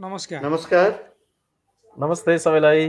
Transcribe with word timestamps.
नमस्कार। 0.00 0.44
नमस्कार। 0.44 0.90
नमस्ते 1.98 2.38
सबैलाई। 2.38 2.84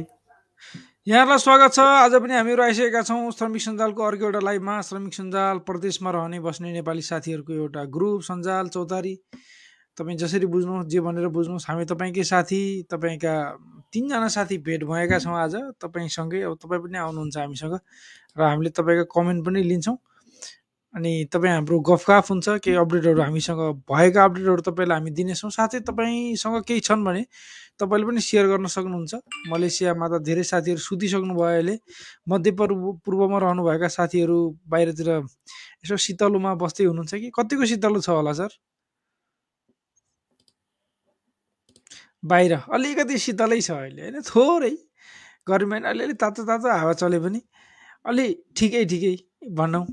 यहाँलाई 1.08 1.38
स्वागत 1.38 1.74
छ। 1.74 1.80
आज 1.80 2.14
पनि 2.16 2.34
हामीहरू 2.34 2.64
आइसकेका 2.64 3.02
छौँ 3.02 3.32
श्रमिक 3.32 3.62
सञ्जालको 3.62 4.04
अर्को 4.04 4.26
एउटा 4.26 4.40
लाइभमा। 4.40 4.80
श्रमिक 4.82 5.14
सञ्जाल 5.14 5.58
प्रदेशमा 5.68 6.12
रहने 6.12 6.40
बस्ने 6.40 6.72
नेपाली 6.72 7.02
साथीहरूको 7.02 7.54
एउटा 7.54 7.84
ग्रुप 7.92 8.22
सञ्जाल 8.22 8.68
चौतारी। 8.68 9.16
तपाईँ 9.98 10.18
जसरी 10.18 10.46
बुझ्नुहोस् 10.46 10.88
जे 10.88 11.00
भनेर 11.04 11.28
बुझ्नुहोस् 11.28 11.68
हामी 11.68 11.86
तपाईँकै 11.86 12.24
साथी 12.24 12.62
तपाईँका 12.88 13.36
तिनजना 13.92 14.28
साथी 14.28 14.58
भेट 14.64 14.84
भएका 14.88 15.20
छौँ 15.20 15.36
आज। 15.36 15.56
तपाईँसँगै 15.84 16.42
अब 16.48 16.56
तपाईँ 16.64 16.82
पनि 16.82 16.98
आउनुहुन्छ 16.98 17.38
हामीसँग। 17.38 17.76
र 18.38 18.42
हामीले 18.42 18.70
तपाईँको 18.72 19.06
कमेन्ट 19.12 19.46
पनि 19.46 19.64
लिन्छौँ। 19.64 19.98
अनि 20.94 21.12
तपाईँ 21.34 21.54
हाम्रो 21.54 21.80
गफगाफ 21.88 22.30
हुन्छ 22.32 22.48
केही 22.64 22.76
अपडेटहरू 22.78 23.22
हामीसँग 23.22 23.60
भएका 23.92 24.24
अपडेटहरू 24.24 24.62
तपाईँलाई 24.68 24.98
हामी 25.00 25.12
दिनेछौँ। 25.16 25.50
साथै 25.50 25.80
तपाईँसँग 25.88 26.56
केही 26.68 26.80
छन् 26.88 27.04
भने 27.06 27.24
तपाईँले 27.80 28.06
पनि 28.08 28.22
सेयर 28.22 28.46
गर्न 28.52 28.68
सक्नुहुन्छ। 28.68 29.14
मलेसियामा 29.52 30.08
त 30.12 30.20
धेरै 30.28 30.44
साथीहरू 30.44 30.82
सुतिसक्नु 30.88 31.34
भयो 31.34 31.48
अहिले। 31.48 31.76
मध्यपूर्व 32.28 32.82
पूर्वमा 33.06 33.38
रहनुभएका 33.40 33.88
साथीहरू 33.88 34.38
बाहिरतिर 34.68 35.10
यसो 35.84 35.98
शीतलोमा 35.98 36.52
बस्दै 36.60 36.86
हुनुहुन्छ 36.92 37.14
कि? 37.16 37.30
कतिको 37.40 37.66
शीतलो 37.72 38.00
छ 38.04 38.10
होला 38.12 38.34
सर? 38.36 38.52
बाहिर 42.24 42.54
अलिकति 42.76 43.18
शीतलै 43.18 43.62
छ 43.62 43.72
अहिले 43.72 44.02
होइन? 44.02 44.22
थोरै 44.28 44.76
गर्मी 45.48 45.78
अलिअलि 45.88 46.14
तातो 46.22 46.44
तातो 46.46 46.68
हावा 46.70 46.94
चले 47.02 47.20
पनि। 47.24 47.42
अलि 48.06 48.26
ठिकै 48.58 48.86
ठिकै 48.92 49.16
भनौँ। 49.58 49.86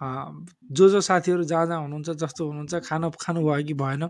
जो 0.00 0.88
जो 0.88 1.00
साथीहरू 1.00 1.44
जहाँ 1.44 1.66
जहाँ 1.66 1.80
हुनुहुन्छ 1.82 2.10
जस्तो 2.22 2.46
हुनुहुन्छ 2.46 2.74
खाना 2.88 3.10
खानुभयो 3.20 3.62
कि 3.68 3.74
भएन 3.74 4.08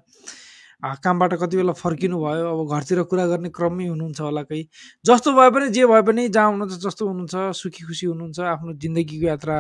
कामबाट 1.05 1.35
कति 1.41 1.57
बेला 1.57 1.73
फर्किनु 1.77 2.19
भयो 2.19 2.45
अब 2.51 2.61
घरतिर 2.73 3.03
कुरा 3.11 3.27
गर्ने 3.27 3.49
क्रममै 3.53 3.87
हुनुहुन्छ 3.87 4.21
होला 4.21 4.43
कोही। 4.49 4.63
जस्तो 5.05 5.33
भए 5.37 5.51
पनि 5.51 5.69
जे 5.77 5.87
भए 5.87 6.03
पनि 6.09 6.29
जहाँ 6.29 6.51
हुनुहुन्छ 6.51 6.75
जस्तो 6.87 7.09
हुनुहुन्छ 7.09 7.57
सुखी 7.57 7.85
खुसी 7.85 8.07
हुनुहुन्छ 8.07 8.41
आफ्नो 8.41 8.73
जिन्दगीको 8.81 9.27
यात्रा 9.27 9.57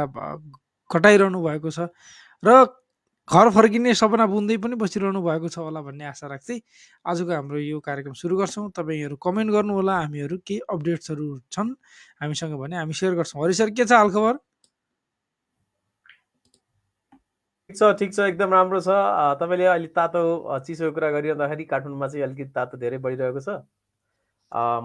कटाइरहनु 0.91 1.42
भएको 1.44 1.70
छ 1.70 1.92
र 2.42 2.66
घर 3.28 3.50
फर्किने 3.54 3.94
सपना 3.94 4.26
बुन्दै 4.26 4.56
पनि 4.64 4.74
बसिरहनु 4.80 5.20
भएको 5.22 5.48
छ 5.54 5.58
होला 5.60 5.80
भन्ने 5.86 6.04
आशा 6.08 6.26
राख्दै 6.26 6.56
आजको 7.04 7.30
हाम्रो 7.30 7.58
यो 7.58 7.78
कार्यक्रम 7.78 8.14
सुरु 8.16 8.36
गर्छौँ। 8.41 8.70
तपाईँहरू 8.74 9.16
कमेन्ट 9.22 9.50
गर्नुहोला 9.54 9.94
हामीहरू 10.02 10.38
केही 10.42 10.60
अपडेट्सहरू 10.66 11.26
छन् 11.52 11.70
हामीसँग 12.22 12.54
भने 12.58 12.76
हामी 12.80 12.94
सेयर 12.97 13.14
गर्छौँ। 13.20 13.44
हरि 13.44 13.54
सर 13.54 13.70
के 13.70 13.84
छ 13.84 13.92
हालखबर? 13.92 14.34
ठिक 17.70 17.78
छ 17.78 17.88
ठिक 17.98 18.14
छ 18.14 18.20
एकदम 18.20 18.50
राम्रो 18.52 18.78
छ। 18.82 18.94
तपाईँले 19.40 19.64
अहिले 19.70 19.88
तातो 19.94 20.20
चिसोको 20.66 20.92
कुरा 20.94 21.10
गरिरहँदाखेरि 21.14 21.64
काठमाडौँमा 21.70 22.06
चाहिँ 22.10 22.24
अलिकति 22.26 22.50
तातो 22.54 22.76
धेरै 22.82 22.98
बढिरहेको 22.98 23.40
छ। 23.46 23.62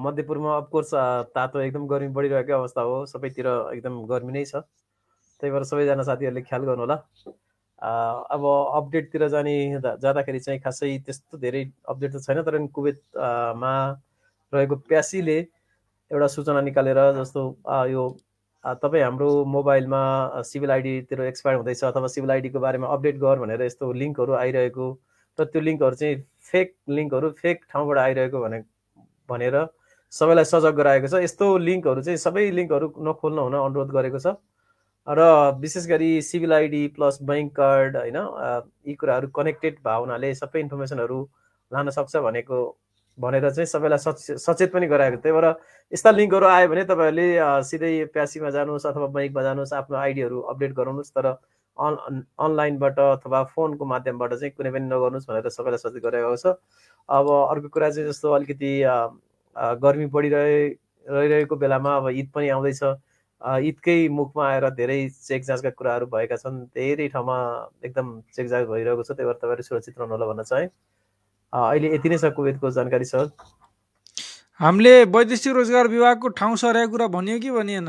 मध्यपुरमा 0.05 0.57
अफकोर्स 0.57 0.91
तातो 1.33 1.59
एकदम 1.65 1.87
गर्मी 1.89 2.07
बढिरहेकै 2.13 2.53
अवस्था 2.53 2.81
हो। 2.85 3.05
सबैतिर 3.09 3.47
एकदम 3.73 4.05
गर्मी 4.05 4.31
नै 4.37 4.43
छ। 4.45 4.61
त्यही 5.41 5.51
भएर 5.51 5.63
सबैजना 5.65 6.03
साथीहरूले 6.05 6.41
ख्याल 6.45 6.61
गर्नु 6.69 6.85
होला 6.85 6.97
अब 7.81 8.43
अपडेटतिर 8.45 9.27
जाने 9.33 9.55
जाँदाखेरि 9.81 10.39
चाहिँ 10.45 10.59
खासै 10.61 10.91
त्यस्तो 11.05 11.37
धेरै 11.41 11.63
अपडेट 11.89 12.11
त 12.13 12.21
छैन 12.21 12.41
तर 12.45 12.57
कुवेतमा 12.69 13.73
रहेको 14.53 14.75
प्यासीले 14.93 15.39
एउटा 16.11 16.27
सूचना 16.37 16.61
निकालेर 16.69 17.01
जस्तो 17.17 17.41
यो 17.89 18.03
तपाईँ 18.65 19.03
हाम्रो 19.03 19.29
मोबाइलमा 19.45 20.01
सिभिल 20.43 20.71
आइडीतिर 20.71 21.21
एक्सपायर 21.23 21.57
हुँदैछ 21.57 21.83
अथवा 21.83 22.07
सिभिल 22.07 22.31
आइडीको 22.31 22.59
बारेमा 22.59 22.87
अपडेट 22.89 23.17
गर 23.19 23.39
भनेर 23.39 23.61
यस्तो 23.61 23.91
लिङ्कहरू 23.93 24.33
आइरहेको 24.35 24.87
र 25.37 25.45
त्यो 25.45 25.61
लिङ्कहरू 25.61 25.95
चाहिँ 25.95 26.21
फेक 26.51 26.73
लिङ्कहरू 26.89 27.29
फेक 27.41 27.63
ठाउँबाट 27.69 27.97
आइरहेको 27.99 28.41
भने 28.41 28.61
भनेर 29.29 29.57
सबैलाई 30.13 30.45
सजग 30.45 30.75
गराएको 30.75 31.07
छ। 31.07 31.21
यस्तो 31.23 31.47
लिङ्कहरू 31.59 32.01
चाहिँ 32.01 32.17
सबै 32.17 32.43
लिङ्कहरू 32.51 32.87
नखोल्न 33.07 33.39
हुन 33.39 33.55
अनुरोध 33.59 33.91
गरेको 33.91 34.19
छ। 34.19 34.35
र 35.07 35.21
विशेष 35.61 35.85
गरी 35.87 36.09
civil 36.21 36.53
ID 36.53 36.87
plus 36.95 37.17
bank 37.21 37.51
card 37.55 37.97
होइन 37.97 38.17
यी 38.87 38.95
कुराहरू 38.95 39.27
कनेक्टेड 39.35 39.75
भएको 39.79 39.99
हुनाले 39.99 40.33
सबै 40.35 40.59
इन्फर्मेसनहरू 40.59 41.19
लान 41.71 41.89
सक्छ 41.89 42.23
भनेको 42.27 42.61
भनेर 43.17 43.49
चाहिँ 43.49 43.65
सबैलाई 43.65 44.37
सचेत 44.37 44.71
पनि 44.73 44.87
गराएको 44.87 45.17
त्यही 45.23 45.35
भएर 45.35 45.47
यस्ता 45.91 46.11
लिङ्कहरू 46.11 46.45
आयो 46.47 46.67
भने 46.69 46.83
तपाईँहरूले 46.85 47.27
सिधै 47.63 47.91
प्यासीमा 48.13 48.49
जानुहोस् 48.55 48.87
अथवा 48.87 49.07
बैङ्कमा 49.17 49.43
जानुहोस् 49.43 49.73
आफ्नो 49.81 49.97
आइडीहरू 49.97 50.39
अपडेट 50.53 50.73
गराउनुहोस् 50.79 51.13
तर 51.17 51.27
अन 51.77 52.23
अनलाइनबाट 52.39 52.99
अथवा 52.99 53.43
फोनको 53.55 53.85
माध्यमबाट 53.85 54.33
चाहिँ 54.33 54.51
कुनै 54.57 54.71
पनि 54.71 54.85
नगर्नुहोस् 54.91 55.27
भनेर 55.29 55.49
सबैलाई 55.51 55.77
सचेत 55.77 56.03
गराएको 56.03 56.35
छ। 56.35 56.55
अब 57.09 57.25
अर्को 57.31 57.69
कुरा 57.69 57.89
चाहिँ 57.89 58.09
जस्तो 58.09 58.31
अलिकति 58.31 58.71
गर्मी 59.83 60.05
बढिरहे 60.15 60.59
रहिरहेको 61.05 61.55
बेलामा 61.55 61.95
अब 61.97 62.09
ईद 62.11 62.29
पनि 62.35 62.49
आउँदैछ। 62.49 62.81
ईदकै 63.69 63.97
मुखमा 64.09 64.43
आएर 64.49 64.69
धेरै 64.79 64.97
चेक 65.27 65.43
जाँचका 65.45 65.69
कुराहरू 65.79 66.05
भएका 66.15 66.35
छन्। 66.43 66.63
धेरै 66.75 67.07
ठाउँमा 67.13 67.37
एकदम 67.85 68.07
चेक 68.35 68.47
जाँच 68.47 68.67
भइरहेको 68.67 69.03
छ। 69.03 69.11
त्यही 69.11 69.27
भएर 69.27 69.37
तपाईँहरू 69.43 69.63
सुरक्षित 69.63 69.99
रहनु 69.99 70.13
होला 70.15 70.25
भन्न 70.31 70.43
चाहेँ। 70.43 70.69
अहिले 71.55 71.93
यति 71.95 72.09
नै 72.09 72.17
छ 72.17 72.31
कुवेतको 72.37 72.71
जानकारी 72.77 73.05
छ 73.05 73.29
हामीले 74.59 74.93
वैदेशिक 75.13 75.55
रोजगार 75.55 75.87
विभागको 75.93 76.27
ठाउँ 76.39 76.55
सरेको 76.57 76.91
कुरा 76.91 77.07
भनियो 77.15 77.39
कि 77.39 77.51
भनिएन 77.51 77.87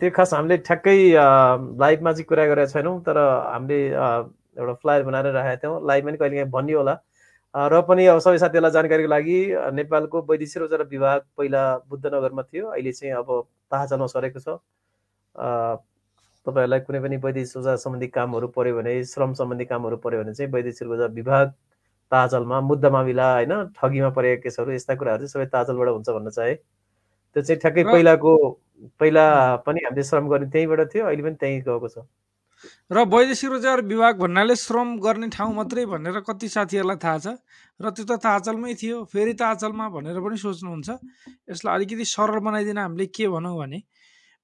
त्यो 0.00 0.10
खास 0.16 0.34
हामीले 0.34 0.56
ठ्याक्कै 0.66 0.96
लाइभमा 1.80 2.12
चाहिँ 2.12 2.24
कुरा 2.28 2.46
गरेका 2.46 2.72
छैनौँ 2.72 3.00
तर 3.02 3.18
हामीले 3.18 3.78
एउटा 3.88 4.74
फ्लायर 4.82 5.02
बनाएर 5.02 5.26
राखेका 5.32 5.56
थियौँ। 5.62 5.86
लाइभमा 5.86 6.10
पनि 6.10 6.18
कहिले 6.18 6.36
काहीँ 6.36 6.50
भनियो 6.52 6.78
होला। 6.78 6.94
र 7.54 7.80
पनि 7.88 8.06
अब 8.06 8.18
सबै 8.18 8.38
साथीहरूलाई 8.38 8.72
जानकारीको 8.72 9.08
लागि 9.08 9.38
नेपालको 9.78 10.22
वैदेशिक 10.30 10.62
रोजगार 10.62 10.82
विभाग 10.90 11.20
पहिला 11.38 11.62
बुद्धनगरमा 11.90 12.42
थियो। 12.42 12.66
अहिले 12.68 12.92
चाहिँ 12.92 13.14
अब 13.14 13.28
ताहाचलमा 13.70 14.06
सरेको 14.14 14.40
छ। 14.40 14.48
तपाईँहरूलाई 16.46 16.80
कुनै 16.86 17.00
पनि 17.00 17.16
वैदेशिक 17.24 17.56
रोजगार 17.56 17.76
सम्बन्धी 17.84 18.06
कामहरू 18.16 18.48
पऱ्यो 18.56 18.76
भने 18.76 18.92
श्रम 19.12 19.32
सम्बन्धी 19.40 19.64
कामहरू 19.64 19.96
पऱ्यो 20.04 20.22
भने 20.22 20.34
चाहिँ 20.34 20.52
वैदेशिक 20.52 20.88
रोजगार 20.88 21.10
विभाग 21.20 21.52
ताजलमा 22.14 22.60
मुद्दा 22.70 22.90
मामिला 22.96 23.28
होइन? 23.34 23.52
ठगीमा 23.76 24.10
परेका 24.16 24.42
केसहरू 24.42 24.72
यस्ता 24.72 24.94
कुराहरू 24.94 25.26
चाहिँ 25.26 25.34
सबै 25.34 25.46
ताजलबाट 25.54 25.88
हुन्छ 25.98 26.08
भन्न 26.16 26.30
चाहे। 26.38 26.54
त्यो 26.54 27.42
चाहिँ 27.42 27.60
ठ्याक्कै 27.60 27.84
पहिलाको 27.84 28.32
पहिला 29.00 29.24
पनि 29.66 29.80
हामीले 29.84 30.02
श्रम 30.04 30.28
गर्ने 30.28 30.46
त्यहीँबाट 30.52 30.80
थियो 30.92 31.04
अहिले 31.06 31.22
पनि 31.22 31.36
त्यहीँ 31.40 31.60
गएको 31.66 31.88
छ। 31.88 32.06
र 32.92 33.02
वैदेशिक 33.10 33.50
रोजगार 33.50 33.80
विभाग 33.90 34.14
भन्नाले 34.18 34.54
श्रम 34.56 34.88
गर्ने 35.02 35.28
ठाउँ 35.34 35.54
मात्रै 35.54 35.84
भनेर 35.90 36.20
कति 36.22 36.48
साथीहरूलाई 36.48 36.98
थाहा 37.02 37.18
छ? 37.18 37.26
र 37.80 37.90
त्यो 37.90 38.04
त 38.06 38.12
ताचलमै 38.22 38.74
थियो 38.78 39.04
फेरि 39.10 39.34
ताचलमा 39.34 39.86
भनेर 39.90 40.18
पनि 40.22 40.36
सोच्नुहुन्छ। 40.38 40.88
यसलाई 41.50 41.74
अलिकति 41.74 42.04
सरल 42.06 42.38
बनाइदिन 42.46 42.78
हामीले 42.78 43.06
के 43.10 43.26
भनौँ 43.28 43.56
भने 43.58 43.78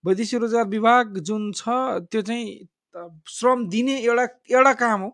वैदेशिक 0.05 0.41
रोजगार 0.43 0.67
विभाग 0.69 1.05
जुन 1.23 1.53
छ 1.55 1.65
त्यो 2.11 2.23
चाहिँ 2.27 2.45
श्रम 3.29 3.59
दिने 3.71 3.95
एउटा 4.03 4.27
एउटा 4.51 4.73
काम 4.83 5.01
हो। 5.01 5.11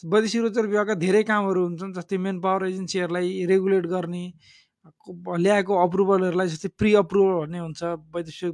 वैदेशिक 0.00 0.42
रोजगार 0.42 0.66
विभागका 0.66 0.94
धेरै 0.98 1.22
कामहरू 1.24 1.62
हुन्छन् 1.62 1.92
जस्तै 1.94 2.18
मेन 2.18 2.40
पावर 2.40 2.66
एजेन्सीहरूलाई 2.66 3.44
रेगुलेट 3.46 3.86
गर्ने 3.86 4.24
ल्याएको 5.38 5.74
अप्रुभलहरूलाई 5.78 6.48
जस्तै 6.48 6.68
प्रि 6.74 6.92
अप्रुभल 7.00 7.34
भन्ने 7.40 7.58
हुन्छ 7.58 7.82
वैदेशिक 8.14 8.52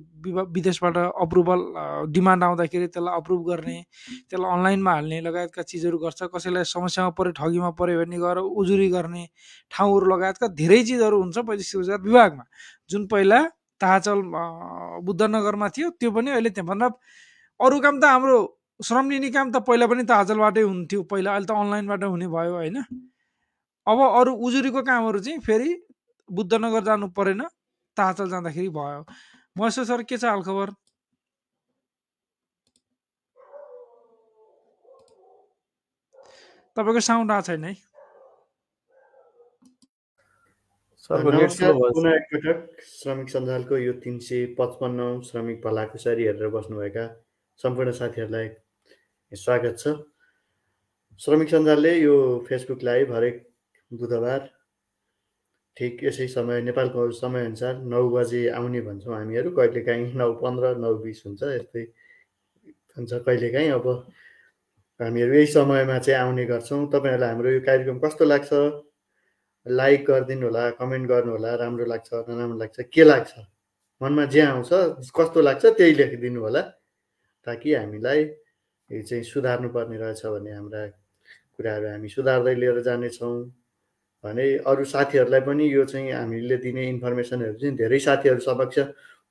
विदेशबाट 0.53 0.97
अप्रुभल 1.25 1.61
डिमान्ड 2.13 2.45
आउँदाखेरि 2.45 2.87
त्यसलाई 2.89 3.15
अप्रुभ 3.17 3.41
गर्ने 3.49 3.77
त्यसलाई 4.29 4.51
अनलाइनमा 4.57 4.93
हाल्ने 4.93 5.21
लगायतका 5.29 5.63
चिजहरू 5.71 5.99
गर्छ 6.05 6.29
कसैलाई 6.35 6.69
समस्यामा 6.75 7.11
पऱ्यो 7.17 7.33
ठगीमा 7.41 7.71
पऱ्यो 7.81 7.97
भने 8.03 8.19
गएर 8.19 8.39
उजुरी 8.45 8.89
गर्ने 8.91 9.25
ठाउँहरू 9.73 10.13
लगायतका 10.13 10.53
धेरै 10.61 10.83
चिजहरू 10.85 11.23
हुन्छ 11.23 11.47
वैदेशिक 11.49 11.81
रोजगार 11.81 12.01
विभागमा। 12.03 12.45
जुन 12.91 13.07
पहिला 13.07 13.41
ताचल 13.81 14.21
बुद्धनगरमा 15.09 15.69
थियो 15.75 15.91
त्यो 15.97 16.11
पनि 16.13 16.31
अहिले 16.37 16.51
त्यहाँभन्दा 16.51 16.89
अरू 17.61 17.81
काम 17.81 18.01
त 18.01 18.05
हाम्रो 18.05 18.39
श्रम 18.81 19.11
लिने 19.11 19.31
काम 19.35 19.51
त 19.53 19.57
पहिला 19.67 19.87
पनि 19.91 20.03
त 20.07 20.11
हाजलबाटै 20.15 20.63
हुन्थ्यो। 20.63 21.03
पहिला 21.11 21.35
अहिले 21.35 21.47
त 21.47 21.51
अनलाइनबाट 21.51 22.05
हुने 22.05 22.27
भयो 22.31 22.55
होइन। 22.55 22.77
अब 23.87 23.99
अरू 24.07 24.33
उजुरीको 24.47 24.83
कामहरू 24.87 25.19
चाहिँ 25.19 25.41
फेरि 25.43 25.75
बुद्धनगर 26.29 26.83
जानु 26.87 27.09
परेन 27.17 27.43
ताचल 27.97 28.29
जाँदाखेरि 28.31 28.69
भयो। 28.71 29.05
महेश्वर 29.57 29.85
सर 29.85 30.03
के 30.07 30.17
छ 30.17 30.25
हालखबर? 30.31 30.71
तपाईँको 36.77 37.01
साउन्ड 37.01 37.33
आएको 37.33 37.47
छैन 37.47 37.65
है। 37.65 37.75
श्रमिक 41.03 41.51
सञ्जालको 43.31 43.77
यो 43.79 43.93
तिन 44.05 44.19
सय 44.23 44.47
पचपन्न 44.59 45.21
श्रमिक 45.27 45.61
भलाकुसारी 45.67 46.25
हेरेर 46.25 46.49
बस्नुभएका 46.55 47.05
सम्पूर्ण 47.61 47.91
साथीहरूलाई 47.99 48.49
स्वागत 49.33 49.77
छ। 49.79 49.89
श्रमिक 51.21 51.49
सञ्जालले 51.49 51.91
यो 51.95 52.13
फेसबुक 52.49 52.83
लाइभ 52.83 53.13
हरेक 53.13 53.43
बुधबार 53.91 54.47
ठिक 55.77 56.05
यसै 56.05 56.27
समय 56.29 56.61
नेपालको 56.63 57.11
समयअनुसार 57.13 57.83
नौ 57.85 58.01
बजे 58.11 58.41
आउने 58.49 58.81
भन्छौँ 58.81 59.15
हामीहरू। 59.15 59.51
कहिलेकाहीँ 59.59 60.15
नौ 60.17 60.33
पन्ध्र 60.41 60.73
नौ 60.81 60.95
बिस 61.05 61.23
हुन्छ 61.27 61.43
यस्तै 61.43 61.85
हुन्छ 62.97 63.13
कहिलेकाहीँ 63.29 63.71
अब 63.77 63.87
हामीहरू 65.01 65.35
यही 65.35 65.47
समयमा 65.53 65.99
चाहिँ 65.99 66.21
आउने 66.21 66.45
गर्छौँ। 66.47 66.81
तपाईँहरूलाई 66.89 67.29
हाम्रो 67.29 67.51
यो 67.51 67.61
कार्यक्रम 67.69 67.99
कस्तो 68.01 68.25
लाग्छ? 68.25 68.51
लाइक 69.67 70.05
गरिदिनु 70.09 70.47
होला 70.47 70.65
कमेन्ट 70.81 71.09
गर्नु 71.09 71.31
होला 71.37 71.55
राम्रो 71.69 71.85
लाग्छ 71.85 72.09
नराम्रो 72.33 72.59
लाग्छ 72.65 72.81
के 72.81 73.05
लाग्छ? 73.05 73.33
मनमा 74.01 74.25
जे 74.33 74.41
आउँछ 74.41 74.71
कस्तो 75.13 75.41
लाग्छ 75.45 75.65
त्यही 75.67 75.95
लेखिदिनु 76.01 76.41
होला 76.41 76.63
ताकि 77.47 77.75
हामीलाई 77.75 78.25
चाहिँ 78.91 79.23
सुधार्नु 79.25 79.69
पर्ने 79.69 79.97
रहेछ 79.99 80.27
भन्ने 80.27 80.53
हाम्रा 80.53 80.87
कुराहरू 81.57 81.87
हामी 81.89 82.09
सुधार्दै 82.09 82.55
लिएर 82.55 82.81
जानेछौँ। 82.83 83.35
भने 84.25 84.47
अरू 84.67 84.85
साथीहरूलाई 84.85 85.41
पनि 85.47 85.65
यो 85.75 85.85
चाहिँ 85.85 86.13
हामीले 86.13 86.57
दिने 86.59 86.89
इन्फर्मेसनहरू 86.89 87.59
चाहिँ 87.61 87.77
धेरै 87.77 87.99
साथीहरू 87.99 88.41
समक्ष 88.41 88.79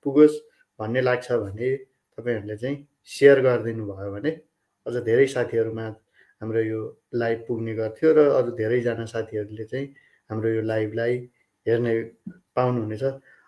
पुगोस् 0.06 0.36
भन्ने 0.80 1.02
लाग्छ 1.02 1.32
भने 1.32 1.70
तपाईँहरूले 2.18 2.58
चाहिँ 2.58 2.78
सेयर 3.04 3.42
गरिदिनु 3.42 3.84
भयो 3.86 4.12
भने 4.12 4.32
अझ 4.86 4.96
धेरै 5.04 5.28
साथीहरूमा 5.28 5.86
हाम्रो 6.42 6.62
यो 6.62 6.80
लाइभ 7.16 7.40
पुग्ने 7.48 7.74
गर्थ्यो 7.76 8.10
र 8.14 8.20
अरू 8.38 8.52
धेरैजना 8.56 9.06
साथीहरूले 9.06 9.66
चाहिँ 9.66 9.88
हाम्रो 10.30 10.50
यो 10.50 10.62
लाइभलाई 10.62 11.14
हेर्ने 11.66 11.94
पाउनुहुनेछ। 12.56 13.04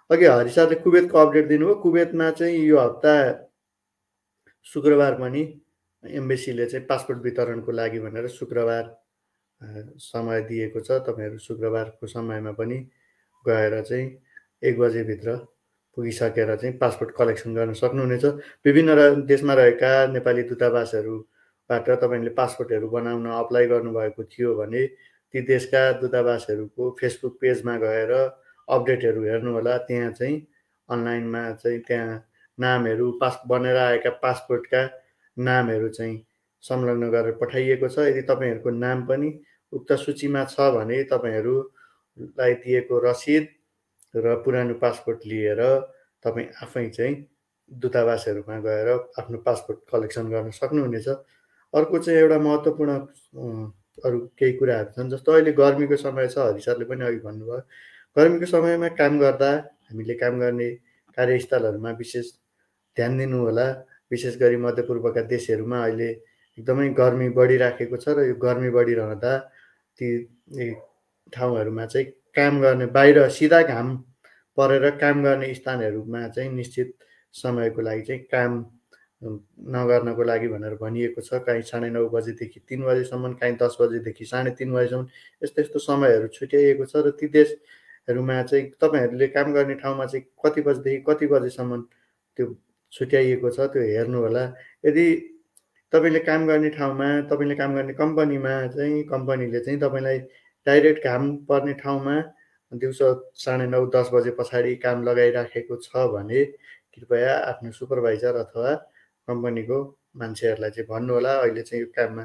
अघि 0.10 0.26
हरि 0.26 0.50
सरले 0.50 0.76
कुवेतको 0.84 1.18
अपडेट 1.18 1.46
दिनुभयो। 1.48 1.76
कुवेतमा 1.86 2.30
चाहिँ 2.32 2.58
यो 2.66 2.78
हप्ता 2.80 3.14
शुक्रबार 4.68 5.14
पनि 5.22 5.44
एम्बेसीले 6.04 6.66
चाहिँ 6.66 6.86
पासपोर्ट 6.86 7.20
वितरणको 7.24 7.72
लागि 7.72 8.00
भनेर 8.00 8.28
शुक्रबार 8.30 8.84
समय 10.00 10.42
दिएको 10.42 10.80
छ। 10.80 10.92
तपाईँहरू 11.08 11.38
शुक्रबारको 11.38 12.08
समयमा 12.08 12.52
पनि 12.56 12.78
गएर 13.46 13.82
चाहिँ 13.82 14.08
एक 14.64 14.80
बजेभित्र 14.80 15.36
पुगिसकेर 15.98 16.56
चाहिँ 16.56 16.78
पासपोर्ट 16.78 17.12
कलेक्सन 17.16 17.54
गर्न 17.56 17.74
सक्नुहुनेछ। 17.74 18.26
विभिन्न 18.66 19.26
देशमा 19.28 19.54
रहेका 19.54 19.92
नेपाली 20.14 20.44
दूतावासहरूबाट 20.44 21.90
तपाईँले 21.90 22.30
पासपोर्टहरू 22.32 22.90
बनाउन 22.90 23.26
अप्लाई 23.28 23.68
गर्नुभएको 23.68 24.24
थियो 24.24 24.56
भने 24.56 24.86
ती 25.34 25.42
देशका 25.46 25.92
दूतावासहरूको 26.00 26.96
फेसबुक 27.00 27.38
पेजमा 27.42 27.76
गएर 27.78 28.12
अपडेटहरू 28.68 29.24
हेर्नुहोला। 29.24 29.78
त्यहाँ 29.78 30.12
चाहिँ 30.12 30.40
अनलाइनमा 30.90 31.52
चाहिँ 31.54 31.80
त्यहाँ 31.88 32.24
नामहरू 32.58 33.12
पास 33.22 33.42
बनेर 33.48 33.76
आएका 33.78 34.10
पासपोर्टका 34.24 34.82
नामहरू 35.40 35.90
चाहिँ 35.90 36.18
संलग्न 36.64 37.10
गरेर 37.10 37.36
पठाइएको 37.42 37.88
छ। 37.88 37.98
यदि 38.10 38.22
तपाईँहरूको 38.28 38.70
नाम 38.70 39.06
पनि 39.08 39.30
उक्त 39.74 39.92
सूचीमा 40.04 40.44
छ 40.46 40.60
भने 40.76 41.04
तपाईँहरूलाई 41.12 42.54
दिएको 42.64 43.00
रसिद 43.00 43.48
र 44.14 44.36
पुरानो 44.44 44.74
पासपोर्ट 44.84 45.20
लिएर 45.26 45.62
तपाईँ 46.26 46.48
आफै 46.64 46.88
चाहिँ 46.90 47.16
दूतावासहरूमा 47.72 48.58
गएर 48.60 48.90
आफ्नो 49.20 49.38
पासपोर्ट 49.46 49.80
कलेक्सन 49.92 50.30
गर्न 50.30 50.50
सक्नुहुनेछ। 50.52 51.08
अर्को 51.74 51.98
चाहिँ 52.00 52.20
एउटा 52.20 52.38
महत्त्वपूर्ण 52.40 52.92
अरू 54.06 54.20
केही 54.40 54.54
कुराहरू 54.58 54.92
छन् 54.96 55.10
जस्तो 55.10 55.32
अहिले 55.32 55.52
गर्मीको 55.54 55.96
समय 55.96 56.28
छ। 56.28 56.38
हरि 56.40 56.62
सरले 56.62 56.86
पनि 56.90 57.06
अघि 57.06 57.20
भन्नुभयो 57.24 57.62
गर्मीको 58.18 58.46
समयमा 58.46 58.88
काम 59.00 59.20
गर्दा 59.20 59.52
हामीले 59.88 60.14
काम 60.18 60.40
गर्ने 60.40 60.70
कार्यस्थलहरूमा 61.18 61.92
विशेष 62.02 62.28
ध्यान 62.98 63.18
दिनु 63.18 63.38
होला 63.46 63.68
विशेष 64.12 64.38
गरी 64.38 64.58
मध्यपूर्वका 64.58 65.22
देशहरूमा 65.28 65.84
अहिले 65.84 66.10
एकदमै 66.58 66.90
गर्मी 66.94 67.30
बढिराखेको 67.32 67.98
छ 67.98 68.16
र 68.18 68.28
यो 68.28 68.36
गर्मी 68.38 68.70
बढिरहँदा 68.70 69.38
ती 70.00 70.08
ठाउँहरूमा 71.34 71.86
चाहिँ 71.86 72.06
काम 72.36 72.62
गर्ने 72.62 72.86
बाहिर 72.90 73.28
सिधा 73.30 73.62
घाम 73.64 73.96
परेर 74.58 74.90
काम 74.98 75.24
गर्ने 75.24 75.54
स्थानहरूमा 75.54 76.28
चाहिँ 76.30 76.52
निश्चित 76.52 76.94
समयको 77.34 77.82
लागि 77.82 78.02
चाहिँ 78.02 78.22
काम 78.26 78.54
नगर्नको 79.22 80.24
लागि 80.24 80.48
भनेर 80.48 80.76
भनिएको 80.76 81.22
छ। 81.22 81.42
काहीँ 81.46 81.62
साढे 81.62 81.90
नौ 81.90 82.08
बजीदेखि 82.10 82.60
तिन 82.70 82.84
बजीसम्म 82.84 83.34
काहीँ 83.34 83.56
दस 83.56 83.78
बजीदेखि 83.82 84.26
साढे 84.26 84.52
तिन 84.52 84.72
बजीसम्म 84.74 85.08
यस्तो 85.42 85.62
यस्तो 85.62 85.80
समयहरू 85.80 86.28
छुट्याइएको 86.30 86.86
छ 86.86 87.04
र 87.06 87.12
ती 87.12 87.28
देशहरूमा 87.30 88.42
चाहिँ 88.44 88.66
तपाईँहरूले 88.82 89.28
काम 89.30 89.54
गर्ने 89.54 89.76
ठाउँमा 89.76 90.06
चाहिँ 90.06 90.26
कति 90.46 90.62
बजीदेखि 90.62 91.04
कति 91.08 91.28
बजीसम्म 91.28 91.82
त्यो 92.38 92.48
छुट्याइएको 92.94 93.50
छ 93.50 93.68
त्यो 93.70 93.82
हेर्नु 93.84 94.20
होला 94.20 94.44
यदि 94.86 95.06
तपाईँले 95.94 96.20
काम 96.20 96.48
गर्ने 96.48 96.70
ठाउँमा 96.70 97.10
तपाईँले 97.30 97.56
काम 97.56 97.76
गर्ने 97.76 97.94
कम्पनीमा 97.94 98.56
चाहिँ 98.68 99.04
कम्पनीले 99.04 99.60
चाहिँ 99.60 99.80
तपाईँलाई 99.80 100.18
डाइरेक्ट 100.68 101.04
घाम 101.04 101.36
पर्ने 101.46 101.74
ठाउँमा 101.74 102.16
दिउँसो 102.72 103.08
साढे 103.36 103.66
नौ 103.68 103.86
दस 103.96 104.10
बजे 104.14 104.32
पछाडि 104.32 104.76
काम 104.76 105.04
लगाइराखेको 105.04 105.76
छ 105.78 106.08
भने 106.14 106.44
कृपया 106.94 107.34
आफ्नो 107.50 107.72
सुपरभाइजर 107.72 108.36
अथवा 108.36 108.74
कम्पनीको 109.28 109.78
मान्छेहरूलाई 110.18 110.70
चाहिँ 110.72 110.88
भन्नु 110.90 111.14
होला 111.14 111.34
अहिले 111.40 111.62
चाहिँ 111.62 111.84
यो 111.84 111.88
काममा 111.96 112.24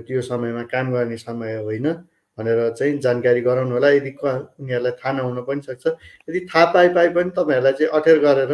त्यो 0.00 0.22
समयमा 0.22 0.62
काम 0.72 0.92
गर्ने 0.92 1.16
समय 1.16 1.56
होइन 1.58 1.92
भनेर 2.38 2.70
चाहिँ 2.70 2.98
जानकारी 2.98 3.40
गराउनु 3.40 3.74
होला 3.74 3.88
यदि 3.90 4.10
उनीहरूलाई 4.22 4.92
थाहा 4.92 5.12
नहुन 5.12 5.42
पनि 5.42 5.60
सक्छ। 5.60 5.86
यदि 6.28 6.40
थाहा 6.46 6.64
पाइ 6.72 6.88
पाए 6.88 7.08
पनि 7.08 7.30
तपाईँहरूलाई 7.30 7.72
चाहिँ 7.72 7.90
अटेर 7.92 8.18
गरेर 8.18 8.52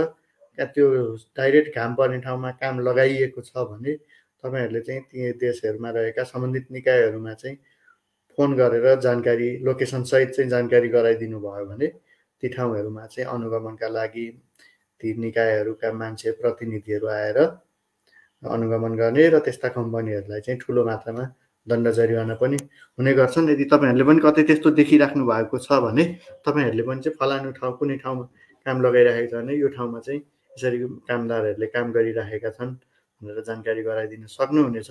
त्यो 0.58 0.88
डाइरेक्ट 1.36 1.76
घाम 1.76 1.94
पर्ने 1.94 2.18
ठाउँमा 2.20 2.50
काम 2.56 2.80
लगाइएको 2.80 3.40
छ 3.40 3.66
भने 3.66 3.94
तपाईँहरूले 3.94 4.80
चाहिँ 4.80 5.02
ती 5.02 5.32
देशहरूमा 5.38 5.90
रहेका 5.90 6.24
सम्बन्धित 6.24 6.66
निकायहरूमा 6.70 7.32
चाहिँ 7.34 7.56
फोन 8.38 8.54
गरेर 8.54 9.00
जानकारी 9.00 9.48
लोकेसनसहित 9.58 10.30
चाहिँ 10.30 10.50
जानकारी 10.50 10.88
गराइदिनु 10.88 11.40
भयो 11.40 11.66
भने 11.66 11.86
ती 12.42 12.48
ठाउँहरूमा 12.48 13.06
चाहिँ 13.06 13.28
अनुगमनका 13.30 13.88
लागि 13.88 14.26
ती 15.00 15.14
निकायहरूका 15.18 15.92
मान्छे 15.92 16.30
प्रतिनिधिहरू 16.40 17.06
आएर 17.10 17.38
अनुगमन 18.42 18.94
गर्ने 18.96 19.28
र 19.28 19.38
त्यस्ता 19.38 19.68
कम्पनीहरूलाई 19.68 20.40
चाहिँ 20.40 20.60
ठुलो 20.60 20.84
मात्रामा 20.84 21.24
दण्ड 21.66 21.88
जरिवाना 21.90 22.34
पनि 22.34 22.56
हुने 22.98 23.12
गर्छन्। 23.14 23.48
यदि 23.50 23.64
तपाईँहरूले 23.64 24.04
पनि 24.04 24.20
कतै 24.20 24.42
त्यस्तो 24.42 24.70
देखिराख्नु 24.72 25.24
भएको 25.26 25.58
छ 25.58 25.80
भने 25.80 26.04
तपाईँहरूले 26.44 26.82
पनि 26.82 27.00
चाहिँ 27.00 27.16
फलानु 27.16 27.52
ठाउँ 27.52 27.76
कुनै 27.78 27.96
ठाउँमा 27.96 28.24
काम 28.66 28.82
लगाइराखेको 28.82 29.30
छ 29.30 29.34
भने 29.34 29.54
यो 29.56 29.68
ठाउँमा 29.68 30.00
चाहिँ 30.00 30.20
यसरी 30.56 30.78
कामदारहरूले 31.08 31.66
काम 31.74 31.92
गरिराखेका 31.92 32.50
छन् 32.56 32.72
भनेर 33.20 33.42
जानकारी 33.42 33.82
गराइदिन 33.82 34.26
सक्नुहुनेछ। 34.28 34.90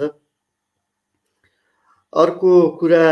अर्को 2.14 2.54
कुरा 2.80 3.06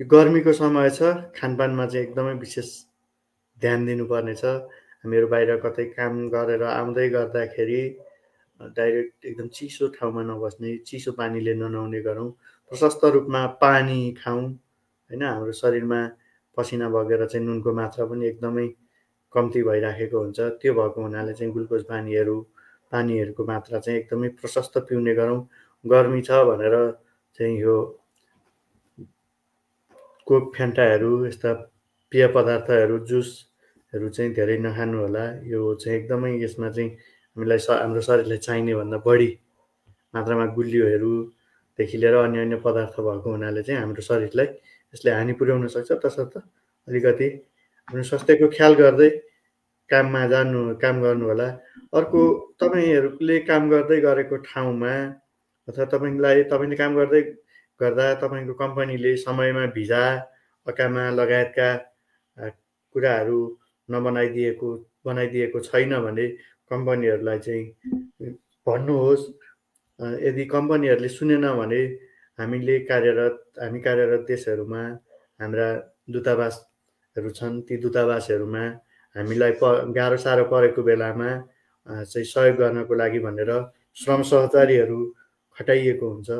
यो 0.00 0.04
गर्मीको 0.10 0.52
समय 0.52 0.90
छ 0.90 1.14
खानपानमा 1.36 1.86
चाहिँ 1.86 2.06
एकदमै 2.06 2.34
विशेष 2.40 2.68
ध्यान 3.58 3.86
दिनुपर्ने 3.86 4.34
छ 4.34 4.44
हामीहरू 5.04 5.26
बाहिर 5.28 5.50
कतै 5.62 5.84
काम 5.94 6.14
गरेर 6.34 6.62
आउँदै 6.64 7.08
गर्दाखेरि 7.10 7.80
डाइरेक्ट 8.60 9.24
एकदम 9.26 9.48
चिसो 9.54 9.88
ठाउँमा 9.94 10.22
नबस्ने 10.22 10.76
चिसो 10.88 11.12
पानीले 11.12 11.54
ननुहाउने 11.54 12.00
गरौँ। 12.02 12.30
प्रशस्त 12.72 13.04
रूपमा 13.14 13.40
पानी 13.62 14.00
खाउँ 14.18 14.44
होइन? 14.44 15.22
हाम्रो 15.22 15.52
शरीरमा 15.52 16.00
पसिना 16.56 16.88
बगेर 16.88 17.26
चाहिँ 17.26 17.46
नुनको 17.46 17.72
मात्रा 17.72 18.04
पनि 18.06 18.26
एकदमै 18.28 18.66
कम्ती 19.34 19.62
भइराखेको 19.62 20.18
हुन्छ। 20.18 20.40
त्यो 20.60 20.72
भएको 20.74 21.02
हुनाले 21.02 21.32
चाहिँ 21.34 21.52
ग्लुकोज 21.52 21.82
पानीहरू 21.90 22.36
पानीहरूको 22.92 23.44
मात्रा 23.44 23.78
चाहिँ 23.78 23.98
एकदमै 24.00 24.28
प्रशस्त 24.40 24.78
पिउने 24.88 25.14
गरौँ। 25.14 25.40
गर्मी 25.84 26.20
छ 26.22 26.30
भनेर 26.48 26.74
चाहिँ 27.38 27.58
यो 27.60 27.76
कोक 30.26 30.44
फ्यान्टाहरू 30.56 31.10
यस्ता 31.26 31.52
पेय 32.12 32.26
पदार्थहरू 32.34 32.98
जुसहरू 33.10 34.08
चाहिँ 34.08 34.32
धेरै 34.34 34.58
नखानु 34.58 34.98
होला। 35.00 35.24
यो 35.44 35.60
चाहिँ 35.74 35.98
एकदमै 35.98 36.30
यसमा 36.42 36.68
चाहिँ 36.70 36.90
हामीलाई 37.36 37.58
हाम्रो 37.82 38.00
शरीरलाई 38.00 38.38
चाहिने 38.38 38.74
भन्दा 38.74 38.98
बढी 39.06 39.30
मात्रामा 40.14 40.46
गुलियोहरूदेखि 40.54 41.96
लिएर 41.98 42.14
अन्य 42.14 42.40
अन्य 42.40 42.56
पदार्थ 42.64 42.96
भएको 43.00 43.30
हुनाले 43.30 43.62
चाहिँ 43.62 43.80
हाम्रो 43.80 44.02
शरीरलाई 44.02 44.46
यसले 44.94 45.10
हानि 45.10 45.32
पुर्याउन 45.34 45.66
सक्छ। 45.74 45.90
तसर्थ 46.04 46.34
अलिकति 46.88 47.28
आफ्नो 47.88 48.02
स्वास्थ्यको 48.08 48.46
ख्याल 48.56 48.74
गर्दै 48.74 49.10
काममा 49.90 50.22
जानु 50.32 50.60
काम 50.82 50.96
गर्नु 51.02 51.24
होला। 51.28 51.48
अर्को 51.98 52.20
तपाईँहरूले 52.60 53.38
काम 53.48 53.62
गर्दै 53.70 54.00
गरेको 54.00 54.36
ठाउँमा 54.48 54.92
अथवा 55.68 55.84
तपाईँलाई 55.92 56.42
तपाईँले 56.52 56.76
काम 56.76 56.92
गर्दै 56.96 57.22
गर्दा 57.80 58.06
तपाईँको 58.22 58.54
कम्पनीले 58.54 59.16
समयमा 59.24 59.64
भिजा 59.76 60.02
अकामा 60.66 61.04
लगायतका 61.18 61.68
कुराहरू 62.94 63.40
नबनाइदिएको 63.88 64.68
बनाइदिएको 65.06 65.58
छैन 65.60 65.92
भने 66.04 66.26
कम्पनीहरूलाई 66.70 67.38
चाहिँ 67.46 67.64
भन्नुहोस्। 68.66 69.24
यदि 70.24 70.44
कम्पनीहरूले 70.54 71.08
सुनेन 71.08 71.46
भने 71.58 71.80
हामीले 72.38 72.78
कार्यरत 72.90 73.36
हामी 73.62 73.80
कार्यरत 73.86 74.22
देशहरूमा 74.28 74.82
हाम्रा 75.40 75.68
दूतावासहरू 76.10 77.30
छन् 77.38 77.60
ती 77.68 77.76
दूतावासहरूमा 77.84 78.64
हामीलाई 79.16 79.52
प 79.62 79.92
गाह्रो 79.96 80.16
साह्रो 80.16 80.44
परेको 80.52 80.82
बेलामा 80.82 81.30
चाहिँ 81.86 82.24
सहयोग 82.24 82.56
गर्नको 82.56 82.94
लागि 82.94 83.18
भनेर 83.26 83.50
श्रम 83.96 84.22
सहचारीहरू 84.22 84.98
खटाइएको 85.56 86.06
हुन्छ। 86.08 86.30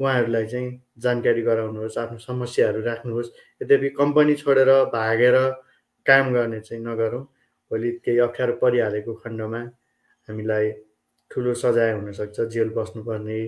उहाँहरूलाई 0.00 0.46
चाहिँ 0.46 0.68
जानकारी 0.98 1.42
गराउनुहोस् 1.42 1.98
आफ्नो 1.98 2.18
समस्याहरू 2.18 2.80
राख्नुहोस्। 2.82 3.28
यद्यपि 3.60 3.88
कम्पनी 3.98 4.34
छोडेर 4.34 4.70
भागेर 4.94 5.36
काम 6.06 6.32
गर्ने 6.32 6.60
चाहिँ 6.60 6.82
नगरौँ। 6.84 7.22
भोलि 7.70 7.90
केही 8.04 8.18
अप्ठ्यारो 8.18 8.54
परिहालेको 8.62 9.12
खण्डमा 9.22 9.60
हामीलाई 10.28 10.70
ठुलो 11.30 11.52
सजाय 11.54 11.92
हुनसक्छ। 11.92 12.40
जेल 12.52 12.68
बस्नुपर्ने 12.76 13.40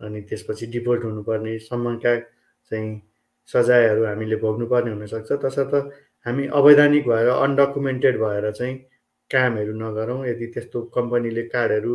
अनि 0.00 0.20
त्यसपछि 0.28 0.66
डिपोर्ट 0.74 1.04
हुनुपर्ने 1.04 1.58
सम्मका 1.58 2.14
चाहिँ 2.70 2.88
सजायहरू 3.48 4.04
हामीले 4.04 4.36
भोग्नुपर्ने 4.36 4.90
हुनसक्छ। 4.90 5.32
तसर्थ 5.44 5.74
हामी 6.26 6.46
अवैधानिक 6.58 7.08
भएर 7.08 7.28
अनडकुमेन्टेड 7.28 8.16
भएर 8.20 8.50
चाहिँ 8.52 8.76
कामहरू 9.30 9.72
नगरौँ। 9.82 10.26
यदि 10.26 10.46
त्यस्तो 10.54 10.82
कम्पनीले 10.96 11.42
कार्डहरू 11.54 11.94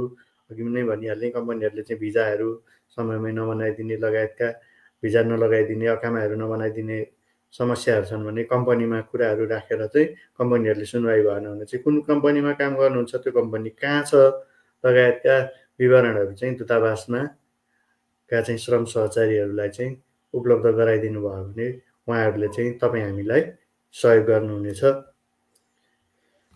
अघि 0.51 0.63
नै 0.63 0.83
भनिहालेँ 0.83 1.31
कम्पनीहरूले 1.31 1.83
चाहिँ 1.83 1.99
भिजाहरू 1.99 2.49
समयमै 2.97 3.31
नबनाइदिने 3.31 3.95
लगायतका 4.05 4.47
भिजा 5.03 5.21
नलगाइदिने 5.23 5.87
अकामाहरू 5.95 6.35
नबनाइदिने 6.41 6.97
समस्याहरू 7.53 8.05
छन् 8.09 8.25
भने 8.25 8.43
कम्पनीमा 8.53 8.99
कुराहरू 9.11 9.43
राखेर 9.45 9.81
चाहिँ 9.93 10.07
कम्पनीहरूले 10.39 10.85
सुनवाई 10.85 11.21
भएन 11.27 11.45
भने 11.49 11.65
चाहिँ 11.65 11.83
कुन 11.83 11.95
कम्पनीमा 12.09 12.51
काम 12.61 12.73
गर्नुहुन्छ 12.81 13.15
त्यो 13.23 13.31
कम्पनी 13.39 13.69
कहाँ 13.81 14.01
छ? 14.09 14.13
लगायतका 14.83 15.35
विवरणहरू 15.79 16.33
चाहिँ 16.33 16.55
दूतावासमा 16.57 17.21
का 18.31 18.41
चाहिँ 18.41 18.59
श्रम 18.59 18.83
सहचारीहरूलाई 18.93 19.69
चाहिँ 19.69 19.91
उपलब्ध 20.33 20.65
गराइदिनु 20.79 21.19
भयो 21.21 21.43
भने 21.45 21.67
उहाँहरूले 22.07 22.47
चाहिँ 22.55 22.71
तपाईँ 22.81 23.03
हामीलाई 23.03 23.41
सहयोग 23.93 24.25
गर्नुहुनेछ। 24.25 24.81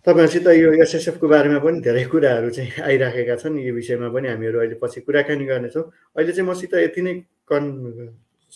तपाईँहरूसित 0.08 0.48
यो 0.48 0.72
एसएसएफको 0.84 1.28
बारेमा 1.28 1.60
पनि 1.60 1.80
धेरै 1.84 2.04
कुराहरू 2.08 2.50
चाहिँ 2.50 2.72
आइराखेका 2.82 3.36
छन्। 3.44 3.60
यो 3.60 3.74
विषयमा 3.76 4.10
पनि 4.10 4.28
हामीहरू 4.28 4.58
अहिले 4.60 4.76
पछि 4.82 5.02
कुराकानी 5.04 5.46
गर्नेछौँ। 5.46 5.84
अहिले 6.16 6.32
चाहिँ 6.32 6.50
मसित 6.50 6.74
यति 6.74 7.02
नै 7.02 7.14
कन् 7.46 7.68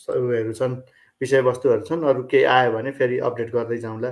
उयोहरू 0.07 0.53
छन् 0.55 0.73
विषयवस्तुहरू 1.21 1.83
छन्। 1.85 2.01
अरू 2.07 2.23
केही 2.31 2.43
आयो 2.43 2.71
भने 2.71 2.91
फेरि 2.97 3.17
अपडेट 3.19 3.49
गर्दै 3.51 3.77
जाउँला। 3.77 4.11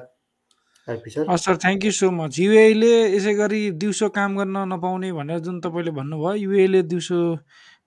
Sir. 0.88 1.56
Thank 1.56 1.86
you 1.86 1.92
so 1.92 2.10
much 2.12 2.40
युएले 2.40 2.94
यसै 3.14 3.34
गरी 3.38 3.62
दिउँसो 3.78 4.10
काम 4.10 4.38
गर्न 4.38 4.58
नपाउने 4.74 5.12
भनेर 5.14 5.40
जुन 5.46 5.60
तपाईँले 5.62 5.92
भन्नुभयो 5.94 6.34
युएले 6.36 6.82
दिउँसो 6.90 7.20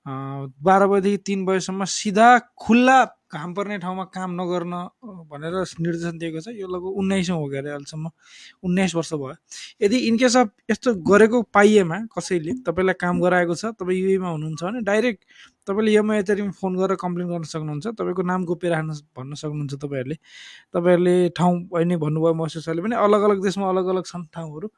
बाह्र 0.07 0.87
बजीदेखि 0.87 1.17
तिन 1.27 1.45
बजीसम्म 1.47 1.85
सिधा 1.87 2.39
खुल्ला 2.59 3.05
घाम 3.33 3.53
पर्ने 3.55 3.79
ठाउँमा 3.79 4.05
काम 4.13 4.31
नगर्न 4.41 4.75
भनेर 5.31 5.55
निर्देशन 5.81 6.19
दिएको 6.19 6.41
छ। 6.43 6.49
यो 6.53 6.67
लगभग 6.69 6.99
उन्नाइसौँ 7.01 7.37
हो 7.39 7.47
गएर 7.49 7.67
अहिलेसम्म। 7.67 8.11
उन्नाइस 8.61 8.95
वर्ष 8.95 9.13
भयो। 9.15 9.35
यदि 9.81 9.97
इनकेस 10.09 10.37
अफ 10.37 10.49
यस्तो 10.71 10.95
गरेको 11.01 11.43
पाइएमा 11.49 11.99
कसैले 12.13 12.53
तपाईँलाई 12.67 12.95
काम 13.01 13.21
गराएको 13.21 13.55
छ 13.55 13.73
तपाईँ 13.79 14.01
युएमा 14.01 14.29
हुनुहुन्छ 14.29 14.63
भने 14.63 14.81
डाइरेक्ट 14.85 15.21
तपाईँले 15.65 15.91
यमा 15.97 16.17
यतारिम 16.17 16.51
फोन 16.61 16.77
गरेर 16.77 16.97
कम्प्लेन 17.01 17.29
गर्न 17.33 17.45
सक्नुहुन्छ। 17.49 17.87
तपाईँको 17.97 18.23
नाम 18.23 18.45
गोप्य 18.45 18.69
राख्न 18.69 18.91
भन्न 19.17 19.33
सक्नुहुन्छ 19.39 19.75
तपाईँहरूले। 19.81 20.17
तपाईँहरूले 20.75 21.17
ठाउँ 21.33 21.55
होइन 21.73 21.97
भन्नुभयो 21.97 22.35
महसुसहरूले 22.37 22.83
पनि 22.83 22.97
अलग 23.01 23.23
अलग 23.23 23.43
देशमा 23.43 23.69
अलग 23.71 23.87
अलग 23.87 24.05
छन् 24.05 24.29
ठाउँहरू। 24.35 24.69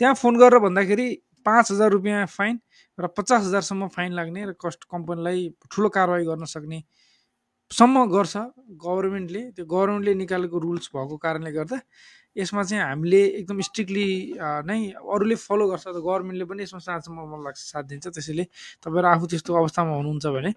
त्यहाँ 0.00 0.14
फोन 0.14 0.36
गरेर 0.36 0.58
भन्दाखेरि 0.60 1.06
पाँच 1.46 1.70
हजार 1.72 1.90
रुपियाँ 1.90 2.26
फाइन 2.26 2.60
र 2.98 3.06
पचास 3.16 3.42
हजारसम्म 3.46 3.88
फाइन 3.96 4.12
लाग्ने 4.18 4.44
र 4.46 4.52
कस्ट 4.64 4.84
कम्पनीलाई 4.90 5.40
ठुलो 5.72 5.88
कारवाही 5.96 6.24
गर्न 6.24 6.44
सक्ने 6.48 6.82
सम्म 7.70 8.04
गर्छ 8.10 8.36
गभर्मेन्टले। 8.84 9.42
त्यो 9.56 9.64
गभर्मेन्टले 9.66 10.14
निकालेको 10.14 10.58
रुल्स 10.58 10.86
भएको 10.94 11.16
कारणले 11.24 11.52
गर्दा 11.52 11.78
यसमा 12.36 12.62
चाहिँ 12.62 12.82
हामीले 12.82 13.20
एकदम 13.40 13.60
स्ट्रिक्टली 13.68 14.08
नै 14.68 14.78
अरूले 15.00 15.36
फलो 15.40 15.64
गर्छ 15.72 15.84
त 15.88 15.98
गभर्मेन्टले 15.98 16.44
पनि 16.46 16.62
यसमा 16.62 16.80
साँच्चमा 16.86 17.22
मलाई 17.26 17.44
लाग्छ 17.44 17.60
साथ 17.60 17.84
दिन्छ। 17.90 18.06
त्यसैले 18.12 18.44
तपाईँहरू 18.84 19.08
आफू 19.08 19.26
त्यस्तो 19.32 19.50
अवस्थामा 19.56 19.92
हुनुहुन्छ 19.96 20.26
भने 20.36 20.50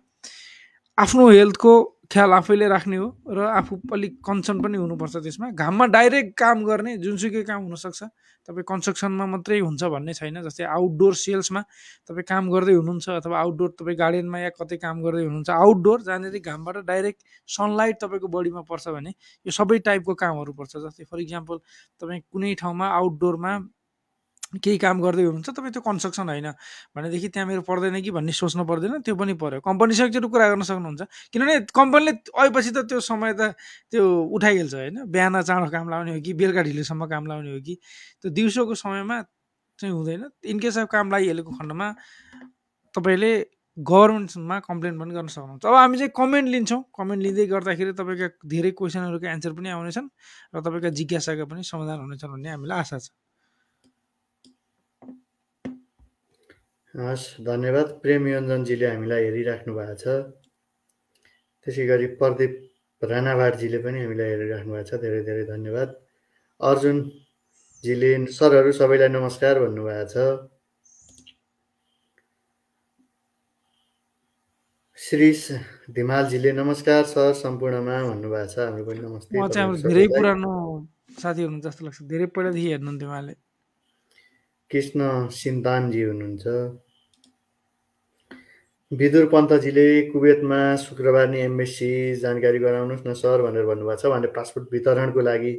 आफ्नो 0.99 1.29
हेल्थको 1.29 1.71
ख्याल 2.11 2.31
आफैले 2.33 2.67
राख्ने 2.67 2.97
हो 2.97 3.05
र 3.31 3.43
आफू 3.57 3.75
अलिक 3.95 4.15
कन्सर्न 4.19 4.59
पनि 4.61 4.77
हुनुपर्छ 4.77 5.15
त्यसमा। 5.23 5.49
घाममा 5.55 5.85
डाइरेक्ट 5.95 6.31
काम 6.35 6.63
गर्ने 6.67 6.95
जुनसुकै 6.99 7.43
काम 7.47 7.61
हुनसक्छ 7.63 8.03
तपाईँ 8.49 8.65
कन्स्ट्रक्सनमा 8.71 9.25
मात्रै 9.31 9.59
हुन्छ 9.59 9.83
भन्ने 9.95 10.13
छैन 10.19 10.41
जस्तै 10.43 10.65
आउटडोर 10.67 11.13
सेल्समा 11.21 11.61
तपाईँ 12.09 12.27
काम 12.27 12.49
गर्दै 12.51 12.75
हुनुहुन्छ 12.75 13.09
अथवा 13.15 13.39
आउटडोर 13.39 13.69
तपाईँ 13.79 13.97
गार्डनमा 14.03 14.39
या 14.39 14.51
कतै 14.59 14.77
काम 14.83 15.01
गर्दै 15.07 15.23
हुनुहुन्छ 15.23 15.49
आउटडोर 15.55 16.01
जहाँनिर 16.03 16.37
घामबाट 16.43 16.83
डाइरेक्ट 16.91 17.19
सनलाइट 17.47 17.95
तपाईँको 18.03 18.27
बडीमा 18.35 18.61
पर्छ 18.67 18.87
भने 18.99 19.11
यो 19.45 19.51
सबै 19.55 19.79
टाइपको 19.87 20.19
कामहरू 20.19 20.51
पर्छ। 20.59 20.83
जस्तै 20.83 21.07
फर 21.07 21.19
इक्जाम्पल 21.23 21.57
तपाईँ 22.01 22.21
कुनै 22.27 22.53
ठाउँमा 22.59 22.87
आउटडोरमा 22.99 23.53
केही 24.49 24.77
काम 24.81 25.01
गर्दै 25.01 25.23
हुनुहुन्छ 25.29 25.49
तपाईँ 25.53 25.73
त्यो 25.77 25.81
कन्स्ट्रक्सन 25.85 26.29
होइन। 26.29 26.47
भनेदेखि 26.97 27.27
त्यहाँ 27.29 27.47
मेरो 27.47 27.61
पर्दैन 27.61 28.01
कि 28.01 28.11
भन्ने 28.11 28.33
सोच्नु 28.33 28.65
पर्दैन 28.65 29.05
त्यो 29.05 29.15
पनि 29.15 29.33
पऱ्यो 29.37 29.61
कम्पनीसँग 29.61 30.09
चाहिँ 30.09 30.29
कुरा 30.29 30.47
गर्न 30.49 30.63
सक्नुहुन्छ। 30.65 31.01
किनभने 31.33 31.55
कम्पनीले 31.69 32.11
अएपछि 32.33 32.71
त 32.73 32.89
त्यो 32.89 32.99
समय 32.99 33.33
त 33.37 33.53
त्यो 33.93 34.01
उठाइहाल्छ 34.33 34.73
होइन। 34.73 35.05
बिहान 35.05 35.41
चाँडो 35.45 35.69
काम 35.69 35.85
लाउने 35.89 36.11
हो 36.17 36.21
कि 36.25 36.33
बेलुका 36.33 36.61
ढिलोसम्म 36.65 37.05
काम 37.13 37.23
लाउने 37.29 37.51
हो 37.53 37.61
कि 37.61 37.77
त्यो 38.21 38.29
दिउँसोको 38.33 38.73
समयमा 38.73 39.17
चाहिँ 39.79 39.93
हुँदैन। 39.93 40.23
इनकेस 40.49 40.77
अफ 40.81 40.87
काम 40.89 41.05
लागिहालेको 41.13 41.51
खण्डमा 41.53 41.87
तपाईँले 42.95 43.31
गभर्मेन्टमा 43.77 44.59
कम्प्लेन 44.65 44.93
पनि 44.99 45.13
गर्न 45.13 45.27
सक्नुहुन्छ। 45.29 45.65
अब 45.69 45.75
हामी 45.77 45.97
चाहिँ 45.97 46.11
कमेन्ट 46.17 46.47
लिन्छौँ। 46.49 46.81
कमेन्ट 46.97 47.21
लिँदै 47.23 47.45
गर्दाखेरि 47.53 47.91
तपाईँका 47.93 48.27
धेरै 48.49 48.71
क्वेसनहरूको 48.73 49.27
एन्सर 49.29 49.51
पनि 49.53 49.69
आउनेछन् 49.77 50.09
र 50.51 50.57
तपाईँका 50.65 50.89
जिज्ञासाका 50.89 51.45
पनि 51.45 51.61
समाधान 51.63 51.99
हुनेछन् 52.01 52.31
भन्ने 52.33 52.49
हामीलाई 52.49 52.79
आशा 52.81 52.97
छ। 52.97 53.13
हस् 56.99 57.25
धन्यवाद 57.43 57.87
प्रेम 58.03 58.27
योञ्जनजीले 58.27 58.87
हामीलाई 58.87 59.23
हेरिराख्नु 59.25 59.73
भएको 59.75 59.95
छ 59.97 60.15
त्यसै 61.67 61.85
गरी 61.87 62.07
प्रदीप 62.19 62.53
राणावारजीले 63.01 63.79
पनि 63.83 63.99
हामीलाई 64.03 64.29
हेरिराख्नु 64.31 64.71
भएको 64.73 64.87
छ 64.89 64.99
धेरै 65.03 65.21
धेरै 65.27 65.45
धन्यवाद 65.47 65.89
अर्जुनजीले 66.59 68.11
सरहरू 68.33 68.71
सबैलाई 68.75 69.11
नमस्कार 69.11 69.59
भन्नुभएको 69.59 70.07
छ 70.11 70.25
श्री 74.99 75.31
धिमालजीले 75.93 76.51
नमस्कार 76.53 77.03
सर 77.07 77.33
सम्पूर्णमा 77.37 78.01
भन्नुभएको 78.03 78.49
छ 78.49 78.59
हाम्रो 78.61 78.83
पनि 78.85 78.99
नमस्ते 79.01 79.37
म 79.37 79.47
चाहिँ 79.49 79.67
हाम्रो 79.67 79.87
धेरै 79.87 80.05
पुरानो 80.13 80.51
साथी 81.19 81.41
हुनुहुन्छ 81.43 81.65
जस्तो 81.67 81.85
लाग्छ 81.85 82.11
धेरै 82.11 82.27
पहिलादेखि 82.33 82.67
हेर्नुहुन्थ्यो 82.67 83.09
उहाँले 83.09 83.35
कृष्ण 84.71 85.09
सिन्तानजी 85.35 86.01
हुनुहुन्छ 86.03 86.59
विदुर 88.91 89.25
पन्तजीले 89.29 90.01
कुवेतमा 90.09 90.59
शुक्रबार 90.75 91.27
नि 91.29 91.39
एमबेसी 91.39 91.89
जानकारी 92.19 92.59
गराउनुहोस् 92.59 93.05
न 93.07 93.13
सर 93.13 93.41
भनेर 93.41 93.65
भन्नुभएको 93.65 94.01
छ। 94.01 94.05
उहाँले 94.05 94.27
पासपोर्ट 94.33 94.71
वितरणको 94.73 95.21
लागि 95.21 95.53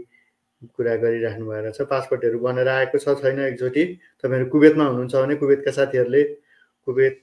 कुरा 0.75 0.95
गरिराख्नु 0.99 1.47
भएको 1.47 1.71
छ। 1.71 1.87
पासपोर्टहरू 1.87 2.39
बनेर 2.43 2.69
आएको 2.69 2.99
छ 2.99 3.15
छैन 3.23 3.39
एकचोटि। 3.47 3.85
तपाईँहरू 4.19 4.49
कुवेतमा 4.51 4.85
हुनुहुन्छ 4.85 5.15
भने 5.15 5.35
कुवेतका 5.39 5.71
साथीहरूले 5.71 6.23
कुवेत 6.87 7.15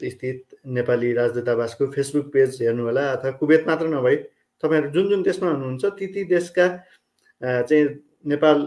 स्थित 0.00 0.42
नेपाली 0.66 1.12
राजदूतावासको 1.14 1.86
फेसबुक 1.94 2.26
पेज 2.34 2.58
हेर्नु 2.62 2.82
होला 2.82 3.04
अथवा 3.12 3.30
कुवेत 3.38 3.62
मात्र 3.66 3.86
नभई 3.86 4.16
तपाईँहरू 4.62 4.90
जुन 4.90 5.08
जुन 5.08 5.22
देशमा 5.22 5.50
हुनुहुन्छ 5.50 5.84
ती 5.94 6.06
ती 6.10 6.24
देशका 6.26 6.66
चाहिँ 7.40 7.84
नेपाल 8.26 8.66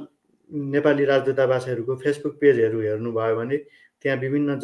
नेपाली 0.71 1.05
राजदूतावासहरूको 1.05 1.95
फेसबुक 2.07 2.39
पेजहरू 2.39 2.79
हेर्नुभयो 2.81 3.36
भने 3.36 3.57
त्यहाँ 4.01 4.17
विभिन्न 4.19 4.59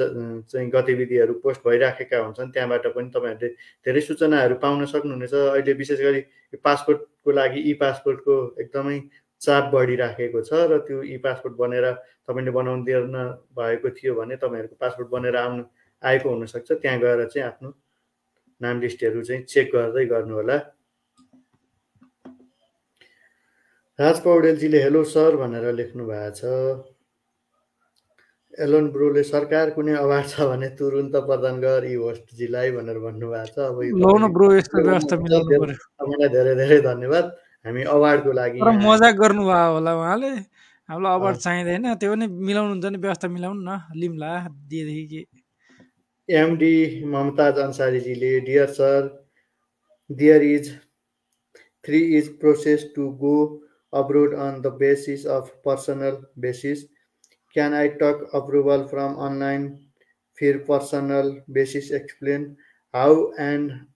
चाहिँ 0.47 0.69
गतिविधिहरू 0.71 1.33
पोस्ट 1.43 1.61
भइराखेका 1.67 2.17
हुन्छन्। 2.17 2.51
त्यहाँबाट 2.51 2.87
पनि 2.95 3.09
तपाईँहरूले 3.11 3.49
धेरै 3.85 4.01
सूचनाहरू 4.01 4.55
पाउन 4.63 4.85
सक्नुहुनेछ। 4.85 5.33
अहिले 5.33 5.73
विशेष 5.75 5.99
गरी 6.01 6.21
पासपोर्टको 6.63 7.31
लागि 7.31 7.59
ई 7.69 7.73
पासपोर्टको 7.83 8.33
एकदमै 8.61 8.99
चाप 9.41 9.63
बढिराखेको 9.73 10.41
छ 10.41 10.53
र 10.71 10.77
त्यो 10.87 11.01
ई 11.03 11.17
पासपोर्ट 11.19 11.55
बनेर 11.59 11.85
तपाईँले 12.23 12.51
बनाउनु 12.55 12.83
दिएन 12.87 13.15
भएको 13.59 13.89
थियो 13.91 14.13
भने 14.15 14.35
तपाईँहरूको 14.39 14.75
पासपोर्ट 14.79 15.09
बनेर 15.11 15.35
आउनु 15.35 15.63
आएको 16.03 16.29
हुनसक्छ। 16.29 16.71
त्यहाँ 16.71 16.99
गएर 16.99 17.25
चाहिँ 17.27 17.47
आफ्नो 17.47 17.69
नाम 18.61 18.81
लिस्टहरू 18.81 19.21
चाहिँ 19.21 19.43
चेक 19.43 19.67
गर्दै 19.75 20.05
गर्नु 20.07 20.33
होला 20.35 20.57
राज 23.99 24.19
पौडेलजीले 24.23 24.79
हेलो 24.83 25.03
सर 25.03 25.35
भनेर 25.35 25.71
लेख्नु 25.75 26.03
भएको 26.07 26.31
छ। 26.39 26.94
एलोन 28.63 28.85
ब्रोले 28.91 29.23
सरकार 29.27 29.69
कुनै 29.75 29.93
अवार्ड 29.99 30.27
छ 30.31 30.45
भने 30.49 30.67
तुरुन्त 30.79 31.15
प्रदान 31.27 31.55
गर 31.63 31.85
यी 31.85 31.95
होस्टजीलाई 31.99 32.71
भनेर 32.75 32.97
भन्नुभएको 33.05 33.47
छ। 33.51 33.57
अब 35.99 36.09
धेरै 36.35 36.53
धेरै 36.61 36.77
धन्यवाद। 36.85 37.25
हामी 37.65 37.83
अवार्डको 37.95 38.31
लागि 38.39 38.57
मजाक 38.61 39.15
गर्नुभयो 39.15 39.67
होला 39.75 39.91
उहाँले। 39.99 40.31
हामीलाई 40.89 41.13
अवार्ड 41.19 41.37
चाहिँदैन। 41.45 41.85
त्यो 41.99 42.09
पनि 42.13 42.25
मिलाउनुहुन्छ 42.27 42.85
भने 42.85 42.97
व्यवस्था 43.03 43.27
मिलाउनु 43.35 43.61
न। 43.65 43.71
लिम्ला 43.99 44.31
दिएदेखि। 44.69 45.05
के 45.11 45.21
MD 46.29 46.75
Mumtaz 47.11 47.55
अन्सारीजीले 47.67 48.31
dear 48.47 48.67
sir 48.79 49.01
dear 50.09 50.41
is 50.55 50.65
three 51.83 51.99
is 52.17 52.25
process 52.39 52.81
to 52.95 53.03
go 53.19 53.37
abroad 53.93 54.33
on 54.35 54.55
the 54.61 54.71
basis 54.79 55.21
of 55.25 55.43
personal 55.63 56.15
basis? 56.37 56.79
Can 57.55 57.73
I 57.73 57.87
talk 58.03 58.27
approval 58.33 58.87
from 58.91 59.15
online? 59.15 59.79
For 60.37 60.59
personal 60.67 61.39
basis? 61.47 61.91
Explain 61.91 62.57
how 62.91 63.31
and 63.39 63.87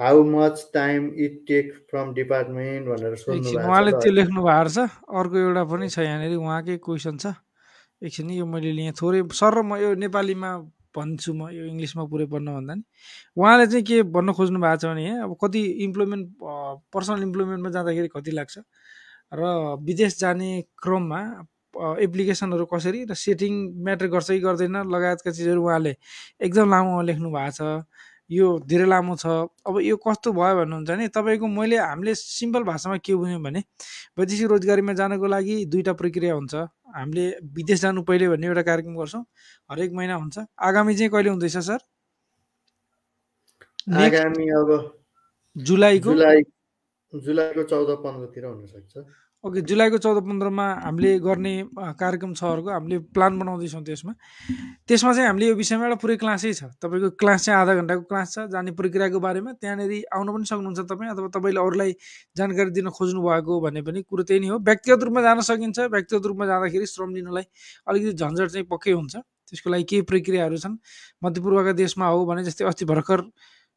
how 0.00 0.22
much 0.22 0.58
time 0.74 1.14
it 1.14 1.46
take 1.46 1.70
from 1.90 2.14
department? 2.14 2.90
भनेर 2.90 3.14
सोध्नु 3.22 3.52
उहाँले 3.62 3.92
त्यो 4.02 4.12
लेख्नु 4.12 4.42
भएको 4.42 4.68
छ। 4.74 4.78
अर्को 5.06 5.36
एउटा 5.38 5.62
पनि 5.70 5.86
छ 5.88 5.98
यहाँनिर। 6.02 6.34
उहाँकै 6.34 6.76
क्वेसन 6.82 7.16
छ। 7.22 7.38
एकछिन 8.02 8.30
यो 8.42 8.46
मैले 8.50 8.72
लिएँ। 8.74 8.92
थोरै 8.98 9.22
सर 9.30 9.54
र 9.54 9.62
म 9.62 9.78
यो 9.78 9.94
नेपालीमा 9.94 10.50
भन्छु। 10.90 11.30
म 11.30 11.54
यो 11.54 11.62
इङ्ग्लिसमा 11.70 12.04
पुरै 12.10 12.26
पढ्न 12.26 12.48
भन्दा 12.58 12.74
नि। 12.74 12.84
उहाँले 13.38 13.66
चाहिँ 13.70 13.84
के 13.86 14.02
भन्न 14.10 14.34
खोज्नु 14.34 14.58
भएको 14.58 14.78
छ 14.82 14.84
भने 14.90 15.06
अब 15.22 15.38
कति 15.38 15.62
इम्प्लोइमेन्ट 15.86 16.26
पर्सनल 16.90 17.22
इम्प्लोइमेन्टमा 17.22 17.70
जाँदाखेरि 17.70 18.08
कति 18.10 18.30
लाग्छ? 18.34 18.54
र 19.38 19.42
विदेश 19.86 20.18
जाने 20.18 20.50
क्रममा 20.82 21.20
एप्लिकेसनहरू 22.02 22.64
कसरी 22.72 23.04
र 23.10 23.14
सेटिङ 23.14 23.52
म्याटर 23.84 24.06
गर्छ 24.14 24.28
कि 24.30 24.40
गर्दैन 24.40 24.76
लगायतका 24.94 25.30
चिजहरू 25.30 25.62
उहाँले 25.64 25.92
एकदम 26.40 26.66
लामो 26.70 27.00
लेख्नु 27.08 27.30
भएको 27.30 27.52
छ 27.56 27.60
यो 28.30 28.46
धेरै 28.66 28.86
लामो 28.90 29.14
छ। 29.16 29.26
अब 29.66 29.74
यो 29.86 29.96
कस्तो 30.02 30.32
भयो 30.34 30.54
भन्नुहुन्छ 30.58 30.90
भने 30.90 31.06
तपाईँको 31.14 31.46
मैले 31.46 31.76
हामीले 31.78 32.14
सिम्पल 32.14 32.62
भाषामा 32.66 32.96
के 32.98 33.14
बुझ्यौँ 33.14 33.42
भने 33.42 33.60
वैदेशिक 34.18 34.46
रोजगारीमा 34.50 34.92
जानको 34.98 35.26
लागि 35.30 35.56
दुईवटा 35.70 35.92
प्रक्रिया 35.94 36.34
हुन्छ। 36.34 36.54
हामीले 36.96 37.26
विदेश 37.54 37.80
जानु 37.80 38.02
पहिले 38.02 38.28
भन्ने 38.28 38.46
एउटा 38.46 38.62
कार्यक्रम 38.66 38.94
गर्छौँ 38.98 39.22
हरेक 39.70 39.90
महिना 39.94 40.14
हुन्छ। 40.18 40.36
आगामी 40.58 40.94
चाहिँ 40.98 41.10
कहिले 41.14 41.30
हुँदैछ 41.30 41.56
सर? 41.70 41.78
आगामी 43.94 44.46
अब 44.58 44.70
जुलाईको? 45.56 46.10
जुलाई 46.10 46.42
जुलाईको 47.12 47.62
चौध 47.62 47.90
पन्ध्रतिर 48.02 48.44
हुनसक्छ। 48.44 48.94
ओके 49.46 49.60
जुलाईको 49.62 49.98
चौध 50.02 50.18
पन्ध्रमा 50.26 50.66
हामीले 50.82 51.10
गर्ने 51.22 51.52
कार्यक्रम 51.94 52.32
छ 52.34 52.42
अर्को। 52.44 52.70
हामीले 52.70 52.98
प्लान 53.14 53.38
बनाउँदैछौँ 53.38 53.82
त्यसमा। 53.86 54.12
त्यसमा 54.90 55.12
चाहिँ 55.14 55.26
हामीले 55.28 55.46
यो 55.46 55.54
विषयमा 55.54 55.84
एउटा 55.86 55.98
पुरै 56.02 56.16
क्लासै 56.18 56.50
छ। 56.50 56.74
तपाईँको 56.82 57.10
क्लास 57.14 57.44
चाहिँ 57.46 57.60
आधा 57.60 57.74
घन्टाको 57.78 58.02
क्लास 58.10 58.34
छ 58.34 58.50
जाने 58.50 58.74
प्रक्रियाको 58.74 59.18
बारेमा। 59.22 59.52
त्यहाँनिर 59.62 60.10
आउनु 60.10 60.30
पनि 60.34 60.44
सक्नुहुन्छ 60.50 60.80
तपाईँ 60.90 61.10
अथवा 61.14 61.28
तपाईँले 61.30 61.60
अरूलाई 61.62 61.92
जानकारी 62.34 62.70
दिन 62.74 62.90
खोज्नु 62.90 63.22
भएको 63.22 63.60
भन्ने 63.62 63.82
पनि 63.86 64.02
कुरो 64.02 64.22
त्यही 64.26 64.40
नै 64.42 64.48
हो। 64.50 64.58
व्यक्तिगत 64.66 65.00
रूपमा 65.06 65.20
जान 65.22 65.40
सकिन्छ। 65.46 65.78
व्यक्तिगत 65.94 66.26
रूपमा 66.26 66.46
जाँदाखेरि 66.50 66.86
श्रम 66.90 67.14
लिनलाई 67.14 67.46
अलिकति 67.86 68.12
झन्झट 68.18 68.48
चाहिँ 68.50 68.66
पक्कै 68.66 68.92
हुन्छ। 68.98 69.14
त्यसको 69.46 69.70
लागि 69.70 69.84
केही 69.86 70.02
प्रक्रियाहरू 70.10 70.58
छन्। 70.58 70.74
मध्यपूर्वका 71.22 71.72
देशमा 71.78 72.06
हो 72.10 72.26
भने 72.26 72.42
जस्तै 72.50 72.66
अस्ति 72.66 72.84
भर्खर 72.90 73.20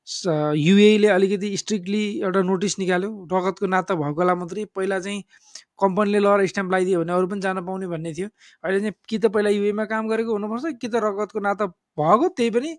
युएले 0.09 1.07
अलिकति 1.07 1.55
स्ट्रिक्टली 1.57 2.03
एउटा 2.19 2.41
नोटिस 2.41 2.77
निकाल्यो। 2.79 3.09
रगतको 3.33 3.67
नाता 3.67 3.95
भएकोलाई 3.95 4.35
मात्रै। 4.35 4.65
पहिला 4.75 4.99
चाहिँ 4.99 5.23
कम्पनीले 5.81 6.19
लगेर 6.19 6.47
स्ट्याम्प 6.47 6.71
लगाइदियो 6.71 6.99
भने 6.99 7.13
अरू 7.13 7.27
पनि 7.27 7.41
जान 7.41 7.61
पाउने 7.65 7.87
भन्ने 7.87 8.13
थियो। 8.13 8.27
अहिले 8.63 8.79
चाहिँ 8.79 8.93
कि 9.09 9.17
त 9.17 9.25
पहिला 9.29 9.49
युएमा 9.49 9.85
काम 9.85 10.07
गरेको 10.09 10.31
हुनुपर्छ 10.33 10.65
कि 10.81 10.87
त 10.87 10.95
रगतको 11.05 11.39
नाता 11.39 11.65
भएको 11.99 12.27
त्यही 12.37 12.49
पनि 12.57 12.77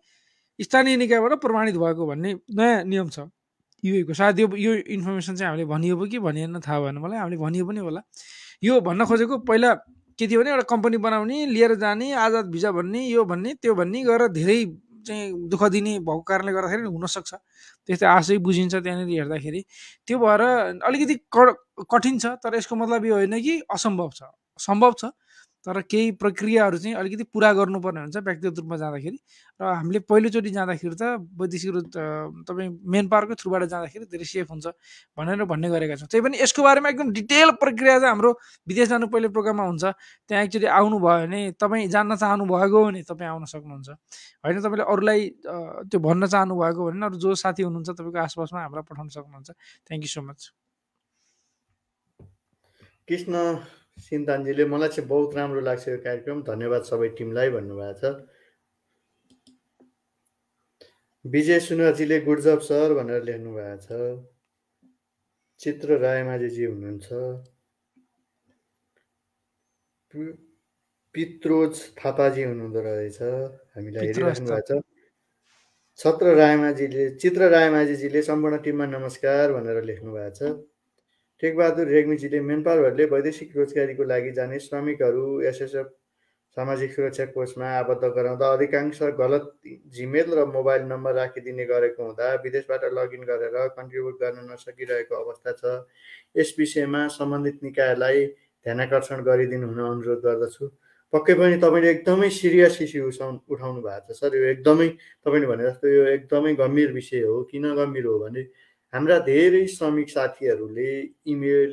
स्थानीय 0.59 0.97
निकायबाट 0.97 1.33
प्रमाणित 1.41 1.77
भएको 1.79 2.07
भन्ने 2.07 2.35
नयाँ 2.51 2.85
नियम 2.85 3.09
छ। 3.09 3.31
युएको 3.83 4.13
सायद 4.15 4.41
यो 4.41 4.49
यो 4.57 4.73
इन्फर्मेसन 4.93 5.37
चाहिँ 5.37 5.49
हामीले 5.49 5.65
भनियो 5.71 5.97
कि 5.97 6.19
भनिएन 6.19 6.61
थाहा 6.61 6.81
भएन 6.81 6.99
मलाई। 6.99 7.19
हामीले 7.19 7.37
भनियो 7.41 7.65
पनि 7.67 7.81
होला। 7.81 8.01
यो 8.65 8.81
भन्न 8.81 9.05
खोजेको 9.07 9.39
पहिला 9.49 9.73
के 10.19 10.27
थियो 10.29 10.41
भने 10.41 10.51
एउटा 10.51 10.67
कम्पनी 10.69 10.97
बनाउने 11.01 11.47
लिएर 11.47 11.75
जाने 11.81 12.13
आजाद 12.13 12.51
भिजा 12.53 12.71
भन्ने 12.77 13.01
यो 13.07 13.25
भन्ने 13.25 13.55
त्यो 13.63 13.75
भन्ने 13.75 14.03
गरेर 14.05 14.29
धेरै 14.37 14.65
चाहिँ 15.07 15.49
दुःख 15.49 15.63
दिने 15.71 15.99
भएको 15.99 16.23
कारणले 16.23 16.53
गर्दाखेरि 16.53 16.83
हुनसक्छ। 16.83 17.33
त्यस्तै 17.87 18.07
आशै 18.07 18.37
बुझिन्छ 18.39 18.75
त्यहाँनिर 18.75 19.09
हेर्दाखेरि। 19.09 19.61
त्यो 20.07 20.19
भएर 20.19 20.43
अलिकति 20.85 21.15
कठिन 21.91 22.19
छ 22.19 22.27
तर 22.43 22.55
यसको 22.55 22.75
मतलब 22.77 23.05
यो 23.05 23.15
होइन 23.15 23.35
कि 23.43 23.55
असम्भव 23.71 24.11
छ। 24.15 24.23
सम्भव 24.59 24.93
छ। 25.01 25.05
तर 25.67 25.81
केही 25.93 26.11
प्रक्रियाहरू 26.17 26.79
चाहिँ 26.79 26.95
अलिकति 26.97 27.25
पुरा 27.37 27.53
गर्नुपर्ने 27.53 28.01
हुन्छ 28.01 28.17
व्यक्तिगत 28.17 28.59
रूपमा 28.59 28.77
जाँदाखेरि 28.81 29.19
र 29.61 29.65
हामीले 29.77 30.01
पहिलोचोटि 30.09 30.51
जाँदाखेरि 30.51 30.97
त 30.97 31.21
वैदेशिक 31.37 31.71
तपाईँ 32.49 32.69
मेन 32.81 33.09
पावरकै 33.13 33.35
थ्रुबाट 33.37 33.63
जाँदाखेरि 33.69 34.05
धेरै 34.09 34.25
सेफ 34.25 34.49
हुन्छ 34.51 34.67
भनेर 35.21 35.45
भन्ने 35.45 35.69
गरेका 35.69 35.97
छौँ। 36.01 36.09
त्यही 36.09 36.23
पनि 36.25 36.37
यसको 36.41 36.63
बारेमा 36.65 36.89
एकदम 36.89 37.13
डिटेल 37.13 37.51
प्रक्रिया 37.61 37.99
चाहिँ 38.01 38.09
हाम्रो 38.09 38.31
विदेश 38.69 38.89
जानु 38.89 39.07
पहिले 39.13 39.29
प्रोग्राममा 39.37 39.65
हुन्छ। 39.69 39.85
त्यहाँ 40.29 40.45
एकचोटि 40.45 40.67
आउनुभयो 40.67 41.29
भने 41.29 41.41
तपाईँ 41.61 41.89
जान्न 41.93 42.17
चाहनु 42.17 42.45
भएको 42.49 42.79
भने 42.85 43.03
तपाईँ 43.05 43.29
आउन 43.29 43.45
सक्नुहुन्छ। 43.45 43.89
होइन 44.41 44.57
तपाईँले 44.65 44.85
अरूलाई 44.89 45.21
त्यो 45.93 45.99
भन्न 46.01 46.27
चाहनु 46.27 46.55
भएको 46.57 46.81
भने 46.89 47.05
अरू 47.05 47.17
जो 47.21 47.35
साथी 47.37 47.63
हुनुहुन्छ 47.69 48.01
तपाईँको 48.01 48.19
आसपासमा 48.25 48.61
हामीलाई 48.65 48.85
पठाउन 48.89 49.09
सक्नुहुन्छ। 49.13 49.51
Thank 49.85 50.03
you 50.09 50.11
so 50.17 50.23
much 50.25 50.41
Krishna 53.09 53.35
सिन्तानजीले 54.01 54.65
मलाई 54.65 54.89
चाहिँ 54.89 55.09
बहुत 55.09 55.35
राम्रो 55.37 55.61
लाग्छ 55.61 55.89
यो 55.89 55.99
कार्यक्रम। 56.05 56.43
धन्यवाद 56.43 56.83
सबै 56.91 57.09
टिमलाई 57.19 57.51
भन्नुभएको 57.51 57.95
छ। 58.01 58.05
विजय 61.25 61.59
सुनरजीले 61.61 62.21
गुड 62.21 62.41
जब 62.41 62.61
सर 62.65 62.95
भनेर 62.97 63.23
लेख्नु 63.25 63.51
भएको 63.55 63.77
छ। 63.85 63.89
चित्र 65.61 65.99
रायमाझीजी 66.01 66.65
हुनुहुन्छ। 66.65 67.09
पित्रोज 71.15 71.75
थापाजी 71.99 72.43
हुनुहुँदो 72.43 72.81
रहेछ। 72.81 73.19
हामीलाई 73.77 74.07
हेरिराख्नु 74.07 74.49
भएको 74.49 74.81
छ। 74.81 74.83
छत्र 75.99 76.35
रायमाझीले 76.35 77.05
चित्र 77.21 77.49
रायमाझीजीले 77.51 78.23
सम्पूर्ण 78.23 78.57
टिममा 78.65 78.87
नमस्कार 78.87 79.53
भनेर 79.53 79.83
लेख्नु 79.85 80.13
भएको 80.13 80.35
छ। 80.39 80.41
टेकबहादुर 81.43 81.87
रेग्मीजीले 81.89 82.41
मेनपावरहरूले 82.49 83.05
वैदेशिक 83.13 83.57
रोजगारीको 83.57 84.05
लागि 84.05 84.33
जाने 84.39 84.59
श्रमिकहरू 84.61 85.25
एसएसएफ 85.51 85.89
सामाजिक 86.57 86.93
सुरक्षा 86.93 87.25
कोषमा 87.33 87.69
आबद्ध 87.79 88.09
गराउँदा 88.17 88.47
अधिकांश 88.53 88.99
गलत 89.19 89.45
जिमेल 89.97 90.35
र 90.35 90.45
मोबाइल 90.53 90.83
नम्बर 90.91 91.15
राखिदिने 91.15 91.65
गरेको 91.65 92.03
हुँदा 92.05 92.29
विदेशबाट 92.45 92.85
लगइन 92.93 93.23
गरेर 93.31 93.57
कन्ट्रिब्युट 93.79 94.17
गर्न 94.23 94.53
नसकिरहेको 94.53 95.15
अवस्था 95.17 95.53
छ। 95.61 95.87
यस 96.37 96.55
विषयमा 96.59 97.07
सम्बन्धित 97.17 97.63
निकायलाई 97.63 98.25
ध्यानकर्षण 98.67 99.23
गरिदिनु 99.25 99.67
हुन 99.67 99.81
अनुरोध 99.81 100.21
गर्दछु। 100.27 100.69
पक्कै 101.13 101.35
पनि 101.35 101.57
तपाईँले 101.63 101.91
एकदमै 101.91 102.29
सिरियस 102.31 102.81
इस्यु 102.83 103.07
उठाउनु 103.07 103.81
भएको 103.87 104.13
छ 104.13 104.19
सर। 104.19 104.37
यो 104.37 104.45
एकदमै 104.55 104.89
तपाईँले 105.23 105.47
भने 105.47 105.65
जस्तो 105.71 105.89
यो 105.89 106.03
एकदमै 106.17 106.55
गम्भीर 106.59 106.93
विषय 106.99 107.23
हो। 107.31 107.43
किन 107.51 107.65
गम्भीर 107.79 108.05
हो 108.07 108.19
भने 108.19 108.43
हाम्रा 108.93 109.19
धेरै 109.27 109.67
श्रमिक 109.67 110.09
साथीहरूले 110.11 110.91
इमेल 111.27 111.71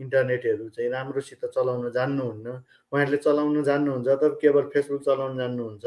इन्टरनेटहरू 0.00 0.68
चाहिँ 0.68 0.90
राम्रोसित 0.90 1.44
चलाउन 1.54 1.90
जान्नुहुन्न। 1.90 2.48
उहाँहरूले 2.92 3.18
चलाउन 3.24 3.62
जान्नुहुन्छ 3.64 4.08
तर 4.22 4.32
केवल 4.42 4.64
फेसबुक 4.72 5.02
चलाउन 5.02 5.36
जान्नुहुन्छ। 5.38 5.84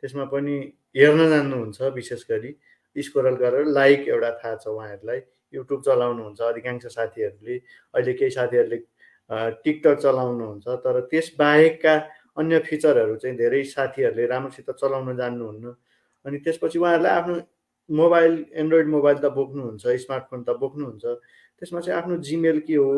त्यसमा 0.00 0.24
पनि 0.28 0.54
हेर्न 0.96 1.20
जान्नुहुन्छ 1.30 1.78
विशेष 1.94 2.22
गरी। 2.30 2.50
स्कोरल 2.96 3.36
गरेर 3.40 3.64
लाइक 3.72 4.08
एउटा 4.08 4.30
थाहा 4.40 4.56
छ 4.60 4.66
उहाँहरूलाई। 4.68 5.20
युट्युब 5.54 5.80
चलाउनुहुन्छ 5.82 6.40
अधिकांश 6.42 6.84
साथीहरूले। 6.86 7.56
अहिले 7.94 8.12
केही 8.12 8.30
साथीहरूले 8.30 8.78
टिकटक 9.64 9.96
चलाउनुहुन्छ 10.04 10.66
तर 10.84 11.00
त्यस 11.10 11.32
बाहेकका 11.38 11.94
अन्य 12.36 12.58
फिचरहरू 12.68 13.16
चाहिँ 13.16 13.36
धेरै 13.36 13.62
साथीहरूले 13.72 14.26
राम्रोसित 14.26 14.70
चलाउन 14.70 15.16
जान्नुहुन्न। 15.16 15.64
अनि 16.24 16.38
त्यसपछि 16.44 16.78
उहाँहरूलाई 16.78 17.14
आफ्नो 17.20 17.34
मोबाइल 17.90 18.44
एन्ड्रोइड 18.52 18.88
मोबाइल 18.88 19.18
त 19.18 19.30
बोक्नुहुन्छ 19.34 19.86
स्मार्टफोन 20.04 20.42
त 20.42 20.56
बोक्नुहुन्छ 20.60 21.04
त्यसमा 21.04 21.80
चाहिँ 21.80 21.98
आफ्नो 22.00 22.16
जिमेल 22.28 22.60
के 22.66 22.74
हो 22.74 22.92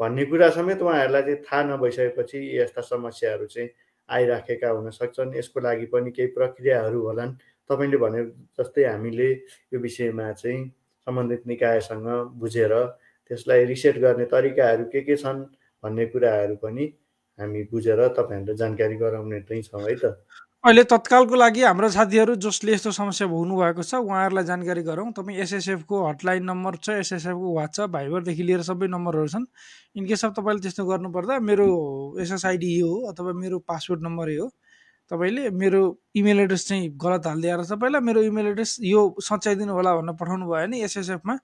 भन्ने 0.00 0.24
कुरा 0.24 0.48
समेत 0.50 0.82
उहाँहरूलाई 0.82 1.22
चाहिँ 1.22 1.42
थाहा 1.42 1.62
नभइसकेपछि 1.64 2.38
यस्ता 2.58 2.80
समस्याहरू 2.82 3.46
चाहिँ 3.46 3.68
आइराखेका 4.08 4.68
हुन 4.68 4.90
सक्छन् 4.90 5.36
यसको 5.36 5.60
लागि 5.60 5.86
पनि 5.92 6.10
केही 6.10 6.28
प्रक्रियाहरू 6.36 7.00
होलान्। 7.02 7.32
तपाईँले 7.70 7.96
भने 7.96 8.24
जस्तै 8.58 8.84
हामीले 8.84 9.30
यो 9.72 9.78
विषयमा 9.80 10.32
चाहिँ 10.32 10.68
सम्बन्धित 11.06 11.46
निकायसँग 11.46 12.08
बुझेर 12.40 12.74
त्यसलाई 13.30 13.64
रिसेट 13.64 13.98
गर्ने 13.98 14.24
तरिकाहरू 14.32 14.84
के 14.92 15.00
के 15.00 15.16
छन् 15.16 15.44
भन्ने 15.84 16.06
कुराहरू 16.06 16.56
पनि 16.56 16.84
हामी 17.38 17.62
बुझेर 17.72 18.00
तपाईँहरूलाई 18.18 18.56
जानकारी 18.56 18.96
गराउने 18.96 19.40
चाहिँ 19.40 19.62
छौँ 19.62 19.82
है 19.82 19.94
त। 19.94 20.18
अहिले 20.64 20.82
तत्कालको 20.90 21.34
लागि 21.34 21.62
हाम्रो 21.62 21.88
साथीहरू 21.90 22.34
जसले 22.38 22.72
यस्तो 22.72 22.90
समस्या 22.94 23.26
भोग्नु 23.26 23.54
भएको 23.58 23.82
छ 23.82 23.98
उहाँहरूलाई 23.98 24.44
जानकारी 24.46 24.82
गरौँ। 24.86 25.10
तपाईँ 25.10 25.38
एसएसएफको 25.42 26.02
हटलाइन 26.06 26.44
नम्बर 26.46 26.76
छ 26.78 26.90
एसएसएफको 27.02 27.54
वाट्सएप 27.54 27.90
भाइबरदेखि 27.90 28.42
लिएर 28.42 28.62
सबै 28.62 28.86
नम्बरहरू 28.86 29.28
छन्। 29.34 29.46
इनकेस 29.98 30.24
अफ 30.24 30.32
तपाईँले 30.38 30.62
त्यस्तो 30.62 30.84
गर्नुपर्दा 30.86 31.38
मेरो 31.42 31.66
एसएसआइडी 32.22 32.70
यो 32.78 32.86
हो 32.86 33.10
अथवा 33.10 33.32
मेरो 33.42 33.58
पासवर्ड 33.66 34.02
नम्बर 34.06 34.30
यो 34.30 34.44
हो। 34.44 34.50
तपाईँले 35.10 35.50
मेरो 35.50 35.82
इमेल 36.22 36.40
एड्रेस 36.46 36.66
चाहिँ 36.68 36.88
गलत 36.94 37.26
हालिदिएर 37.26 37.64
तपाईँलाई 37.66 38.00
मेरो 38.06 38.22
इमेल 38.30 38.46
एड्रेस 38.54 38.76
यो 38.86 39.00
सच्याइदिनु 39.18 39.72
होला 39.74 39.96
भनेर 39.98 40.14
पठाउनु 40.14 40.46
भयो 40.46 40.62
भने 40.62 40.82
एसएसएफमा 40.86 41.36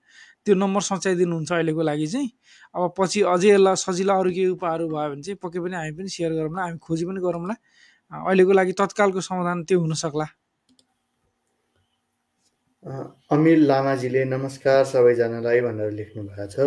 त्यो 0.47 0.55
नम्बर 0.55 0.81
सच्याइदिनुहुन्छ 0.95 1.51
अहिलेको 1.51 1.81
लागि 1.91 2.07
चाहिँ। 2.07 2.31
अब 2.71 2.93
पछि 2.95 3.21
अझै 3.35 3.51
यसलाई 3.51 3.75
सजिलो 3.83 4.13
अरू 4.15 4.31
केही 4.31 4.47
उपायहरू 4.55 4.87
भयो 4.95 5.09
भने 5.11 5.21
चाहिँ 5.27 5.37
पक्कै 5.43 5.59
पनि 5.59 5.75
हामी 5.75 5.91
पनि 5.99 6.09
सेयर 6.15 6.31
गरौँला 6.39 6.61
हामी 6.63 6.79
खोजी 6.87 7.05
पनि 7.11 7.19
गरौँला। 7.27 7.55
अहिलेको 8.11 8.53
लागि 8.57 8.73
तत्कालको 8.73 9.21
समाधान 9.21 9.63
त्यो 9.69 9.79
हुन 9.79 9.93
सक्ला। 9.93 10.25
अमिल 13.29 13.59
लामाजीले 13.69 14.23
नमस्कार 14.25 14.83
सबैजनालाई 14.91 15.59
भनेर 15.61 15.91
लेख्नु 15.93 16.21
भएको 16.25 16.45
छ। 16.49 16.57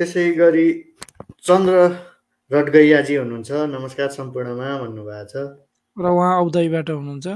त्यसै 0.00 0.24
गरी 0.40 0.68
चन्द्र 1.46 1.74
रटगैयाजी 2.50 3.14
हुनुहुन्छ 3.22 3.50
नमस्कार 3.76 4.08
सम्पूर्णमा 4.18 4.68
भन्नुभएको 4.82 5.24
छ। 5.30 5.34
र 5.96 6.04
उहाँ 6.10 6.34
औदयबाट 6.42 6.90
हुनुहुन्छ। 6.90 7.26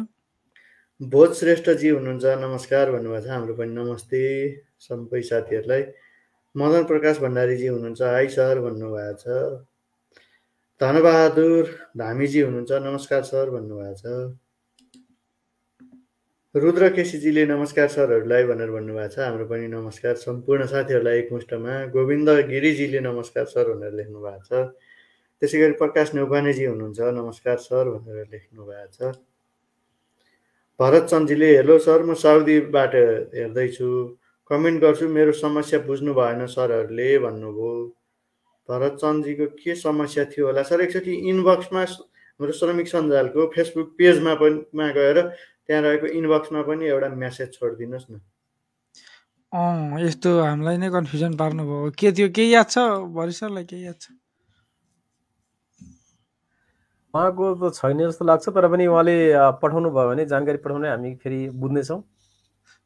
भोज 1.01 1.31
श्रेष्ठजी 1.39 1.89
हुनुहुन्छ 1.89 2.25
नमस्कार 2.45 2.91
भन्नुभएको 2.93 3.25
छ। 3.25 3.29
हाम्रो 3.31 3.55
पनि 3.55 3.73
नमस्ते 3.79 4.23
सबै 4.83 5.23
साथीहरूलाई। 5.31 5.83
मदन 6.55 6.83
प्रकाश 6.91 7.15
भण्डारीजी 7.23 7.67
हुनुहुन्छ 7.67 8.01
हाई 8.03 8.27
सर 8.37 8.55
भन्नुभएको 8.59 9.15
छ। 9.23 9.25
धनबहादुर 10.81 11.64
धामीजी 11.99 12.40
हुनुहुन्छ। 12.40 12.73
नमस्कार 12.73 13.23
सर 13.23 13.51
भन्नुभएको 13.51 13.95
छ। 14.01 14.05
रुद्र 16.55 16.88
केसीजीले 16.97 17.45
नमस्कार 17.47 17.88
सरहरूलाई 17.88 18.45
भनेर 18.49 18.71
भन्नुभएको 18.73 19.12
छ। 19.12 19.19
हाम्रो 19.21 19.45
पनि 19.45 19.66
नमस्कार। 19.69 20.14
सम्पूर्ण 20.25 20.66
साथीहरूलाई 20.73 21.19
एकमुष्टमा 21.19 21.75
गोविन्द 21.93 22.29
गिरिजीले 22.49 23.01
नमस्कार 23.01 23.45
सर 23.53 23.64
भनेर 23.77 23.93
लेख्नु 23.93 24.19
भएको 24.25 24.40
छ। 24.49 24.73
त्यसै 25.43 25.57
गरी 25.61 25.77
प्रकाश 25.85 26.14
नेउपानेजी 26.16 26.64
हुनुहुन्छ। 26.64 27.01
नमस्कार 27.12 27.57
सर 27.61 27.85
भनेर 28.01 28.27
लेख्नु 28.33 28.64
भएको 28.64 28.88
छ। 28.97 29.21
भरत 30.81 31.05
चन्दजीले 31.12 31.49
हेलो 31.57 31.79
सर 31.79 32.09
म 32.09 32.16
साउदीबाट 32.16 32.93
हेर्दैछु। 33.37 33.93
कमेन्ट 34.51 34.81
गर्छु। 34.81 35.12
मेरो 35.12 35.33
समस्या 35.45 35.85
बुझ्नु 35.85 36.12
भएन 36.16 36.47
सरहरूले 36.49 37.19
भन्नुभयो। 37.21 38.00
भरत 38.71 38.97
चन्दजीको 39.03 39.47
के 39.59 39.75
समस्या 39.75 40.25
थियो 40.31 40.47
होला? 40.47 40.63
सर 40.63 40.81
एकचोटि 40.81 41.13
इनबक्समा 41.31 41.83
हाम्रो 41.83 42.53
श्रमिक 42.57 42.89
सञ्जालको 42.89 43.47
फेसबुक 43.55 43.89
पेजमा 43.99 44.35
पनि 44.41 44.59
मा 44.79 44.87
गएर 44.97 45.19
त्यहाँ 45.67 45.83
रहेको 45.83 46.07
इनबक्समा 46.19 46.63
पनि 46.69 46.85
एउटा 46.89 47.09
म्यासेज 47.21 47.49
छोडिदिनुहोस् 47.55 48.11
न। 48.11 48.21
अँ 49.53 50.01
यस्तो 50.01 50.31
हामीलाई 50.41 50.77
नै 50.79 50.89
कन्फ्युजन 50.95 51.33
पार्नुभयो। 51.37 51.91
के 51.99 52.13
थियो? 52.15 52.29
केही 52.31 52.55
याद 52.55 52.69
छ? 52.71 52.79
भरि 53.11 53.33
सरलाई 53.35 53.65
केही 53.67 53.85
याद 53.87 53.99
छ? 53.99 54.15
उहाँको 57.15 57.45
त 57.59 57.75
छैन 57.75 57.99
जस्तो 58.07 58.25
लाग्छ 58.25 58.49
तर 58.55 58.67
पनि 58.71 58.87
उहाँले 58.87 59.17
पठाउनु 59.59 59.91
भयो 59.91 60.09
भने 60.15 60.27
जानकारी 60.31 60.59
पठाउने 60.63 60.89
हामी 60.89 61.15
फेरि 61.19 61.41
बुझ्नेछौँ। 61.51 62.01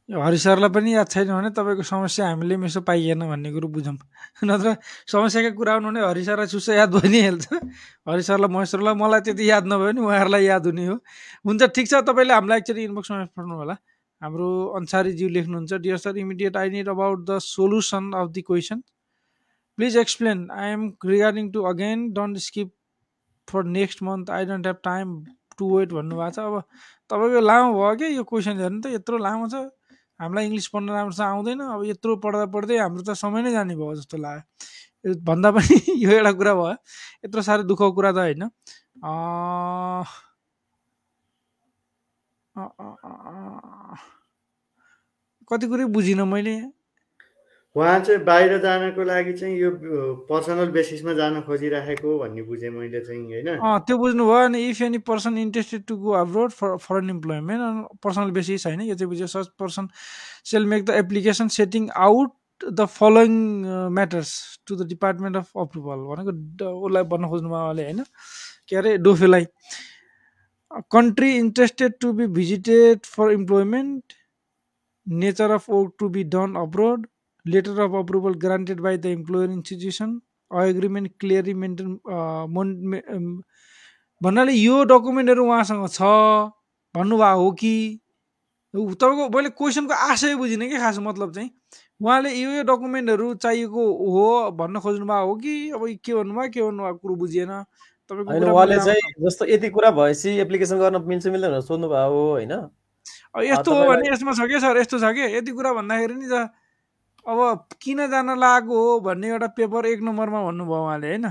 हरि 0.09 0.39
सरलाई 0.39 0.69
पनि 0.69 0.95
याद 0.95 1.09
छैन 1.09 1.29
भने 1.33 1.51
तपाईँको 1.57 1.83
समस्या 1.83 2.29
हामीले 2.29 2.55
यसो 2.65 2.81
पाइएन 2.85 3.25
भन्ने 3.25 3.53
कुरो 3.53 3.69
बुझौँ। 3.73 3.97
नत्र 4.45 4.77
समस्याकै 5.09 5.51
कुरा 5.57 5.73
आउनु 5.81 5.89
भने 5.89 6.01
हरि 6.05 6.47
चुस्सो 6.53 6.73
याद 6.77 6.91
भइ 6.93 7.09
नै 7.09 7.21
हाल्छ 7.25 7.49
हरि 8.09 8.23
सरलाई 8.23 8.51
महेश्वरलाई 8.53 8.95
मलाई 9.01 9.21
त्यति 9.25 9.49
याद 9.49 9.65
नभयो 9.65 9.93
भने 9.97 10.01
उहाँहरूलाई 10.05 10.45
याद 10.45 10.67
हुने 10.67 10.87
हो। 10.87 10.97
हुन्छ 11.49 11.63
ठिक 11.73 11.87
छ 11.89 12.05
तपाईँले 12.05 12.35
हामीलाई 12.37 12.59
एकचोटि 12.61 12.83
इनबक्समा 12.85 13.17
पठाउनु 13.33 13.55
होला 13.57 13.77
हाम्रो 14.23 14.49
अन्सारीज्यू 14.77 15.29
लेख्नुहुन्छ 15.37 15.73
dear 15.85 15.97
sir 16.05 16.17
immediate 16.21 16.57
I 16.57 16.71
need 16.71 16.89
about 16.89 17.25
the 17.31 17.39
solution 17.45 18.11
of 18.13 18.29
the 18.29 18.43
question 18.47 18.83
please 19.79 19.97
explain 20.05 20.49
I 20.53 20.69
am 20.73 20.83
regarding 21.07 21.51
to 21.53 21.63
again 21.73 22.11
don't 22.13 22.39
skip 22.45 22.73
for 23.49 23.65
next 23.79 24.03
month 24.03 24.31
I 24.31 24.45
don't 24.53 24.67
have 24.67 24.81
time 24.85 25.17
to 25.59 25.71
wait 25.77 25.93
भन्नुभएको 25.93 26.31
छ। 26.31 26.39
अब 26.39 26.63
तपाईँको 27.11 27.41
लामो 27.41 27.73
भयो 27.81 27.95
कि 27.97 28.17
यो 28.17 28.25
क्वेसन 28.25 28.61
हेर्नु 28.61 28.81
त? 28.81 28.93
यत्रो 28.95 29.19
लामो 29.19 29.49
छ। 29.49 29.65
हामीलाई 30.21 30.45
इङ्ग्लिस 30.45 30.69
पढ्न 30.69 30.91
राम्रोसँग 30.91 31.27
आउँदैन 31.27 31.61
अब 31.69 31.85
यत्रो 31.85 32.17
पढ्दा 32.19 32.47
पढ्दै 32.49 32.79
हाम्रो 32.79 33.03
त 33.03 33.17
समय 33.17 33.43
नै 33.43 33.53
जाने 33.53 33.75
भयो 33.77 33.95
जस्तो 33.95 34.17
लाग्यो 34.19 35.15
भन्दा 35.23 35.51
पनि 35.51 35.77
यो 35.97 36.11
एउटा 36.13 36.33
कुरा 36.33 36.55
भयो 36.55 36.75
यत्रो 37.25 37.43
साह्रो 37.43 37.65
दुःखको 37.65 37.93
कुरा 37.93 38.13
त 38.13 38.19
होइन 38.19 38.43
कति 45.49 45.67
कुरै 45.67 45.85
बुझिनँ 45.91 46.27
मैले 46.27 46.55
उहाँ 47.77 47.99
चाहिँ 48.01 48.21
बाहिर 48.25 48.59
जानको 48.63 49.03
लागि 49.05 49.33
चाहिँ 49.35 49.57
यो 49.59 49.71
पर्सनल 50.31 50.69
बेसिसमा 50.71 51.13
जान 51.13 51.41
खोजिराखेको 51.43 52.19
भन्ने 52.19 52.43
बुझेँ 52.43 52.71
मैले 52.71 53.01
चाहिँ 53.01 53.23
होइन? 53.25 53.59
त्यो 53.83 53.97
बुझ्नुभयो 53.99 54.45
अनि 54.45 54.61
if 54.71 54.83
any 54.83 54.99
person 55.03 55.39
interested 55.39 55.83
to 55.85 55.97
go 55.97 56.11
abroad 56.15 56.51
for 56.53 56.77
foreign 56.79 57.11
employment 57.11 57.99
personal 58.03 58.31
basis 58.31 58.67
होइन 58.67 58.81
यो 58.83 58.95
चाहिँ 58.95 59.09
बुझ्यो 59.09 59.27
such 59.27 59.49
person 59.59 59.89
shall 60.47 60.67
make 60.67 60.85
the 60.85 60.91
application 61.03 61.49
setting 61.51 61.89
out 61.99 62.31
the 62.61 62.85
following 62.89 63.33
matters 63.93 64.31
to 64.67 64.77
the 64.77 64.87
department 64.89 65.37
of 65.37 65.51
approval 65.59 66.05
भनेको 66.07 66.71
उसलाई 66.79 67.03
भन्न 67.11 67.29
खोज्नु 67.29 67.49
उहाँले 67.51 67.85
होइन? 67.85 68.05
के 68.69 68.77
अरे 68.77 68.97
डोफेलाई 68.99 69.47
country 70.93 71.33
interested 71.39 71.93
to 72.01 72.13
be 72.13 72.27
visited 72.39 73.01
for 73.07 73.33
employment 73.33 74.13
nature 75.07 75.51
of 75.51 75.69
work 75.71 75.93
to 75.99 76.09
be 76.09 76.25
done 76.33 76.55
abroad 76.63 77.07
letter 77.47 77.81
of 77.81 77.95
approval 77.99 78.35
granted 78.45 78.81
by 78.81 78.97
the 78.97 79.07
employer 79.07 79.51
institution 79.51 80.21
agreement 80.51 81.11
clearly 81.21 81.55
maintain 81.55 81.99
भन्नाले 84.23 84.53
यो 84.53 84.85
डकुमेन्टहरू 84.85 85.45
उहाँसँग 85.47 85.89
छ 85.89 86.03
भन्नुभएको 86.95 87.43
हो 87.43 87.51
कि? 87.53 88.01
तपाईँको 88.75 89.29
मैले 89.37 89.49
क्वेसनको 89.59 89.95
आशय 89.95 90.35
बुझिनँ 90.37 90.69
कि 90.69 90.79
खास 90.79 90.99
मतलब 90.99 91.33
चाहिँ। 91.35 91.51
उहाँले 92.01 92.31
यो 92.35 92.51
यो 92.51 92.63
डकुमेन्टहरू 92.71 93.35
चाहिएको 93.43 93.83
हो 94.15 94.51
भन्न 94.59 94.81
खोज्नु 94.81 95.07
भएको 95.07 95.27
हो 95.27 95.35
कि? 95.37 95.71
अब 95.71 95.83
के 96.05 96.15
भन्नुभयो 96.15 96.49
के 96.55 96.63
भन्नुभएको 96.63 96.99
कुरो 96.99 97.15
बुझिएन। 97.15 97.53
तपाईँको 98.11 98.53
उहाँले 98.55 98.77
चाहिँ 98.85 99.13
जस्तो 99.27 99.45
यति 99.47 99.69
कुरा 99.77 99.91
भएपछि 99.91 100.31
एप्लिकेसन 100.41 100.79
गर्न 100.79 101.03
मिल्छ 101.07 101.27
मिल्दैन 101.27 101.61
सोध्नु 101.61 101.87
हो 101.89 102.23
होइन? 102.31 102.53
यस्तो 103.45 103.71
हो 103.75 103.83
भने 103.91 104.13
यसमा 104.13 104.33
छ 104.33 104.49
क्या 104.49 104.59
सर? 104.59 104.79
यस्तो 104.79 104.99
छ 104.99 105.13
कि? 105.15 105.23
यति 105.37 105.53
कुरा 105.53 105.73
भन्दाखेरि 105.83 106.15
नि 106.15 106.27
त 106.33 106.51
अब 107.27 107.69
किन 107.83 108.07
जान 108.11 108.39
लागेको 108.39 108.79
हो 108.79 109.01
भन्ने 109.01 109.29
एउटा 109.29 109.47
पेपर 109.57 109.87
एक 109.87 110.01
नम्बरमा 110.03 110.43
भन्नुभयो 110.45 110.81
उहाँले 110.85 111.09
होइन? 111.09 111.29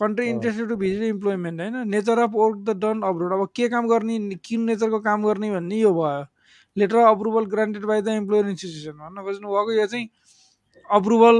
Country 0.00 0.26
interested 0.28 0.68
to 0.68 0.76
visit 0.76 1.02
employment 1.02 1.60
होइन? 1.60 1.76
Nature 1.88 2.18
of 2.18 2.30
work 2.34 2.56
the 2.68 2.76
done 2.84 3.02
abroad 3.06 3.32
अब 3.32 3.46
के 3.56 3.68
काम 3.68 3.88
गर्ने 3.88 4.18
किन 4.44 4.60
नेचरको 4.66 4.98
काम 5.00 5.24
गर्ने 5.26 5.50
भन्ने 5.50 5.76
यो 5.78 5.92
भयो। 5.94 6.24
Letter 6.76 6.96
of 6.96 7.16
approval 7.16 7.44
granted 7.54 7.84
by 7.86 8.02
the 8.02 8.08
employer 8.22 8.48
institution 8.48 8.98
भन्न 8.98 9.22
खोज्नु 9.24 9.48
भएको 9.48 9.72
यो 9.72 9.86
चाहिँ 9.86 10.08
अप्रुभल 10.90 11.36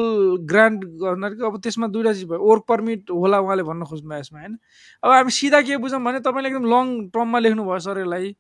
ग्रान्ट 0.47 0.85
गर्दाखेरि 1.03 1.47
अब 1.47 1.61
त्यसमा 1.63 1.87
दुइटा 1.89 2.13
चिज 2.13 2.25
भयो। 2.31 2.39
वर्क 2.39 2.65
पर्मिट 2.69 3.11
होला 3.11 3.39
उहाँले 3.41 3.63
भन्न 3.63 3.85
खोज्नु 3.85 4.09
भयो 4.11 4.21
यसमा 4.21 4.39
होइन? 4.39 4.59
अब 5.03 5.11
हामी 5.11 5.31
सिधा 5.31 5.61
के 5.63 5.77
बुझौँ 5.77 6.01
भने 6.05 6.21
तपाईँले 6.21 6.49
एकदम 6.49 6.71
लङ 6.71 6.87
टर्ममा 7.11 7.39
लेख्नुभयो 7.39 7.79
सर 7.83 7.99
यसलाई 8.01 8.35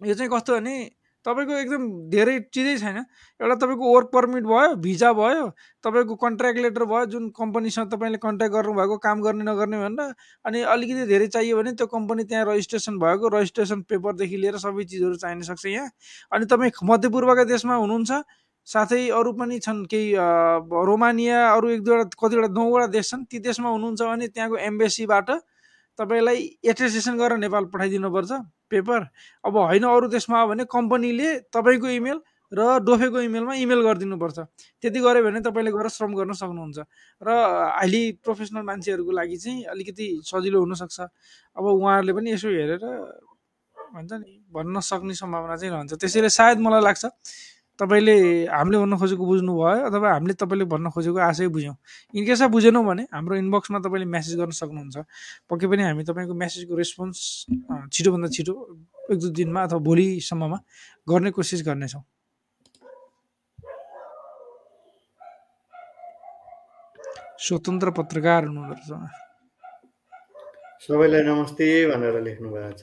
यो 0.00 0.14
चाहिँ 0.14 0.30
कस्तो 0.32 0.60
भने 0.60 0.76
तपाईँको 1.24 1.54
एकदम 1.56 1.82
धेरै 2.10 2.38
चिजै 2.54 2.76
छैन। 2.78 2.96
एउटा 3.40 3.54
तपाईँको 3.54 3.94
वर्क 3.94 4.08
पर्मिट 4.12 4.44
भयो 4.44 4.74
भिजा 4.84 5.12
भयो 5.12 5.46
तपाईँको 5.84 6.14
कन्ट्र्याक्ट 6.24 6.60
लेटर 6.60 6.84
भयो 6.84 7.04
जुन 7.12 7.28
कम्पनीसँग 7.38 7.90
तपाईँले 7.92 8.18
कन्ट्याक्ट 8.20 8.54
गर्नुभएको 8.54 8.96
काम 9.06 9.22
गर्ने 9.22 9.44
नगर्ने 9.44 9.78
भनेर 9.84 10.12
अनि 10.44 10.60
अलिकति 10.74 11.06
धेरै 11.08 11.26
चाहियो 11.34 11.56
भने 11.56 11.72
त्यो 11.80 11.86
कम्पनी 11.96 12.24
त्यहाँ 12.24 12.44
रजिस्ट्रेसन 12.52 12.98
भएको 13.00 13.28
रजिस्ट्रेसन 13.36 13.82
पेपरदेखि 13.88 14.36
लिएर 14.36 14.56
सबै 14.60 14.84
चिजहरू 14.84 15.16
चाहिन 15.16 15.42
सक्छ 15.50 15.66
यहाँ। 15.66 15.88
अनि 16.32 16.44
तपाईँ 16.46 16.72
मध्यपूर्वका 16.84 17.44
देशमा 17.52 17.74
हुनुहुन्छ 17.76 18.22
साथै 18.68 19.00
अरू 19.12 19.32
पनि 19.38 19.58
छन् 19.60 19.84
केही 19.86 20.12
रोमानिया 20.88 21.38
अरू 21.52 21.68
एक 21.70 21.82
दुईवटा 21.84 22.16
कतिवटा 22.20 22.48
नौवटा 22.52 22.86
देश 22.92 23.10
छन् 23.10 23.24
ती 23.30 23.38
देशमा 23.44 23.68
हुनुहुन्छ 23.70 24.02
भने 24.02 24.28
त्यहाँको 24.28 24.56
एम्बेसीबाट 24.68 25.30
तपाईँलाई 25.98 26.38
एटेस्टेसन 26.64 27.16
गरेर 27.18 27.38
नेपाल 27.38 27.64
पठाइदिनुपर्छ। 27.72 28.32
पेपर। 28.74 29.00
अब 29.44 29.56
होइन 29.56 29.84
अरू 29.86 30.06
देशमा 30.10 30.38
आयो 30.38 30.48
भने 30.48 30.64
कम्पनीले 30.66 31.28
तपाईँको 31.54 31.88
इमेल 31.98 32.18
र 32.52 32.60
डोफेको 32.86 33.18
इमेलमा 33.20 33.54
इमेल 33.56 33.80
गरिदिनुपर्छ। 33.82 34.38
त्यति 34.82 34.98
गऱ्यो 35.00 35.22
भने 35.26 35.40
तपाईँले 35.42 35.70
गएर 35.74 35.88
श्रम 35.90 36.12
गर्न 36.14 36.32
सक्नुहुन्छ। 36.38 36.78
र 37.22 37.28
अहिले 37.82 38.02
प्रोफेसनल 38.22 38.62
मान्छेहरूको 38.62 39.10
लागि 39.10 39.36
चाहिँ 39.36 39.64
अलिकति 39.74 40.06
सजिलो 40.22 40.58
हुनसक्छ। 40.62 40.98
अब 41.56 41.64
उहाँहरूले 41.64 42.12
पनि 42.14 42.28
यसो 42.32 42.48
हेरेर 42.48 42.84
भन्छ 43.94 44.12
नि 44.12 44.30
भन्न 44.54 44.80
सक्ने 44.80 45.14
सम्भावना 45.14 45.56
चाहिँ 45.56 45.72
रहन्छ। 45.74 45.92
त्यसैले 45.98 46.30
सायद 46.30 46.58
मलाई 46.62 46.82
लाग्छ 46.82 47.04
तपाईँले 47.74 48.46
हामीले 48.54 48.78
भन्न 48.78 48.94
खोजेको 49.02 49.24
बुझ्नुभयो 49.26 49.90
अथवा 49.90 50.08
हामीले 50.14 50.34
तपाईँले 50.38 50.64
भन्न 50.70 50.86
खोजेको 50.94 51.18
आशय 51.18 51.48
बुझ्यौँ। 51.50 51.76
इनकेसमा 52.14 52.48
बुझेनौँ 52.54 52.84
भने 52.86 53.02
हाम्रो 53.10 53.34
इनबक्समा 53.42 53.78
तपाईँले 53.82 54.06
म्यासेज 54.06 54.34
गर्न 54.38 54.54
सक्नुहुन्छ। 54.54 54.96
पक्कै 55.50 55.66
पनि 55.66 55.82
हामी 55.82 56.02
तपाईँको 56.06 56.34
म्यासेजको 56.38 56.74
रेस्पोन्स 56.78 57.18
छिटोभन्दा 57.90 58.28
छिटो 58.30 58.54
एक 59.10 59.18
दुई 59.18 59.30
दिनमा 59.34 59.60
अथवा 59.66 59.78
भोलिसम्ममा 59.82 60.58
गर्ने 61.08 61.30
कोसिस 61.34 61.60
गर्नेछौँ। 61.66 62.02
स्वतन्त्र 67.44 67.90
पत्रकार 67.98 68.40
हुनुहुँदो 68.48 68.94
रहेछ। 68.94 69.22
सबैलाई 70.86 71.22
नमस्ते 71.26 71.66
भनेर 71.90 72.16
लेख्नु 72.22 72.48
भएको 72.54 72.72
छ। 72.78 72.82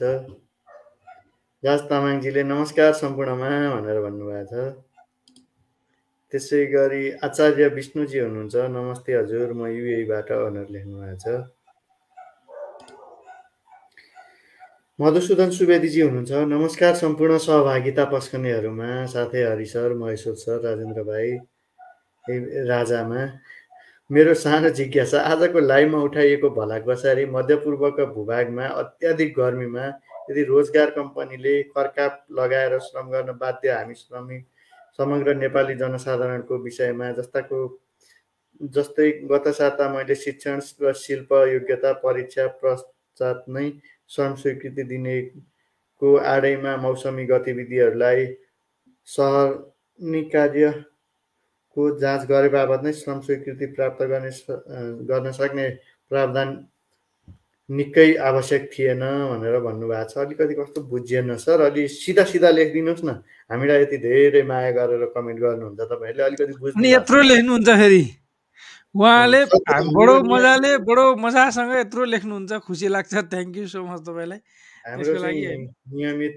राज 1.62 1.80
तामाङजीले 1.90 2.42
नमस्कार 2.42 2.92
सम्पूर्णमा 2.98 3.48
भनेर 3.72 3.98
भन्नुभएको 4.02 4.46
छ। 4.50 4.62
त्यसै 6.32 6.62
गरी 6.72 7.02
आचार्य 7.22 7.68
विष्णुजी 7.76 8.18
हुनुहुन्छ। 8.18 8.54
नमस्ते 8.76 9.12
हजुर 9.16 9.52
म 9.54 9.70
युएबाट 9.70 10.32
भनेर 10.42 10.66
लेख्नु 10.74 10.96
भएको 10.98 11.18
छ। 11.22 11.46
मधुसूदन 14.98 15.50
सुवेदीजी 15.54 16.00
हुनुहुन्छ। 16.02 16.32
नमस्कार 16.50 16.94
सम्पूर्ण 16.98 17.38
सहभागिता 17.46 18.04
पस्कनेहरूमा 18.10 18.90
साथै 19.14 19.42
हरि 19.46 19.66
सर 19.70 19.94
महेश्वर 20.02 20.34
सर 20.42 20.58
राजेन्द्र 20.66 21.02
भाइ 21.06 21.28
राजामा। 22.74 23.22
मेरो 24.10 24.34
सानो 24.34 24.70
जिज्ञासा 24.78 25.18
आजको 25.30 25.60
लाइभमा 25.62 25.98
उठाइएको 26.10 26.48
भलाकबसारी 26.58 27.24
मध्यपूर्वका 27.36 28.04
भूभागमा 28.14 28.66
अत्याधिक 28.82 29.38
गर्मीमा 29.38 29.86
यदि 30.30 30.42
रोजगार 30.44 30.90
कम्पनीले 30.92 31.62
करकाप 31.70 32.26
लगाएर 32.32 32.78
श्रम 32.80 33.10
गर्न 33.10 33.32
बाध्य 33.38 33.70
हामी 33.70 33.94
श्रमिक 33.96 34.44
समग्र 34.98 35.34
नेपाली 35.36 35.74
जनसाधारणको 35.76 36.58
विषयमा 36.62 37.10
जस्ताको 37.12 37.60
जस्तै 38.74 39.10
गत 39.30 39.48
साता 39.54 39.88
मैले 39.88 40.14
शिक्षण 40.16 40.60
र 40.82 40.92
शिल्प 40.96 41.32
योग्यता 41.48 41.92
परीक्षा 42.00 42.46
पश्चात 42.60 43.44
नै 43.48 43.70
श्रम 44.10 44.34
स्वीकृति 44.36 44.84
दिनेको 44.86 46.14
आडैमा 46.28 46.76
मौसमी 46.78 47.24
गतिविधिहरूलाई 47.26 48.26
सहनी 49.08 50.22
कार्यको 50.30 51.88
जाँच 51.98 52.26
गरे 52.28 52.48
बापत 52.50 52.84
नै 52.84 52.92
श्रम 52.94 53.20
स्वीकृति 53.22 53.66
प्राप्त 53.72 54.02
गर्ने 54.04 54.30
गर्न 55.06 55.32
सक्ने 55.32 55.68
प्रावधान 56.10 56.54
निकै 57.70 58.08
आवश्यक 58.28 58.62
थिएन 58.72 59.02
भनेर 59.30 59.56
भन्नुभएको 59.60 60.08
छ। 60.10 60.18
अलिकति 60.18 60.54
कस्तो 60.54 60.80
बुझिएन 60.90 61.36
सर। 61.38 61.60
अलि 61.70 61.86
सिधा 61.88 62.24
सिधा 62.24 62.50
लेखिदिनुहोस् 62.50 63.04
न। 63.04 63.10
हामीलाई 63.50 63.82
यति 63.82 63.96
धेरै 64.02 64.42
माया 64.42 64.70
गरेर 64.76 65.04
कमेन्ट 65.14 65.38
गर्नुहुन्छ 65.40 65.80
तपाईँहरूले। 65.80 66.22
अलिकति 66.22 66.54
बुझ्नु 66.58 66.86
यत्रो 66.88 67.22
लेख्नुहुन्छ 67.22 67.68
फेरि। 67.68 68.02
उहाँले 68.92 69.40
बडो 69.96 70.14
मजाले 70.28 70.70
बडो 70.84 71.04
मजासँग 71.16 71.72
यत्रो 71.80 72.04
लेख्नुहुन्छ। 72.12 72.52
खुसी 72.66 72.86
लाग्छ। 72.92 73.14
थ्याङ्क 73.32 73.56
यू 73.56 73.66
सो 73.72 73.80
मच 73.88 74.00
तपाईँलाई। 74.04 74.40
हाम्रो 74.84 75.12
नियमित 75.96 76.34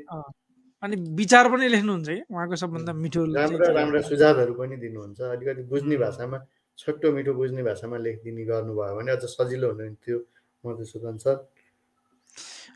अनि 0.83 0.95
विचार 1.17 1.49
पनि 1.49 1.67
लेख्नुहुन्छ 1.67 2.07
कि? 2.07 2.21
उहाँको 2.29 2.55
सबभन्दा 2.61 2.93
मिठो 2.93 3.21
राम्रा 3.25 3.67
राम्रा 3.73 4.01
सुझावहरू 4.05 4.53
पनि 4.53 4.75
दिनुहुन्छ। 4.77 5.19
अलिकति 5.35 5.61
बुझ्ने 5.65 5.97
भाषामा 5.97 6.37
छोटो 6.77 7.11
मिठो 7.11 7.33
बुझ्ने 7.33 7.63
भाषामा 7.63 7.97
लेखिदिने 7.97 8.43
गर्नुभयो 8.45 8.93
भने 8.95 9.11
अझ 9.11 9.23
सजिलो 9.25 9.67
हुनुहुन्थ्यो। 9.73 10.17
मधुसूदन 10.67 11.17
सर 11.17 11.45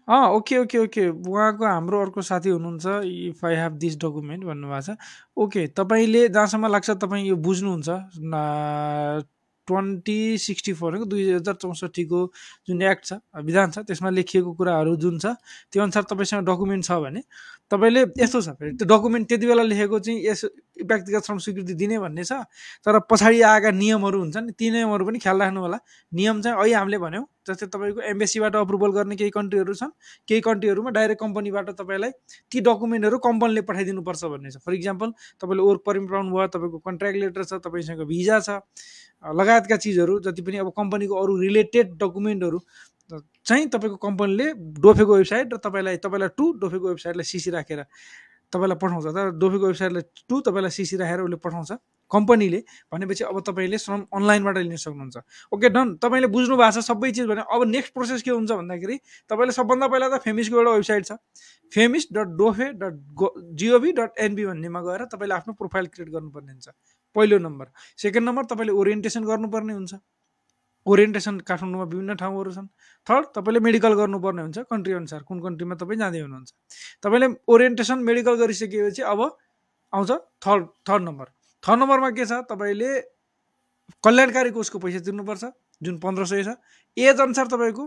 अँ 0.08 0.28
ओके 0.36 0.58
ओके 0.58 0.78
ओके। 0.78 1.08
उहाँको 1.08 1.65
हाम्रो 1.65 1.99
अर्को 2.02 2.21
साथी 2.21 2.49
हुनुहुन्छ 2.49 2.86
if 3.06 3.43
I 3.45 3.56
have 3.56 3.73
this 3.82 3.97
document 3.97 4.43
भन्नुभएको 4.45 4.82
छ। 4.82 4.97
ओके 5.38 5.67
तपाईँले 5.78 6.28
जहाँसम्म 6.30 6.67
लाग्छ 6.67 6.89
तपाईँ 7.04 7.28
यो 7.28 7.36
बुझ्नुहुन्छ 7.38 7.89
ट्वेन्टी 9.67 10.38
सिक्सटी 10.41 10.73
फोरको 10.73 11.06
दुई 11.06 11.23
हजार 11.32 11.56
चौसठीको 11.62 12.19
जुन 12.67 12.82
एक्ट 12.82 13.06
छ 13.06 13.13
विधान 13.45 13.71
छ 13.71 13.86
त्यसमा 13.86 14.10
लेखिएको 14.10 14.54
कुराहरू 14.58 14.95
जुन 14.97 15.19
छ 15.19 15.38
त्यो 15.69 15.84
अनुसार 15.84 16.04
तपाईँसँग 16.10 16.45
डकुमेन्ट 16.49 16.86
छ 16.86 16.97
भने 17.06 17.21
तपाईँले 17.71 18.02
यस्तो 18.17 18.41
छ 18.41 18.58
फेरि 18.58 18.71
त्यो 18.82 18.88
डकुमेन्ट 18.89 19.28
त्यति 19.30 19.45
बेला 19.47 19.63
लेखेको 19.63 19.99
चाहिँ 19.99 20.25
यस 20.25 20.41
व्यक्तिगत 20.89 21.25
श्रम 21.25 21.38
स्वीकृति 21.38 21.73
दिने 21.78 21.99
भन्ने 21.99 22.23
छ 22.23 22.41
तर 22.82 22.99
पछाडि 23.12 23.41
आएका 23.45 23.71
नियमहरू 23.78 24.19
हुन्छन् 24.19 24.52
ती 24.58 24.71
नियमहरू 24.73 25.06
पनि 25.06 25.19
ख्याल 25.21 25.38
राख्नु 25.41 25.62
होला 25.62 25.80
नियम 26.12 26.41
चाहिँ 26.41 26.58
अहिले 26.58 26.75
हामीले 26.75 26.97
भन्यौँ 27.06 27.25
जस्तै 27.50 27.68
तपाईँको 27.74 28.02
एम्बेसीबाट 28.10 28.56
अप्रुभल 28.56 28.92
गर्ने 28.98 29.16
केही 29.16 29.32
कन्ट्रीहरू 29.38 29.74
छन्। 29.74 29.92
केही 30.30 30.42
कन्ट्रीहरूमा 30.48 30.92
डाइरेक्ट 30.98 31.22
कम्पनीबाट 31.22 31.70
तपाईँलाई 31.80 32.12
ती 32.52 32.62
डकुमेन्टहरू 32.68 33.18
कम्पनीले 33.28 33.62
पठाइदिनुपर्छ 33.70 34.24
भन्ने 34.26 34.52
छ। 34.52 34.62
फर 34.66 34.74
इक्जाम्पल 34.74 35.10
तपाईँले 35.42 35.64
वर्क 35.64 35.82
पर्मिट 35.86 36.10
पाउनुभयो 36.12 36.48
तपाईँको 36.56 36.80
कन्ट्र्याक्ट 36.88 37.20
लेटर 37.20 37.44
छ 37.44 37.62
तपाईँसँग 37.66 38.06
भिजा 38.08 38.40
छ 38.40 38.62
लगायतका 39.24 39.76
चिजहरू 39.78 40.20
जति 40.26 40.42
पनि 40.42 40.58
अब 40.58 40.72
कम्पनीको 40.78 41.16
अरू 41.22 41.38
रिलेटेड 41.40 41.98
डकुमेन्टहरू 42.00 42.60
चाहिँ 43.10 43.68
तपाईँको 43.68 43.98
कम्पनीले 43.98 44.46
डोफेको 44.80 45.16
वेबसाइट 45.16 45.54
र 45.54 45.58
तपाईँलाई 45.58 45.98
तपाईँलाई 45.98 46.30
टु 46.38 46.46
डोफेको 46.62 46.88
वेबसाइटलाई 46.88 47.26
सिसी 47.26 47.52
राखेर 47.52 47.84
तपाईँलाई 48.54 48.78
पठाउँछ। 48.82 49.06
तर 49.16 49.32
डोफेको 49.42 49.66
वेबसाइटलाई 49.66 50.04
टु 50.30 50.40
तपाईँलाई 50.48 50.72
सिसी 50.72 50.98
राखेर 50.98 51.22
उसले 51.22 51.38
पठाउँछ। 51.42 51.72
कम्पनीले 52.12 52.60
भनेपछि 52.91 53.24
अब 53.24 53.39
तपाईँले 53.48 53.78
श्रम 53.78 54.06
अनलाइनबाट 54.13 54.58
लिन 54.58 54.76
सक्नुहुन्छ। 54.76 55.17
Okay 55.54 55.69
done. 55.69 55.95
तपाईँले 56.02 56.28
बुझ्नु 56.28 56.58
भएको 56.58 56.72
छ 56.72 56.86
सबै 56.86 57.12
चिज 57.12 57.26
भने 57.30 57.41
अब 57.48 57.63
नेक्स्ट 57.69 57.93
प्रोसेस 57.93 58.22
के 58.22 58.32
हुन्छ 58.32 58.52
भन्दाखेरि 58.52 58.95
तपाईँले 59.30 59.54
सबभन्दा 59.54 59.88
पहिला 59.88 60.08
त 60.10 60.22
फेमिसको 60.26 60.58
एउटा 60.58 60.72
वेबसाइट 60.74 61.06
छ। 61.06 61.12
FEMIS 61.74 62.08
dot 62.13 62.30
DOFE 62.38 62.67
dot 62.82 62.95
go 63.13 63.34
gov 63.54 63.91
dot 63.93 64.17
NP 64.19 64.45
भन्नेमा 64.45 64.82
गएर 64.82 65.06
तपाईँले 65.06 65.36
आफ्नो 65.36 65.54
प्रोफाइल 65.54 65.86
क्रिएट 65.93 66.10
गर्नुपर्ने 66.10 66.52
हुन्छ। 66.52 66.69
पहिलो 67.15 67.38
नम्बर। 67.38 67.67
सेकेन्ड 67.98 68.26
नम्बर 68.30 68.45
तपाईँले 68.45 68.74
ओरिएन्टेसन 68.74 69.24
गर्नुपर्ने 69.26 69.74
हुन्छ। 69.74 69.93
ओरिएन्टेसन 70.86 71.39
काठमाडौँमा 71.45 71.86
विभिन्न 71.86 72.15
ठाउँहरू 72.15 72.52
छन्। 72.52 72.67
थर्ड 73.08 73.26
तपाईँले 73.36 73.60
मेडिकल 73.60 73.93
गर्नुपर्ने 73.93 74.41
हुन्छ 74.41 74.58
कन्ट्री 74.69 74.93
अनुसार 74.93 75.22
कुन 75.30 75.39
कन्ट्रीमा 75.41 75.76
तपाईँ 75.76 76.00
जाँदै 76.00 76.19
हुनुहुन्छ। 76.19 76.50
तपाईँले 77.04 77.28
ओरिएन्टेसन 77.45 77.98
मेडिकल 78.02 78.36
गरिसकेपछि 78.41 79.02
अब 79.04 79.19
आउँछ 79.93 80.12
थर्ड 80.45 80.65
थर्ड 80.89 81.04
नम्बर। 81.04 81.28
थर्ड 81.63 81.80
नम्बरमा 81.80 82.10
के 82.12 82.26
छ? 82.26 82.32
तपाईँले 82.50 82.89
कल्याणकारी 84.04 84.50
कोषको 84.52 84.80
पैसा 84.80 85.00
तिर्नुपर्छ 85.06 85.43
जुन 85.84 85.98
पन्ध्र 86.00 86.26
सय 86.26 86.43
छ। 86.43 86.50
एज 86.98 87.19
अनुसार 87.19 87.48
तपाईँको 87.48 87.84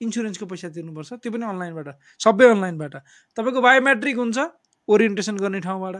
इन्सुरेन्सको 0.00 0.46
पैसा 0.46 0.68
तिर्नुपर्छ। 0.74 1.12
त्यो 1.22 1.30
पनि 1.32 1.44
अनलाइनबाट 1.46 1.88
सबै 2.20 2.46
अनलाइनबाट। 2.50 2.94
तपाईँको 3.38 3.60
बायोमेट्रिक 3.60 4.16
हुन्छ 4.18 4.38
ओरिएन्टेसन 4.88 5.36
गर्ने 5.38 5.60
ठाउँबाट। 5.60 5.96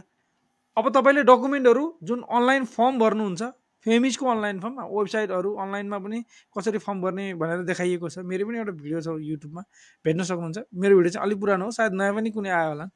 अब 0.77 0.85
तपाईँले 0.90 1.22
डकुमेन्टहरू 1.22 1.85
जुन 2.03 2.20
अनलाइन 2.27 2.64
फर्म 2.66 2.98
भर्नुहुन्छ 2.98 3.42
फेमिसको 3.87 4.27
अनलाइन 4.27 4.61
फर्म 4.61 4.74
वेबसाइटहरू 4.90 5.50
अनलाइनमा 5.55 5.98
पनि 5.98 6.18
कसरी 6.57 6.79
फर्म 6.81 7.00
भर्ने 7.03 7.24
भनेर 7.38 7.62
देखाइएको 7.68 8.09
छ। 8.09 8.18
मेरो 8.24 8.46
पनि 8.48 8.59
एउटा 8.59 8.72
भिडियो 8.72 9.00
छ 9.00 9.09
युट्युबमा 9.22 9.62
भेट्न 10.05 10.22
सक्नुहुन्छ। 10.24 10.59
मेरो 10.74 10.96
भिडियो 10.96 11.12
चाहिँ 11.14 11.27
अलिक 11.27 11.38
पुरानो 11.40 11.64
हो 11.64 11.70
सायद 11.70 11.92
नयाँ 11.94 12.14
पनि 12.14 12.31
कुनै 12.33 12.50
आयो 12.50 12.68
होला। 12.74 12.87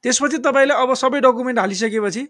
त्यसपछि 0.00 0.38
तपाईँले 0.38 0.74
अब 0.74 0.94
सबै 0.96 1.20
डकुमेन्ट 1.20 1.58
हालिसकेपछि 1.58 2.22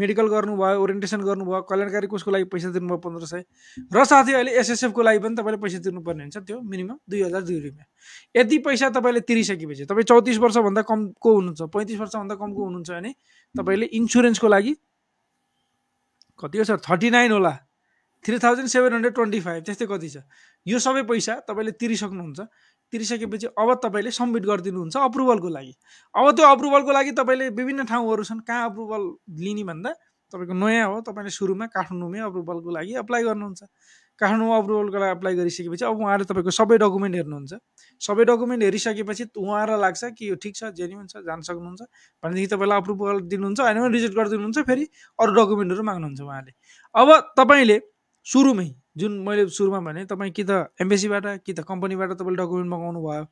मेडिकल 0.00 0.26
गर्नुभयो 0.32 0.80
ओरिएन्टेसन 0.80 1.20
गर्नुभयो 1.20 1.60
कल्याणकारी 1.68 2.06
कोषको 2.08 2.30
लागि 2.30 2.44
पैसा 2.48 2.72
तिर्नुभयो 2.72 2.98
पन्ध्र 3.04 3.26
सय। 3.28 3.42
र 3.92 4.04
साथै 4.04 4.32
अहिले 4.32 4.52
एसएसएफको 4.60 5.02
लागि 5.02 5.18
पनि 5.20 5.34
तपाईँले 5.36 5.60
पैसा 5.60 5.78
तिर्नुपर्ने 5.84 6.22
हुन्छ 6.24 6.36
त्यो 6.48 6.60
मिनिमम 6.60 6.96
दुई 7.04 7.22
हजार 7.22 7.42
दुई 7.44 7.58
रुपियाँ। 7.60 7.86
यति 8.36 8.58
पैसा 8.64 8.88
तपाईँले 8.96 9.20
तिरिसकेपछि 9.28 9.84
तपाईँ 9.84 10.08
चौतिस 10.08 10.38
वर्षभन्दा 10.40 10.82
कमको 10.88 11.30
हुनुहुन्छ? 11.34 11.60
पैँतिस 11.68 11.98
वर्षभन्दा 12.00 12.34
कमको 12.34 12.60
हुनुहुन्छ 12.64 12.90
भने 12.90 13.10
तपाईँले 13.54 13.86
इन्सुरेन्सको 14.00 14.48
लागि 14.48 14.72
कति 16.40 16.58
हो 16.58 16.64
सर? 16.64 16.76
थर्टी 16.80 17.10
नाइन 17.10 17.32
होला। 17.32 17.52
Three 18.24 18.38
thousand 18.38 18.68
seven 18.68 18.92
hundred 18.92 19.14
twenty 19.14 19.40
five 19.40 19.64
त्यस्तै 19.64 19.86
कति 19.86 20.08
छ? 20.08 20.16
यो 20.66 20.78
सबै 20.78 21.02
पैसा 21.08 21.34
तपाईँले 21.48 21.72
तिरिसक्नुहुन्छ। 21.72 22.40
तिरिसकेपछि 22.92 23.46
अब 23.54 23.74
तपाईँले 23.84 24.10
सब्मिट 24.10 24.42
गरिदिनुहुन्छ 24.46 24.96
अप्रुभलको 24.98 25.48
लागि। 25.48 25.74
अब 26.14 26.30
त्यो 26.36 26.46
अप्रुभलको 26.46 26.92
लागि 26.92 27.12
तपाईँले 27.12 27.48
विभिन्न 27.54 27.84
ठाउँहरू 27.86 28.24
छन् 28.24 28.40
कहाँ 28.42 28.70
अप्रुभल 28.70 29.02
लिने 29.38 29.64
भन्दा 29.64 29.90
तपाईँको 30.32 30.54
नयाँ 30.54 30.88
हो 30.88 31.00
तपाईँले 31.06 31.30
सुरुमा 31.30 31.66
काठमाडौँमै 31.74 32.20
अप्रुभलको 32.20 32.70
लागि 32.70 32.92
अप्लाई 33.02 33.22
गर्नुहुन्छ। 33.24 33.62
काठमाडौँमा 34.20 34.56
अप्रुभलको 34.58 34.98
लागि 34.98 35.10
अप्लाई 35.10 35.34
गरिसकेपछि 35.34 35.84
अब 35.84 36.00
उहाँले 36.00 36.24
तपाईँको 36.24 36.50
सबै 36.50 36.76
डकुमेन्ट 36.78 37.14
हेर्नुहुन्छ। 37.16 37.52
सबै 38.00 38.24
डकुमेन्ट 38.24 38.62
हेरिसकेपछि 38.62 39.24
उहाँलाई 39.34 39.80
लाग्छ 39.80 40.02
कि 40.18 40.30
यो 40.30 40.34
ठिक 40.42 40.54
छ 40.56 40.70
जेन्युन 40.76 41.06
छ 41.06 41.24
जान 41.26 41.40
सक्नुहुन्छ। 41.40 41.82
भनेदेखि 42.22 42.46
तपाईँलाई 42.54 42.78
अप्रुभल 42.78 43.20
दिनुहुन्छ 43.26 43.60
होइन 43.60 43.90
रिजेक्ट 43.90 44.14
गरिदिनुहुन्छ 44.16 44.58
फेरि 44.68 44.84
अरू 45.18 45.32
डकुमेन्टहरू 45.34 45.82
माग्नुहुन्छ 45.82 46.20
उहाँले। 46.20 46.52
अब 46.94 47.08
तपाईँले 47.38 47.80
सुरुमै 48.26 48.68
जुन 48.96 49.12
मैले 49.26 49.48
सुरुमा 49.48 49.80
भने 49.80 50.04
तपाईँ 50.04 50.32
कि 50.32 50.44
त 50.44 50.70
एम्बेसीबाट 50.80 51.26
कि 51.46 51.52
त 51.52 51.60
कम्पनीबाट 51.68 52.10
तपाईँले 52.18 52.42
डकुमेन्ट 52.42 52.70
मगाउनु 52.70 53.00
भयो 53.00 53.24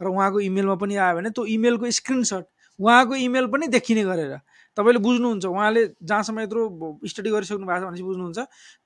र 0.00 0.06
उहाँको 0.12 0.40
इमेलमा 0.40 0.74
पनि 0.76 0.96
आयो 0.96 1.16
भने 1.16 1.30
त्यो 1.30 1.44
इमेलको 1.56 1.90
स्क्रिनसट 1.90 2.44
उहाँको 2.78 3.14
इमेल 3.16 3.46
पनि 3.48 3.66
देखिने 3.72 4.04
गरेर 4.04 4.36
तपाईँले 4.76 5.00
बुझ्नुहुन्छ। 5.00 5.44
उहाँले 5.48 5.82
जहाँसम्म 6.04 6.40
यत्रो 6.40 6.62
स्टडी 7.08 7.30
गरिसक्नु 7.32 7.66
भएको 7.66 7.80
छ 7.80 7.84
भनेपछि 7.88 8.04
बुझ्नुहुन्छ। 8.04 8.38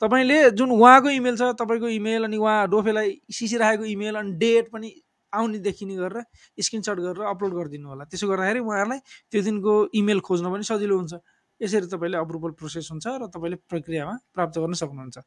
तपाईँले 0.03 0.39
जुन 0.55 0.71
उहाँको 0.71 1.09
इमेल 1.19 1.37
छ 1.37 1.43
तपाईँको 1.59 1.89
इमेल 1.99 2.25
अनि 2.31 2.37
उहाँ 2.39 2.69
डोफेलाई 2.71 3.11
सिसी 3.27 3.57
राखेको 3.59 3.85
इमेल 3.91 4.15
अनि 4.15 4.31
डेट 4.39 4.71
पनि 4.71 4.89
आउने 5.33 5.59
देखिने 5.59 5.95
गरेर 5.99 6.23
स्क्रिनसट 6.63 6.99
गरेर 7.03 7.27
अपलोड 7.27 7.53
गरिदिनु 7.59 7.89
होला। 7.91 8.05
त्यसो 8.07 8.27
गर्दाखेरि 8.31 8.61
उहाँहरूलाई 8.63 8.99
त्यो 9.35 9.43
दिनको 9.43 9.75
इमेल 9.99 10.21
खोज्न 10.23 10.47
पनि 10.47 10.63
सजिलो 10.63 10.95
हुन्छ। 10.95 11.15
यसरी 11.61 11.87
तपाईँले 11.93 12.17
अप्रुभल 12.17 12.51
प्रोसेस 12.57 12.89
हुन्छ 12.91 13.07
र 13.07 13.27
तपाईँले 13.29 13.57
प्रक्रियामा 13.69 14.15
प्राप्त 14.35 14.59
गर्न 14.59 14.73
सक्नुहुन्छ। 14.73 15.19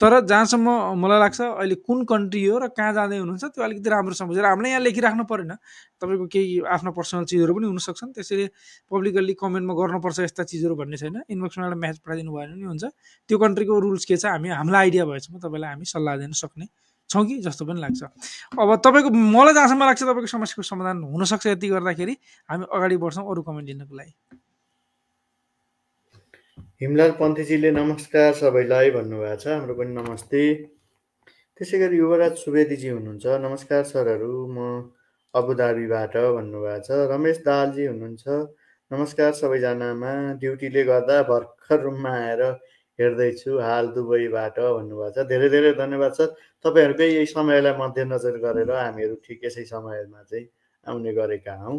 तर 0.00 0.12
जहाँसम्म 0.24 0.68
मलाई 0.96 1.18
लाग्छ 1.20 1.40
अहिले 1.40 1.76
कुन 1.84 2.04
कन्ट्री 2.08 2.44
हो 2.44 2.58
र 2.58 2.68
कहाँ 2.72 2.92
जाँदै 2.92 3.18
हुनुहुन्छ 3.20 3.44
त्यो 3.52 3.62
अलिकति 3.64 3.88
राम्रोसँग 3.90 4.28
बुझेर 4.28 4.44
हामीले 4.44 4.68
यहाँ 4.70 4.80
लेखिराख्नु 4.80 5.24
परेन। 5.28 5.52
तपाईँको 6.00 6.26
केही 6.26 6.60
आफ्नो 6.64 6.90
पर्सनल 6.96 7.24
चिजहरू 7.28 7.52
पनि 7.54 7.66
हुनसक्छन् 7.68 8.12
त्यसरी 8.16 8.44
पब्लिकली 8.88 9.34
कमेन्टमा 9.36 9.74
गर्नुपर्छ 9.74 10.18
यस्ता 10.24 10.42
चिजहरू 10.48 10.74
भन्ने 10.74 10.96
छैन। 10.96 11.16
इनबक्समा 11.28 11.64
एउटा 11.68 11.76
म्यासेज 11.76 12.00
पठाइदिनु 12.00 12.30
भयो 12.32 12.48
भने 12.48 12.54
पनि 12.54 12.64
हुन्छ। 12.64 12.84
त्यो 13.28 13.36
कन्ट्रीको 13.38 13.72
रुल्स 13.84 14.04
के 14.08 14.16
छ 14.16 14.24
हामी 14.32 14.48
हामीलाई 14.56 14.80
आइडिया 14.88 15.04
भएसम्म 15.04 15.36
तपाईँलाई 15.44 15.70
हामी 15.70 15.84
सल्लाह 15.84 16.16
दिन 16.24 16.32
सक्ने 16.32 16.66
छौँ 17.10 17.24
कि 17.28 17.38
जस्तो 17.44 17.64
पनि 17.68 17.80
लाग्छ। 17.80 18.02
अब 18.56 18.68
तपाईँको 18.80 19.10
मलाई 19.12 19.54
जहाँसम्म 19.54 19.84
लाग्छ 19.84 20.02
तपाईँको 20.02 20.30
समस्याको 20.32 20.62
समाधान 20.64 21.04
हुनसक्छ। 21.04 21.46
यति 21.46 21.68
गर्दाखेरि 21.68 22.14
हामी 22.48 22.64
अगाडि 22.72 22.96
बढ्छौँ 22.96 23.24
अरू 23.28 23.42
कमेन्ट 23.44 23.68
लिनको 23.68 23.94
लागि। 23.94 24.12
हिमलाल 26.80 27.10
पन्थीजीले 27.18 27.70
नमस्कार 27.70 28.32
सबैलाई 28.34 28.90
भन्नुभएको 28.90 29.36
छ। 29.42 29.46
हाम्रो 29.48 29.74
पनि 29.74 29.92
नमस्ते। 29.94 30.40
त्यसै 31.60 31.78
गरी 31.78 31.96
युवराज 31.96 32.34
सुवेदीजी 32.40 32.88
हुनुहुन्छ। 32.88 33.36
नमस्कार 33.44 33.82
सरहरू 33.90 34.30
म 34.50 34.90
अबुधाबीबाट 35.34 36.16
भन्नुभएको 36.36 36.82
छ। 36.82 36.98
रमेश 37.12 37.38
दाहालजी 37.46 37.86
हुनुहुन्छ। 37.86 38.26
नमस्कार 38.90 39.32
सबैजनामा। 39.40 40.12
ड्युटीले 40.42 40.84
गर्दा 40.90 41.22
भर्खर 41.30 41.80
रुममा 41.80 42.12
आएर 42.18 42.42
हेर्दैछु। 42.98 43.58
हाल 43.62 43.94
दुबईबाट 43.94 44.58
भन्नुभएको 44.58 45.14
छ। 45.14 45.30
धेरै 45.30 45.48
धेरै 45.54 45.72
धन्यवाद 45.78 46.12
सर। 46.18 46.28
तपाईँहरूकै 46.64 47.08
यही 47.14 47.26
समयलाई 47.38 47.78
मध्यनजर 47.78 48.42
गरेर 48.46 48.74
हामीहरू 48.74 49.14
ठिक 49.22 49.46
यसै 49.46 49.64
समयमा 49.70 50.22
चाहिँ 50.26 50.46
आउने 50.86 51.12
गरेका 51.22 51.54
हौँ। 51.62 51.78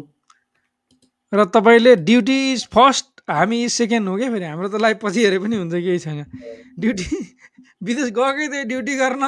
र 1.32 1.44
तपाईँले 1.54 1.94
ड्युटी 2.06 2.38
इज 2.52 2.66
फर्स्ट 2.72 3.06
हामी 3.30 3.68
सेकेन्ड 3.68 4.08
हो 4.08 4.16
क्या 4.16 4.30
फेरि? 4.30 4.44
हाम्रो 4.44 4.68
त 4.68 4.80
लाइफ 4.80 4.98
पछि 5.02 5.24
हेरे 5.24 5.38
पनि 5.38 5.56
हुन्छ 5.56 5.74
केही 5.74 5.98
छैन। 5.98 6.24
ड्युटी 6.78 7.06
विदेश 7.82 8.10
गएकै 8.14 8.46
थियो 8.48 8.64
ड्युटी 8.70 8.94
गर्न। 8.96 9.24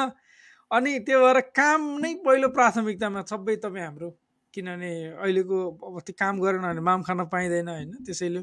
अनि 0.71 0.91
त्यो 1.03 1.19
भएर 1.19 1.39
काम 1.51 1.81
नै 1.99 2.13
पहिलो 2.25 2.47
प्राथमिकतामा 2.55 3.21
सबै 3.27 3.55
तपाईँ 3.59 3.85
हाम्रो 3.85 4.09
किनभने 4.53 4.91
अहिलेको 5.19 5.57
अब 5.87 5.99
त्यो 6.07 6.15
काम 6.15 6.39
गरेन 6.39 6.61
भने 6.63 6.81
माम 6.81 7.01
खान 7.03 7.25
पाइँदैन 7.27 7.67
होइन 7.67 7.91
त्यसैले। 8.07 8.41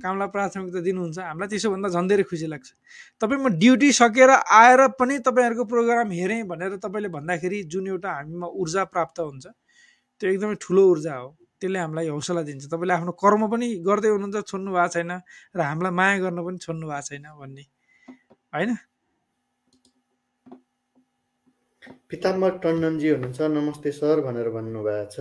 कामलाई 0.00 0.28
प्राथमिकता 0.32 0.80
दिनुहुन्छ। 0.80 1.18
हामीलाई 1.18 1.48
त्यसो 1.48 1.68
भन्दा 1.74 1.88
झन् 1.90 2.08
धेरै 2.08 2.24
खुसी 2.24 2.46
लाग्छ। 2.48 2.68
तपाईँ 3.20 3.40
म 3.42 3.48
ड्युटी 3.58 3.90
सकेर 3.92 4.30
आएर 4.30 4.80
पनि 4.96 5.18
तपाईँहरूको 5.26 5.64
प्रोग्राम 5.66 6.08
हेरेँ 6.14 6.42
भनेर 6.48 6.76
तपाईँले 6.80 7.08
भन्दाखेरि 7.18 7.62
जुन 7.68 7.86
एउटा 7.88 8.10
हामीमा 8.14 8.46
ऊर्जा 8.46 8.84
प्राप्त 8.94 9.20
हुन्छ 9.20 9.44
त्यो 10.20 10.30
एकदमै 10.30 10.56
ठुलो 10.60 10.82
ऊर्जा 10.92 11.14
हो। 11.14 11.28
त्यसले 11.64 11.78
हामीलाई 11.80 12.08
हौसला 12.12 12.42
दिन्छ। 12.44 12.68
तपाईँले 12.68 12.94
आफ्नो 12.94 13.12
कर्म 13.16 13.42
पनि 13.48 13.66
गर्दै 13.80 14.10
हुनुहुन्छ 14.12 14.44
छोड्नु 14.44 14.70
भएको 14.76 14.92
छैन 14.94 15.12
र 15.56 15.60
हामीलाई 15.64 15.92
माया 15.96 16.16
गर्न 16.20 16.38
पनि 16.44 16.58
छोड्नु 16.60 16.84
भएको 16.84 17.06
छैन 17.08 17.24
भन्ने। 17.40 17.64
होइन? 18.52 18.70
पिताम्बर 22.08 22.50
टन्डनजी 22.62 23.08
हुनुहुन्छ 23.08 23.40
नमस्ते 23.56 23.90
सर 23.92 24.20
भनेर 24.20 24.48
भन्नुभएको 24.52 25.08
छ। 25.10 25.16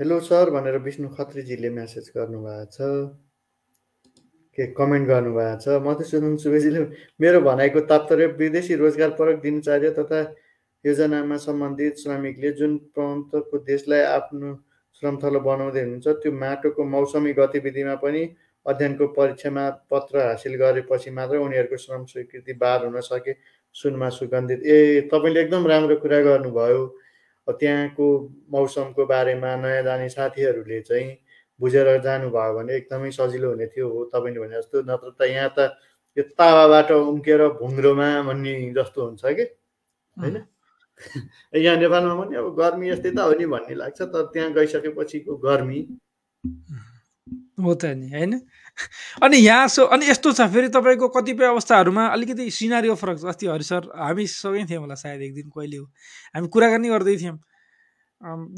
हेलो 0.00 0.16
सर 0.20 0.50
भनेर 0.52 0.76
विष्णु 0.84 1.08
खत्रीजीले 1.16 1.70
म्यासेज 1.72 2.12
गर्नुभएको 2.16 2.68
छ। 2.68 2.78
के 4.58 4.66
कमेन्ट 4.76 5.08
गर्नुभएको 5.08 5.60
छ? 5.60 5.80
मधुसूदन 5.80 6.36
सुवेजीले 6.36 6.80
मेरो 7.20 7.40
भनाइको 7.40 7.80
तात्पर्य 7.88 8.26
विदेशी 8.36 8.74
रोजगारपरक 8.76 9.40
दिनचर्या 9.40 9.90
तथा 9.98 10.20
योजनामा 10.84 11.36
सम्बन्धित 11.42 11.96
श्रमिकले 11.98 12.50
जुन 12.52 12.76
प्रान्तको 12.94 13.58
देशलाई 13.58 14.02
आफ्नो 14.16 14.52
श्रमथलो 14.96 15.40
बनाउँदै 15.40 15.80
हुनुहुन्छ। 15.80 16.08
त्यो 16.22 16.32
माटोको 16.32 16.84
मौसमी 16.84 17.32
गतिविधिमा 17.32 17.94
पनि 18.02 18.22
अध्ययनको 18.66 19.06
परीक्षामा 19.16 19.64
पत्र 19.90 20.14
हासिल 20.26 20.54
गरेपछि 20.56 21.10
मात्र 21.10 21.36
उनीहरूको 21.38 21.76
श्रम 21.76 22.04
स्वीकृति 22.04 22.52
बार 22.62 22.84
हुन 22.84 23.00
सके 23.00 23.32
सुनमा 23.74 24.08
सुगन्धित। 24.10 24.60
ए 24.64 25.08
तपाईँले 25.12 25.40
एकदम 25.40 25.66
राम्रो 25.66 25.96
कुरा 26.02 26.20
गर्नुभयो। 26.22 26.80
त्यहाँको 27.48 28.06
मौसमको 28.50 29.06
बारेमा 29.06 29.54
नयाँ 29.56 29.82
जाने 29.82 30.08
साथीहरूले 30.08 30.80
चाहिँ 30.80 31.16
बुझेर 31.60 31.88
जानुभयो 32.02 32.54
भने 32.56 32.74
एकदमै 32.76 33.10
सजिलो 33.10 33.48
हुने 33.50 33.66
थियो 33.66 33.88
हो। 33.88 34.04
तपाईँले 34.14 34.40
भने 34.40 34.56
जस्तो 34.56 34.82
नत्र 34.82 35.10
त 35.20 35.30
यहाँ 35.30 35.52
त 35.58 35.76
यो 36.16 36.22
तावाबाट 36.34 36.90
उम्केर 36.90 37.40
भुङ्रोमा 37.60 38.08
भन्ने 38.26 38.52
जस्तो 38.74 39.04
हुन्छ 39.04 39.22
कि? 39.24 39.44
होइन? 40.16 40.36
यहाँ 41.64 41.76
नेपालमा 41.76 42.14
पनि 42.24 42.36
अब 42.36 42.54
गर्मी 42.58 42.90
यस्तै 42.90 43.10
त 43.10 43.18
हो 43.18 43.32
नि 43.38 43.46
भन्ने 43.46 43.74
लाग्छ 43.74 44.00
तर 44.02 44.22
त्यहाँ 44.32 44.52
गइसकेपछिको 44.52 45.36
गर्मी। 45.46 45.80
हो 47.64 47.74
त 47.74 47.84
नि 47.96 48.08
होइन? 48.12 48.32
अनि 49.24 49.36
यहाँ 49.36 49.68
सो 49.68 49.84
अनि 49.96 50.08
यस्तो 50.08 50.32
छ 50.32 50.48
फेरि 50.52 50.68
तपाईँको 50.68 51.08
कतिपय 51.16 51.46
अवस्थाहरूमा 51.46 52.06
अलिकति 52.16 52.50
सिनारी 52.50 52.94
फरक 52.94 53.18
छ। 53.20 53.24
अस्ति 53.32 53.46
हरि 53.46 53.64
सर 53.64 53.90
हामी 53.96 54.26
सँगै 54.26 54.64
थियौँ 54.70 54.80
होला 54.82 54.94
सायद 54.94 55.22
एक 55.22 55.34
दिन 55.34 55.48
कहिले 55.56 55.76
हो? 55.76 55.84
हामी 56.34 56.48
कुराकानी 56.48 56.88
गर्दै 56.88 57.16
थियौँ। 57.16 57.38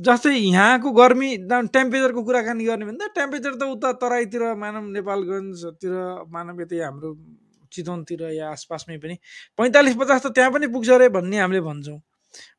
जस्तै 0.07 0.35
यहाँको 0.35 0.90
गर्मी 0.92 1.29
टेम्परेचरको 1.46 2.22
कुराकानी 2.22 2.64
गर्ने 2.64 2.85
भने 2.87 2.98
त 2.98 3.11
टेम्परेचर 3.14 3.55
त 3.59 3.62
उता 3.74 3.92
तराईतिर 4.03 4.42
मानव 4.55 4.85
नेपालगञ्जतिर 4.94 5.94
मानव 6.31 6.61
यतै 6.62 6.79
हाम्रो 6.79 7.11
चितवनतिर 7.72 8.22
या 8.33 8.51
आसपासमै 8.51 8.96
पनि 8.98 9.14
पैँतालिस 9.59 9.94
पचास 9.98 10.22
त 10.22 10.35
त्यहाँ 10.35 10.51
पनि 10.55 10.66
पुग्छ 10.74 10.90
अरे 10.90 11.09
भन्ने 11.16 11.38
हामीले 11.38 11.61
भन्छौँ। 11.61 11.98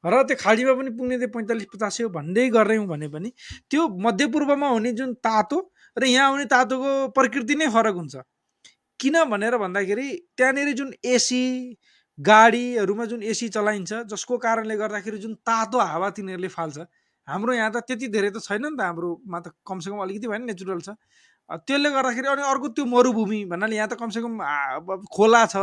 र 0.06 0.24
त्यो 0.24 0.36
खाडीमा 0.40 0.74
पनि 0.80 0.90
पुग्ने 0.98 1.18
त्यो 1.20 1.30
पैँतालिस 1.36 1.68
पचास 1.74 2.02
हो 2.02 2.10
भन्दै 2.10 2.50
गऱ्यौँ 2.56 2.86
भने 2.88 3.08
पनि 3.10 3.30
त्यो 3.70 3.88
मध्यपूर्वमा 4.06 4.68
हुने 4.70 4.92
जुन 5.00 5.14
तातो 5.22 5.58
र 5.98 6.04
यहाँ 6.06 6.28
आउने 6.30 6.46
तातोको 6.48 6.92
प्रकृति 7.14 7.56
नै 7.56 7.68
फरक 7.70 7.96
हुन्छ। 7.96 8.16
किन 9.00 9.16
भनेर 9.32 9.58
भन्दाखेरि 9.58 10.08
त्यहाँनिर 10.38 10.72
जुन 10.76 10.94
एसी 11.06 11.44
गाडीहरूमा 12.20 13.06
जुन 13.06 13.22
एसी 13.24 13.48
चलाइन्छ 13.50 13.94
जसको 14.12 14.38
कारणले 14.38 14.76
गर्दाखेरि 14.78 15.18
जुन 15.18 15.34
तातो 15.48 15.80
हावा 15.80 16.10
तिनीहरूले 16.18 16.48
फाल्छ 16.52 16.78
हाम्रो 17.28 17.54
यहाँ 17.54 17.72
त 17.72 17.78
त्यति 17.88 18.08
धेरै 18.12 18.30
त 18.30 18.42
छैन 18.44 18.66
नि 18.66 18.76
त 18.76 18.82
हाम्रोमा 18.82 19.40
त 19.40 19.54
कमसेकम 19.64 20.00
अलिकति 20.04 20.28
भए 20.28 20.38
नि 20.40 20.46
नेचुरल 20.52 20.82
छ। 20.82 20.98
त्यसले 21.50 21.90
गर्दाखेरि 21.90 22.28
अनि 22.30 22.42
अर्को 22.46 22.68
त्यो 22.78 22.86
मरुभूमि 22.86 23.40
भन्नाले 23.52 23.76
यहाँ 23.76 23.90
त 23.90 23.98
कमसेकम 24.02 24.38
खोला 25.16 25.46
छ 25.50 25.58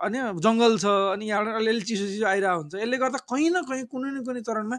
अनि 0.00 0.18
जङ्गल 0.44 0.78
छ 0.78 0.86
अनि 1.16 1.24
यहाँबाट 1.28 1.54
अलिअलि 1.62 1.80
चिसो 1.80 2.06
चिसो 2.12 2.26
आइरहेको 2.28 2.60
हुन्छ। 2.60 2.74
यसले 2.84 2.96
गर्दा 3.00 3.18
कहीँ 3.32 3.50
न 3.50 3.62
कहीँ 3.64 3.84
कुनै 3.88 4.10
न 4.10 4.24
कुनै 4.28 4.40
चरणमा 4.44 4.78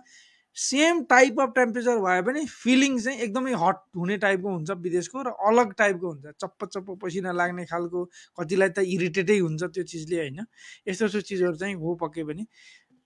सेम 0.58 1.02
टाइप 1.12 1.40
अफ 1.42 1.50
टेम्परेचर 1.56 1.98
भए 2.00 2.22
पनि 2.28 2.46
फिलिङ 2.48 3.00
चाहिँ 3.04 3.20
एकदमै 3.26 3.54
हट 3.60 3.80
हुने 3.98 4.18
टाइपको 4.24 4.50
हुन्छ 4.52 4.72
विदेशको 4.86 5.24
र 5.28 5.34
अलग 5.50 5.74
टाइपको 5.82 6.08
हुन्छ। 6.08 6.32
चप्प 6.40 6.66
चप्प 6.66 6.96
पसिना 7.02 7.32
लाग्ने 7.36 7.66
खालको 7.72 8.04
कतिलाई 8.40 8.70
त 8.70 8.86
इरिटेटै 8.88 9.38
हुन्छ 9.40 9.64
त्यो 9.76 9.84
चिजले 9.84 10.18
होइन। 10.22 10.40
यस्तो 10.88 11.06
यस्तो 11.06 11.22
चिजहरू 11.28 11.56
चाहिँ 11.60 11.76
हो 11.76 11.96
पक्कै 12.06 12.24
पनि। 12.24 12.48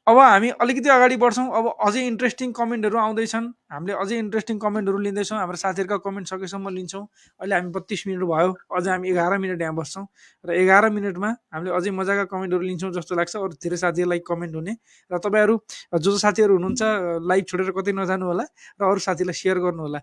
अब 0.10 0.17
हामी 0.17 0.50
अलिकति 0.58 0.89
अगाडि 0.89 1.15
बढ्छौँ। 1.22 1.45
अब 1.54 1.65
अझै 1.86 2.02
इन्ट्रेस्टिङ 2.08 2.52
कमेन्टहरू 2.58 2.98
आउँदैछन्। 2.98 3.45
हामीले 3.72 3.93
अझै 3.93 4.17
इन्ट्रेस्टिङ 4.17 4.58
कमेन्टहरू 4.60 4.98
लिँदैछौँ। 5.06 5.38
हाम्रो 5.38 5.58
साथीहरूका 5.63 5.98
कमेन्ट 6.02 6.28
सकेसम्म 6.34 6.69
लिन्छौँ। 6.78 7.04
अहिले 7.39 7.56
हामी 7.56 7.69
बत्तिस 7.78 8.02
मिनट 8.08 8.24
भयो। 8.26 8.50
अझ 8.74 8.88
हामी 8.88 9.10
एघार 9.10 9.38
मिनट 9.38 9.62
यहाँ 9.62 9.76
बस्छौँ। 9.76 10.06
र 10.45 10.50
एघार 10.58 10.89
मिनटमा 10.89 11.30
हामीले 11.54 11.76
अझै 11.78 11.91
मजाका 11.93 12.24
कमेन्टहरू 12.34 12.63
लिन्छौँ 12.65 12.91
जस्तो 12.98 13.15
लाग्छ। 13.15 13.36
अरू 13.38 13.54
धेरै 13.62 13.78
साथीहरूलाई 13.78 14.19
कमेन्ट 14.26 14.56
हुने। 14.56 14.74
र 15.12 15.17
तपाईँहरू 15.22 15.56
जो 15.93 16.10
जो 16.10 16.17
साथीहरू 16.17 16.54
हुनुहुन्छ 16.58 16.82
लाइभ 17.30 17.43
छोडेर 17.45 17.69
कतै 17.78 17.93
नजानु 17.93 18.26
होला 18.26 18.45
र 18.82 18.82
अरू 18.89 19.00
साथीलाई 19.06 19.36
सेयर 19.38 19.58
गर्नु 19.62 19.82
होला। 19.86 20.00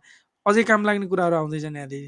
अझै 0.47 0.62
काम 0.62 0.81
लाग्ने 0.87 1.07
कुराहरू 1.11 1.37
आउँदैछन् 1.37 1.77
यहाँले 1.83 2.01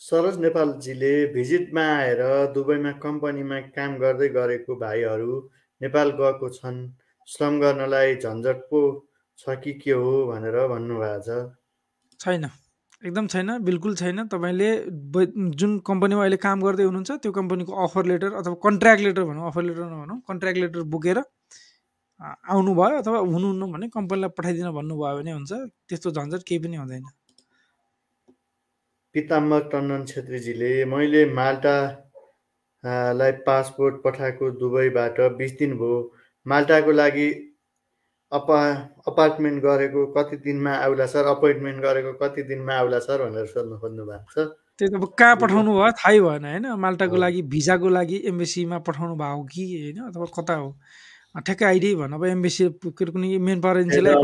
सरोज 0.00 0.36
नेपालजीले 0.38 1.14
भिजिटमा 1.34 1.82
आएर 1.98 2.22
दुबईमा 2.54 2.92
कम्पनीमा 3.02 3.58
काम 3.74 3.92
गर्दै 3.98 4.28
गरेको 4.38 4.72
भाइहरू 4.76 5.34
नेपाल 5.84 6.10
गएको 6.20 6.48
छन्। 6.58 6.78
श्रम 7.28 7.60
गर्नलाई 7.60 8.14
झन्झट 8.16 8.58
पो 8.70 8.80
छ 9.38 9.56
कि 9.62 9.72
के 9.80 9.92
हो 9.92 10.12
भनेर 10.26 10.56
भन्नुभएको 10.68 11.22
छ। 11.22 11.28
छैन। 12.20 12.44
एकदम 13.02 13.26
छैन 13.28 13.48
बिल्कुल 13.64 13.94
छैन। 13.96 14.26
तपाईँले 14.32 14.68
जुन 15.60 15.72
कम्पनीमा 15.86 16.22
अहिले 16.22 16.36
काम 16.44 16.60
गर्दै 16.62 16.84
हुनुहुन्छ 16.84 17.10
त्यो 17.22 17.32
कम्पनीको 17.38 17.72
अफर 17.84 18.04
लेटर 18.10 18.32
अथवा 18.40 18.54
कन्ट्र्याक्ट 18.64 19.02
लेटर 19.04 19.24
भनौँ 19.30 19.46
अफर 19.48 19.62
लेटर 19.62 19.84
नभनौँ 19.84 20.20
कन्ट्र्याक्ट 20.28 20.58
लेटर 20.60 20.82
बोकेर 20.94 21.18
आउनुभयो 22.54 22.96
अथवा 23.02 23.18
हुनुहुन्न 23.18 23.72
भने 23.72 23.88
कम्पनीलाई 23.96 24.30
पठाइदिन 24.38 24.70
भन्नुभयो 24.78 25.16
भने 25.18 25.32
हुन्छ। 25.32 25.52
त्यस्तो 25.88 26.10
झन्झट 26.10 26.42
केही 26.48 26.58
पनि 26.64 26.76
हुँदैन। 26.76 27.04
पिताम्बर 29.14 29.60
टन्डन 29.72 30.04
छेत्रीजीले 30.06 30.72
मैले 30.88 31.24
माल्टा 31.34 31.76
लाई 32.84 33.32
पासपोर्ट 33.48 33.94
पठाएको 34.04 34.50
दुबईबाट 34.60 35.20
बिस 35.38 35.52
दिन 35.58 35.72
भयो। 35.78 35.98
माल्टाको 36.46 36.92
लागि 36.92 37.28
अपा 38.32 38.58
अपार्टमेन्ट 39.08 39.62
गरेको 39.62 40.06
कति 40.12 40.36
दिनमा 40.44 40.72
आउला 40.84 41.06
सर? 41.06 41.24
अपोइन्टमेन्ट 41.26 41.78
गरेको 41.82 42.12
कति 42.22 42.42
दिनमा 42.42 42.74
आउला 42.74 42.98
सर? 42.98 43.18
भनेर 43.30 43.46
सोध्नु 43.46 43.76
खोज्नु 43.78 44.04
भएको 44.04 44.30
छ। 44.34 44.36
त्यो 44.78 44.88
त 44.88 44.94
अब 44.94 45.04
कहाँ 45.18 45.36
पठाउनु 45.40 45.70
भयो? 45.72 45.90
थाहै 46.02 46.20
भएन 46.20 46.44
होइन? 46.44 46.66
माल्टाको 46.84 47.16
लागि 47.16 47.42
भिजाको 47.54 47.88
लागि 47.88 48.16
एम्बेसीमा 48.28 48.78
पठाउनु 48.88 49.14
भएको 49.16 49.42
कि 49.52 49.64
होइन? 49.72 49.98
अथवा 50.10 50.26
कता 50.36 50.54
हो? 50.54 50.68
ठ्याक्कै 51.34 51.64
आइडिया 51.64 51.96
भन 51.98 52.12
अब 52.14 52.24
एम्बेसी 52.24 52.64
कुनै 52.82 53.38
मेन 53.38 53.60
पावर 53.60 53.78
एजेन्सीलाई 53.80 54.14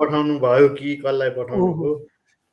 पठाउनु 0.00 0.38
भयो 0.40 0.68
कि 0.78 0.94
कसलाई 1.04 1.30
पठाउनु 1.38 1.72
भयो? 1.80 1.92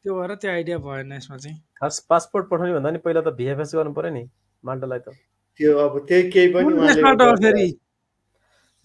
त्यो 0.05 0.15
भएर 0.21 0.35
त्यो 0.35 0.51
आइडिया 0.51 0.77
भएन 0.77 1.11
यसमा 1.11 1.37
चाहिँ। 1.37 1.57
खास 1.77 1.99
पासपोर्ट 2.09 2.45
पठाउने 2.49 2.73
भन्दा 2.73 2.89
नि 2.91 2.97
पहिला 2.97 3.21
त 3.21 3.27
भिएफएस 3.27 3.71
गर्नु 3.75 3.93
पर्यो 3.93 4.13
नि 4.13 4.29
माल्टालाई 4.63 4.99
त। 4.99 5.09
त्यो 5.57 5.77
अब 5.77 6.05
त्यही 6.05 6.29
केही 6.29 6.53
पनि 6.53 7.73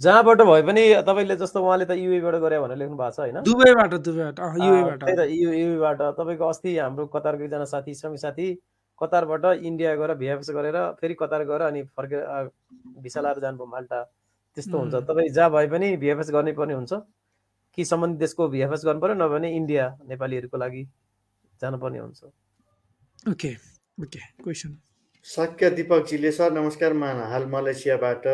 जहाँबाट 0.01 0.43
भए 0.43 0.63
पनि 0.63 1.03
तपाईँले 1.07 1.37
जस्तो 1.37 1.61
उहाँले 1.61 1.85
त 1.85 1.91
युएबाट 1.91 2.35
गरे 2.35 2.61
भनेर 2.61 2.77
लेख्नु 2.77 2.97
भएको 2.97 3.11
छ 3.11 3.21
होइन? 3.21 3.37
दुबईबाट 3.45 3.95
दुबईबाट 3.95 4.41
युएबाट। 4.41 5.05
त्यही 5.05 5.17
त 5.17 5.29
युएबाट। 5.61 6.01
तपाईँको 6.01 6.49
अस्ति 6.49 6.77
हाम्रो 6.79 7.07
कतारको 7.07 7.45
एकजना 7.45 7.65
साथी 7.65 7.95
श्रमिक 7.95 8.21
साथी 8.21 8.49
कतारबाट 9.03 9.45
इन्डिया 9.61 9.95
गएर 9.97 10.15
भिएफएस 10.15 10.51
गरेर 10.51 10.77
फेरि 11.01 11.15
कतार 11.21 11.45
गएर 11.45 11.61
अनि 11.61 11.83
फर्केर 11.83 12.51
भिसा 13.05 13.21
लाएर 13.21 13.41
जानुभयो 13.41 13.67
माल्टा। 13.67 14.03
त्यस्तो 14.57 14.79
हुन्छ। 14.79 14.95
तपाईँ 14.95 15.29
जहाँ 15.29 15.51
भए 15.51 15.67
पनि 15.67 15.97
भिएफएस 15.97 16.31
गर्नै 16.33 16.53
पर्ने 16.53 16.75
हुन्छ। 16.75 16.93
कि 17.75 17.85
सम्बन्धित 17.85 18.21
देशको 18.21 18.49
भिएफएस 18.49 18.83
गर्नु 18.85 19.01
पर्यो 19.01 19.15
नभए 19.15 19.51
इन्डिया 19.51 19.85
नेपालीहरूको 20.09 20.59
लागि। 20.59 20.89
जानुपर्ने 21.61 21.99
हुन्छ। 21.99 22.21
ओके 23.31 23.53
ओके 24.03 24.21
क्वेसन 24.43 24.77
सक्य 25.27 25.71
दिपकजीले 25.71 26.31
सर 26.33 26.53
नमस्कार 26.53 26.93
म 26.93 27.05
हाल 27.31 27.45
मलेसियाबाट। 27.47 28.27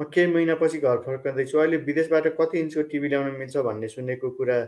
म 0.00 0.04
केही 0.12 0.26
महिनापछि 0.32 0.78
घर 0.78 0.96
फर्कँदैछु। 1.04 1.58
अहिले 1.58 1.76
विदेशबाट 1.84 2.26
कति 2.40 2.58
इन्चको 2.60 2.82
टिभी 2.88 3.08
ल्याउन 3.08 3.36
मिल्छ 3.36 3.56
भन्ने 3.56 3.88
सुनेको 3.88 4.30
कुरा 4.36 4.58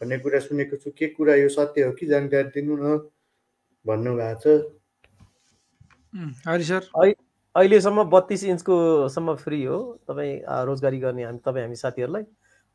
भन्ने 0.00 0.18
कुरा 0.18 0.38
सुनेको 0.40 0.76
छु। 0.76 0.90
के 0.90 1.06
कुरा 1.14 1.34
यो 1.34 1.48
सत्य 1.48 1.82
हो? 1.82 1.92
कि 1.92 2.06
जानकारी 2.06 2.48
दिनु 2.54 2.76
न? 2.76 2.98
भन्नुभएको 3.86 4.38
छ। 4.42 4.44
हरि 6.46 6.64
सर। 6.64 6.82
अहिलेसम्म 7.54 8.02
बत्तिस 8.10 8.44
इन्चको 8.44 9.08
सम्म 9.10 9.34
फ्री 9.36 9.62
हो। 9.64 9.78
तपाईँ 10.08 10.42
रोजगारी 10.66 10.98
गर्ने 10.98 11.24
हामी 11.24 11.38
तपाईँ 11.46 11.64
हामी 11.64 11.76
साथीहरूलाई। 11.76 12.24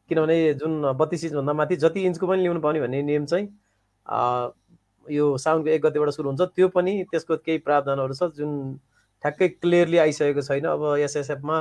किनभने 0.10 0.53
जुन 0.60 0.72
बत्तिस 0.99 1.24
इन्चभन्दा 1.24 1.53
माथि 1.53 1.76
जति 1.84 1.99
इन्चको 2.06 2.28
पनि 2.28 2.41
ल्याउनु 2.41 2.62
पाउने 2.62 2.80
भन्ने 2.82 3.01
नियम 3.03 3.26
चाहिँ 3.26 3.47
यो 4.08 5.26
साउनको 5.38 5.70
एक 5.70 5.82
गतिबाट 5.82 6.10
सुरु 6.10 6.30
हुन्छ। 6.30 6.41
त्यो 6.56 6.68
पनि 6.70 6.93
त्यसको 7.12 7.38
केही 7.45 7.58
प्रावधानहरू 7.66 8.14
छ 8.14 8.30
जुन 8.38 8.51
ठ्याक्कै 9.24 9.47
क्लियरली 9.62 9.97
आइसकेको 9.97 10.41
छैन। 10.41 10.66
अब 10.66 10.82
एसएसएफमा 10.97 11.58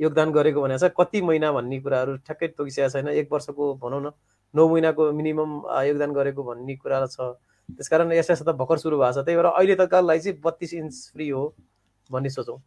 योगदान 0.00 0.32
गरेको 0.32 0.60
भने 0.62 0.78
चाहिँ 0.78 0.94
कति 0.96 1.20
महिना 1.22 1.52
भन्ने 1.52 1.80
कुराहरू 1.80 2.16
ठ्याक्कै 2.24 2.48
तोकिसकेको 2.56 2.88
छैन। 2.92 3.08
एक 3.16 3.28
वर्षको 3.32 3.74
भनौँ 3.82 4.00
न 4.00 4.10
नौ 4.54 4.68
महिनाको 4.68 5.12
मिनिमम 5.12 5.50
योगदान 5.88 6.12
गरेको 6.12 6.42
भन्ने 6.42 6.74
कुरा 6.76 7.06
छ। 7.06 7.36
त्यसकारण 7.68 8.12
एसएस 8.12 8.42
त 8.42 8.54
भर्खर 8.56 8.78
सुरु 8.78 8.96
भएको 8.96 9.12
छ। 9.12 9.24
त्यही 9.24 9.36
भएर 9.36 9.46
अहिले 9.52 9.74
तका 9.76 10.00
लागि 10.00 10.20
चाहिँ 10.20 10.40
बत्तिस 10.40 10.74
इन्च 10.74 10.94
फ्री 11.12 11.28
हो 11.28 11.42
भन्ने 12.10 12.30
सोचौँ। 12.30 12.58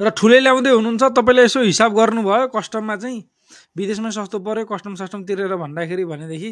र 0.00 0.10
ठुलै 0.10 0.40
ल्याउँदै 0.40 0.70
हुनुहुन्छ। 0.70 1.02
तपाईँले 1.14 1.42
यसो 1.44 1.60
हिसाब 1.62 1.90
गर्नुभयो। 1.94 2.46
कस्टममा 2.50 2.96
चाहिँ 2.96 3.20
विदेशमा 3.76 4.10
सस्तो 4.10 4.38
पऱ्यो 4.40 4.64
कस्टम 4.64 4.94
सस्टम 4.96 5.20
तिरेर 5.28 5.54
भन्दाखेरि 5.54 6.04
भनेदेखि 6.04 6.50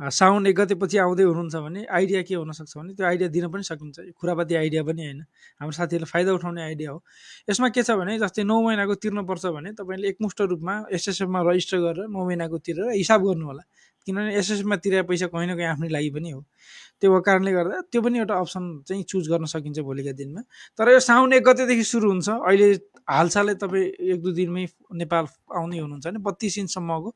साउन्ड 0.00 0.46
एक 0.48 0.56
गतेपछि 0.56 0.98
आउँदै 0.98 1.22
हुनुहुन्छ 1.28 1.56
भने 1.60 1.84
आइडिया 1.84 2.22
के 2.24 2.34
हुनसक्छ 2.34 2.76
भने 2.76 2.94
त्यो 2.96 3.06
आइडिया 3.06 3.28
दिन 3.28 3.48
पनि 3.52 3.62
सकिन्छ। 3.62 3.98
यो 4.00 4.12
खुरापाती 4.16 4.54
आइडिया 4.54 4.82
पनि 4.88 5.02
होइन। 5.04 5.20
हाम्रो 5.60 5.76
साथीहरूले 5.76 6.08
फाइदा 6.08 6.32
उठाउने 6.32 6.62
आइडिया 6.62 6.90
हो। 6.90 7.02
यसमा 7.50 7.68
के 7.68 7.82
छ 7.84 7.90
भने 8.00 8.18
जस्तै 8.18 8.42
नौ 8.48 8.56
महिनाको 8.64 8.94
तिर्नुपर्छ 8.96 9.46
भने 9.52 9.72
तपाईँले 9.76 10.08
एकमुष्ट 10.08 10.40
रूपमा 10.40 10.74
एसएसएफमा 10.96 11.40
रजिस्टर 11.50 11.78
गरेर 11.84 12.08
नौ 12.08 12.24
महिनाको 12.24 12.58
तिरेर 12.64 12.96
हिसाब 12.96 13.20
गर्नु 13.28 13.44
होला 13.44 13.62
किनभने 14.06 14.34
एसएसएफमा 14.40 14.76
तिरेर 14.80 15.02
पैसा 15.04 15.26
कहीँ 15.28 15.46
न 15.52 15.56
कहीँ 15.60 15.68
आफ्नै 15.68 15.88
लागि 15.92 16.10
पनि 16.16 16.30
हो। 16.30 16.40
त्यो 17.00 17.20
कारणले 17.20 17.52
गर्दा 17.52 17.80
त्यो 17.92 18.00
पनि 18.00 18.18
एउटा 18.18 18.34
अप्सन 18.40 18.64
चाहिँ 18.88 19.04
चुज 19.04 19.28
गर्न 19.28 19.44
सकिन्छ 19.52 19.78
भोलिका 19.84 20.12
दिनमा। 20.16 20.40
तर 20.80 20.96
यो 20.96 21.00
साउन 21.00 21.32
एक 21.36 21.44
गतेदेखि 21.44 21.84
सुरु 21.84 22.08
हुन्छ। 22.08 22.28
अहिले 22.28 22.72
हालसालै 23.04 23.54
तपाईँ 23.60 23.84
एक 24.16 24.20
दुई 24.24 24.32
दिनमै 24.32 24.64
नेपाल 24.96 25.24
आउने 25.60 25.78
हुनुहुन्छ 25.78 26.06
भने 26.06 26.18
बत्तिस 26.24 26.58
इन्चसम्मको 26.58 27.10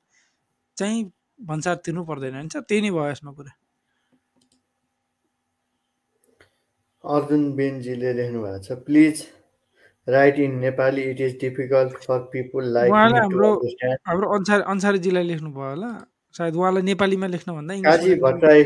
चाहिँ 0.77 1.01
भन्सार 1.39 1.77
तिर्नु 1.85 2.05
पर्दैन 2.11 2.35
हुन्छ 2.37 2.57
त्यही 2.57 2.81
नै 2.83 2.91
भयो 2.97 3.11
यसमा 3.11 3.33
कुरा। 3.33 3.53
अर्जुन 7.05 7.43
बेनजीले 7.57 8.13
लेख्नु 8.19 8.39
भएको 8.43 8.59
छ 8.65 8.79
please 8.87 9.17
write 10.07 10.39
in 10.39 10.53
Nepali 10.61 11.03
it 11.11 11.21
is 11.21 11.39
difficult 11.41 11.93
for 12.05 12.19
people 12.33 12.65
like 12.75 12.93
हाम्रो 12.93 13.51
हाम्रो 14.09 14.27
अन्सारी 14.37 14.63
अन्सारीजीलाई 14.73 15.25
लेख्नुभयो 15.25 15.69
होला। 15.71 15.91
सायद 16.35 16.55
उहाँलाई 16.57 16.83
नेपालीमा 16.83 17.27
लेख्नुभन्दा 17.33 17.75
काजी 17.83 18.15
भट्टराई 18.23 18.63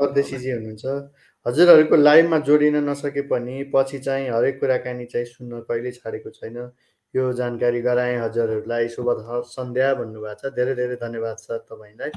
परदेशीजी 0.00 0.50
हुनुहुन्छ। 0.50 0.84
हजुरहरूको 1.46 1.96
लाइभमा 1.96 2.38
जोडिन 2.48 2.76
नसके 2.88 3.22
पनि 3.30 3.54
पछि 3.74 3.98
चाहिँ 3.98 4.28
हरेक 4.30 4.60
कुराकानी 4.60 5.04
चाहिँ 5.12 5.26
सुन्न 5.26 5.60
कहिले 5.68 5.90
छाडेको 5.92 6.30
छैन। 6.30 6.56
यो 7.14 7.32
जानकारी 7.32 7.80
गराएँ 7.80 8.16
हजुरहरूलाई। 8.18 8.88
शुभ 8.90 9.08
सन्ध्या 9.46 9.94
भन्नुभएको 9.94 10.34
छ। 10.34 10.50
धेरै 10.54 10.74
धेरै 10.74 10.96
धन्यवाद 10.98 11.36
सर 11.38 11.58
तपाईँलाई। 11.70 12.10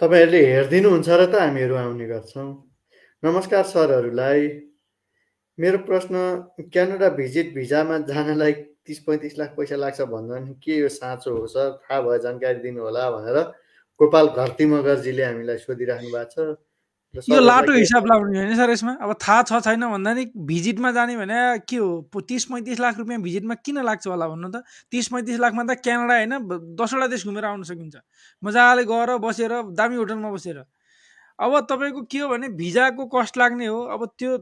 तपाईँहरूले 0.00 0.40
हेरिदिनुहुन्छ 0.44 1.08
र 1.08 1.22
त 1.32 1.34
हामीहरू 1.40 1.74
आउने 1.74 2.06
गर्छौँ। 2.12 2.48
नमस्कार 3.22 3.64
सरहरूलाई। 3.64 4.40
मेरो 5.58 5.78
प्रश्न 5.88 6.14
क्यानाडा 6.68 7.08
भिजिट 7.16 7.54
भिजामा 7.54 7.96
जानलाई 8.12 8.52
तिस 8.84 8.98
पैँतिस 9.08 9.38
लाख 9.38 9.50
पैसा 9.56 9.76
लाग्छ 9.80 10.00
भन्दा 10.12 10.36
के 10.60 10.84
यो 10.84 10.88
साँचो 10.92 11.30
हो 11.32 11.46
सर? 11.48 11.80
थाहा 11.80 12.00
भयो 12.02 12.18
जानकारी 12.18 12.58
दिनु 12.60 12.80
होला 12.82 13.08
भनेर 13.08 13.38
गोपाल 14.00 14.26
घरती 14.36 14.64
मगरजीले 14.68 15.24
हामीलाई 15.24 15.58
सोधिराख्नु 15.64 16.10
भएको 16.12 16.28
छ। 16.28 16.60
यो 17.14 17.40
लाटो 17.40 17.72
हिसाब 17.72 18.06
लाउने 18.06 18.38
होइन 18.38 18.56
सर 18.56 18.70
यसमा? 18.70 18.92
अब 19.04 19.12
थाहा 19.20 19.42
छ 19.44 19.60
छैन 19.64 19.84
भन्दा 19.84 20.12
नि 20.14 20.24
भिजिटमा 20.48 20.90
जाने 20.96 21.16
भने 21.16 21.36
के 21.68 21.76
हो? 21.76 22.08
तिस 22.28 22.44
पैँतिस 22.48 22.80
लाख 22.80 22.98
रुपियाँ 22.98 23.20
भिजिटमा 23.22 23.54
किन 23.60 23.82
लाग्छ 23.84 24.06
होला 24.08 24.28
भन्नु 24.28 24.48
त? 24.48 24.64
तिस 24.90 25.08
पैँतिस 25.12 25.40
लाखमा 25.40 25.62
त 25.68 25.76
क्यानाडा 25.84 26.14
होइन 26.16 26.32
दसवटा 26.80 27.06
देश 27.12 27.26
घुमेर 27.28 27.44
आउन 27.44 27.62
सकिन्छ। 27.68 27.96
मजाले 28.42 28.84
गएर 28.88 29.16
बसेर 29.20 29.52
दामी 29.76 29.96
होटलमा 29.96 30.30
बसेर। 30.32 30.64
अब 31.38 31.52
तपाईँको 31.68 32.02
के 32.08 32.18
हो 32.18 32.28
भने 32.28 32.48
भिजाको 32.56 33.04
कस्ट 33.12 33.38
लाग्ने 33.38 33.66
हो। 33.66 33.80
अब 33.92 34.08
त्यो 34.18 34.36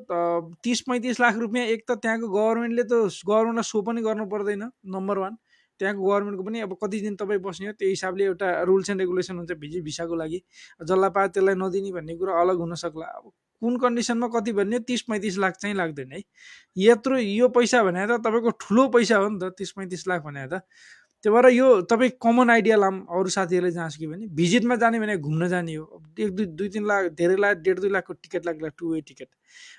तिस 0.63 0.81
पैँतिस 0.87 1.21
लाख 1.21 1.37
रुपियाँ 1.43 1.67
एक 1.67 1.85
त 1.91 1.99
त्यहाँको 1.99 2.29
गभर्मेन्टले 2.31 2.83
त 2.87 3.11
गभर्मेन्टलाई 3.27 3.67
सो 3.67 3.83
पनि 3.83 4.03
गर्नु 4.03 4.27
पर्दैन 4.31 4.63
नम्बर 4.95 5.19
वान 5.19 5.37
त्यहाँको 5.81 6.05
गभर्मेन्टको 6.05 6.45
पनि 6.45 6.61
अब 6.61 6.77
कति 6.83 7.01
दिन 7.01 7.17
तपाईँ 7.17 7.41
बस्ने 7.41 7.67
हो 7.67 7.73
त्यो 7.73 7.89
हिसाबले 7.89 8.25
एउटा 8.25 8.49
रुल्स 8.69 8.91
एन्ड 8.91 9.01
रेगुलेसन 9.01 9.37
हुन्छ 9.37 9.53
भिजी 9.57 9.81
भिसाको 9.83 10.15
लागि। 10.17 10.43
जसलाई 10.85 11.11
पायो 11.11 11.29
त्यसलाई 11.35 11.55
नदिने 11.57 11.93
भन्ने 11.93 12.17
कुरो 12.21 12.33
अलग 12.41 12.59
हुनसक्ला 12.61 13.07
अब 13.07 13.33
कुन 13.63 13.77
कन्डिसनमा 13.81 14.29
कति 14.35 14.53
भन्ने 14.53 14.79
तिस 14.89 15.03
पैँतिस 15.09 15.39
लाख 15.39 15.57
चाहिँ 15.61 15.75
लाग्दैन 15.77 16.13
है। 16.13 16.23
यत्रो 16.77 17.17
यो 17.19 17.49
पैसा 17.49 17.83
भने 17.85 18.07
त 18.07 18.21
तपाईँको 18.25 18.51
ठुलो 18.61 18.89
पैसा 18.89 19.17
हो 19.17 19.29
नि 19.29 19.39
त 19.43 19.53
तिस 19.59 19.73
पैँतिस 19.77 20.07
लाख 20.09 20.23
भने 20.25 20.47
त। 20.49 20.63
त्यही 21.25 21.35
भएर 21.35 21.47
यो 21.53 21.81
तपाईँ 21.85 22.11
कमन 22.23 22.51
आइडिया 22.51 22.77
लाम 22.77 23.01
अरू 23.13 23.29
साथीहरूले 23.29 23.71
जहाँ 23.73 23.89
कि 23.91 24.07
भने 24.07 24.27
भिजिटमा 24.37 24.77
जाने 24.81 25.01
भने 25.01 25.17
घुम्न 25.19 25.49
जाने 25.49 25.75
हो। 25.75 26.03
एक 26.19 26.31
दुई 26.37 26.47
दुई 26.57 26.69
तिन 26.69 26.87
लाख 26.87 27.13
धेरै 27.13 27.37
लाख 27.37 27.57
डेढ 27.61 27.79
दुई 27.81 27.91
लाखको 27.91 28.13
टिकट 28.25 28.47
लाग्ला 28.47 28.69
टु 28.79 28.93
वे 28.93 29.01
टिकट 29.01 29.29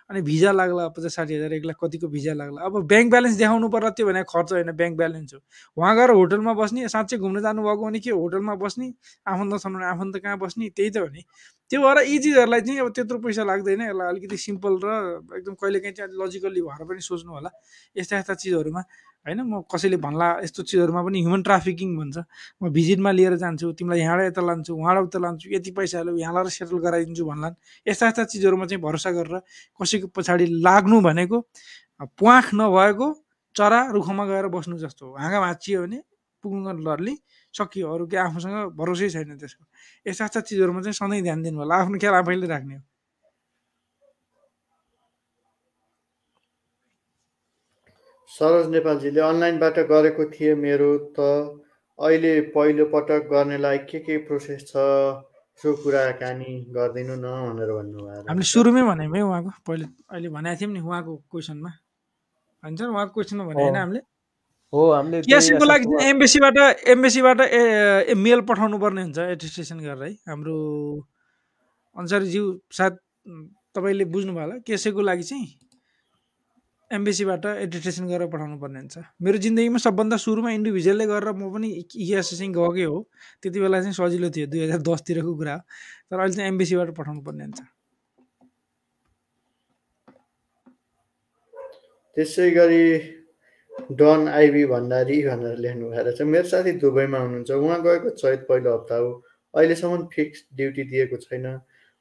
अनि 0.09 0.21
भिजा 0.21 0.51
लाग्ला 0.51 0.87
पचास 0.93 1.15
साठी 1.15 1.35
हजार 1.35 1.53
एक 1.53 1.65
लाख 1.65 1.75
कतिको 1.83 2.07
भिजा 2.07 2.33
लाग्ला। 2.33 2.61
अब 2.61 2.85
ब्याङ्क 2.87 3.11
ब्यालेन्स 3.11 3.37
देखाउनु 3.37 3.69
पर्ला 3.73 3.89
त्यो 3.89 4.05
भने 4.07 4.23
खर्च 4.29 4.53
होइन 4.53 4.71
ब्याङ्क 4.71 4.97
ब्यालेन्स 4.97 5.33
हो। 5.33 5.39
उहाँ 5.77 5.95
गएर 5.95 6.09
होटलमा 6.11 6.53
बस्ने 6.53 6.87
साँच्चै 6.87 7.17
घुम्न 7.17 7.41
जानुभएको 7.41 7.85
भने 7.85 7.99
के 7.99 8.11
होटलमा 8.11 8.55
बस्ने 8.61 8.93
आफन्त 9.25 9.65
भने 9.65 9.85
आफन्त 9.85 10.17
कहाँ 10.21 10.37
बस्ने 10.37 10.69
त्यही 10.77 10.89
त 10.89 10.97
हो 10.97 11.07
नि। 11.09 11.23
त्यो 11.71 11.79
भएर 11.81 11.97
यी 12.05 12.17
चिजहरूलाई 12.19 12.61
चाहिँ 12.61 12.79
अब 12.79 12.89
त्यत्रो 12.91 13.17
पैसा 13.17 13.43
लाग्दैन 13.47 13.81
यसलाई 13.81 14.07
अलिकति 14.13 14.37
सिम्पल 14.37 14.73
र 14.83 14.87
एकदम 15.39 15.53
कहिलेकाहीँ 15.55 15.95
चाहिँ 15.95 16.11
लजिकल्ली 16.21 16.61
भएर 16.61 16.83
पनि 16.85 17.01
सोच्नु 17.01 17.31
होला। 17.31 17.49
यस्ता 17.95 18.17
यस्ता 18.19 18.33
चिजहरूमा 18.35 18.81
होइन 19.26 19.39
म 19.45 19.61
कसैले 19.69 19.97
भन्ला 20.01 20.28
यस्तो 20.43 20.63
चिजहरूमा 20.65 21.01
पनि 21.05 21.17
ह्युमन 21.22 21.41
ट्राफिकिङ 21.45 21.89
भन्छ। 21.97 22.17
म 22.61 22.69
भिजिटमा 22.74 23.11
लिएर 23.11 23.36
जान्छु 23.38 23.72
तिमीलाई 23.78 23.99
यहाँबाट 24.01 24.26
यता 24.34 24.41
लान्छु 24.41 24.72
उहाँबाट 24.74 25.03
उता 25.05 25.19
लान्छु 25.22 25.45
यति 25.53 25.72
पैसा 25.78 25.97
हाल्यो 25.97 26.17
यहाँलाई 26.17 26.49
सेटल 26.49 26.78
गराइदिन्छु 26.82 27.24
भन्लान्। 27.26 27.55
यस्ता 27.86 28.07
यस्ता 28.07 28.24
चिजहरूमा 28.34 28.65
चाहिँ 28.65 28.82
भरोसा 28.82 29.11
गरेर 29.13 29.38
कसैको 29.78 30.07
पछाडि 30.09 30.45
लाग्नु 30.65 30.97
भनेको 31.01 31.38
प्वाख 32.17 32.45
नभएको 32.57 33.07
चरा 33.55 33.80
रुखमा 33.93 34.26
गएर 34.26 34.47
बस्नु 34.49 34.78
जस्तो 34.82 35.05
हो। 35.05 35.13
हाँगा 35.22 35.39
भाँचियो 35.39 35.82
भने 35.86 35.99
पुग्नु 36.43 36.82
डरली 36.82 37.13
सकियो। 37.53 37.86
अरू 37.93 38.05
के 38.09 38.17
आफूसँग 38.17 38.74
भरोसै 38.74 39.09
छैन 39.13 39.38
त्यसको। 39.38 39.63
यस्ता 40.09 40.26
यस्ता 40.26 40.39
चिजहरूमा 40.49 40.82
चाहिँ 40.82 40.97
सधैँ 40.97 41.22
ध्यान 41.22 41.41
दिनु 41.45 41.57
होला। 41.61 41.76
आफ्नो 41.86 41.97
ख्याल 42.01 42.15
आफैले 42.26 42.47
राख्ने 42.49 42.76
हो। 42.76 42.82
सरोज 48.32 48.67
नेपालजीले 48.73 49.21
अनलाइनबाट 49.21 49.77
गरेको 49.91 50.23
थिएँ 50.34 50.55
मेरो 50.55 50.89
त 51.15 51.19
अहिले 51.99 52.32
पहिलो 52.55 52.86
पटक 52.93 53.27
गर्नेलाई 53.32 53.77
के 53.89 53.99
के 54.05 54.17
प्रोसेस 54.27 54.61
छ 54.69 54.73
सो 55.59 55.73
कुराकानी 55.84 56.51
गरिदिनु 56.75 57.15
न 57.15 57.27
भनेर 57.45 57.71
भन्नुभयो। 57.77 58.21
हामीले 58.29 58.47
सुरुमै 58.51 58.84
भनेको 58.89 59.15
है 59.15 59.21
उहाँको 59.21 59.51
पहिले 59.67 59.88
अहिले 60.09 60.29
भनेको 60.32 60.59
थियौँ 60.61 60.73
नि 60.73 60.79
उहाँको 60.79 61.13
क्वेसनमा। 61.32 61.71
भन्छ 62.63 62.79
उहाँको 62.82 63.13
क्वेसनमा 63.13 63.43
भने 63.51 63.61
होइन 63.61 63.75
हामीले? 63.75 64.01
हो 64.73 64.82
हामीले 64.91 65.21
क्यासिङको 65.27 65.65
लागि 65.67 65.86
एम्बेसीबाट 66.09 66.55
एम्बेसीबाट 66.95 67.39
ए 67.41 68.15
मेल 68.15 68.41
पठाउनु 68.47 68.77
पर्ने 68.84 69.01
हुन्छ 69.05 69.19
एडमिनिस्ट्रेसन 69.19 69.77
गरेर 69.86 70.03
है। 70.03 70.11
हाम्रो 70.32 70.55
अन्सारीज्यू 71.95 72.43
सायद 72.79 72.93
तपाईँले 73.75 74.05
बुझ्नुभयो 74.15 74.41
होला 74.41 74.55
केसेको 74.63 75.01
लागि 75.09 75.23
चाहिँ 75.29 75.47
एम्बेसीबाट 76.91 77.45
एडिटेसन 77.45 78.07
गरेर 78.07 78.27
पठाउनु 78.27 78.57
पर्ने 78.59 78.79
हुन्छ। 78.79 78.97
मेरो 79.23 79.37
जिन्दगीमा 79.45 79.79
सबभन्दा 79.79 80.17
सुरुमा 80.19 80.51
इन्डिभिजुअलले 80.59 81.05
गरेर 81.07 81.31
म 81.39 81.47
पनि 81.53 81.69
इएसए 81.87 82.35
चाहिँ 82.35 82.51
गएकै 82.51 82.85
हो। 82.91 82.97
त्यति 83.41 83.59
बेला 83.63 83.79
चाहिँ 83.81 83.95
सजिलो 83.95 84.29
थियो 84.35 84.47
दुई 84.51 84.59
हजार 84.67 84.81
दसतिरको 84.83 85.31
कुरा। 85.39 85.55
तर 86.11 86.19
अहिले 86.19 86.35
चाहिँ 86.35 86.49
एम्बेसीबाट 86.51 86.89
पठाउनु 86.91 87.21
पर्ने 87.23 87.43
हुन्छ। 87.47 87.61
त्यसै 92.17 92.49
गरी 92.51 92.83
डन 93.95 94.27
आइबी 94.27 94.63
भण्डारी 94.67 95.17
भनेर 95.31 95.57
लेख्नु 95.63 95.85
भएर 95.95 96.07
छ। 96.11 96.27
मेरो 96.27 96.47
साथी 96.51 96.71
दुबईमा 96.83 97.17
हुनुहुन्छ। 97.17 97.51
उहाँ 97.55 97.79
गएको 97.81 98.09
चैत 98.19 98.39
पहिलो 98.51 98.69
हप्ता 98.75 98.95
हो। 98.99 99.09
अहिलेसम्म 99.55 100.11
फिक्स 100.11 100.39
ड्युटी 100.55 100.83
दिएको 100.91 101.17
छैन। 101.23 101.45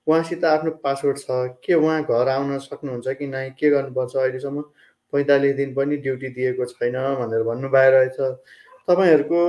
उहाँसित 0.07 0.45
आफ्नो 0.45 0.71
पासवर्ड 0.85 1.19
छ 1.19 1.25
के 1.65 1.75
उहाँ 1.75 2.03
घर 2.03 2.29
आउन 2.29 2.59
सक्नुहुन्छ 2.59 3.09
कि 3.19 3.27
नै 3.27 3.51
के 3.59 3.71
गर्नुपर्छ 3.71 4.17
अहिलेसम्म? 4.17 4.63
पैँतालिस 5.13 5.55
दिन 5.57 5.75
पनि 5.75 5.97
ड्युटी 5.97 6.29
दिएको 6.29 6.65
छैन 6.65 6.97
भनेर 7.21 7.43
भन्नुभएको 7.43 7.91
रहेछ। 7.91 8.19
तपाईँहरूको 8.89 9.41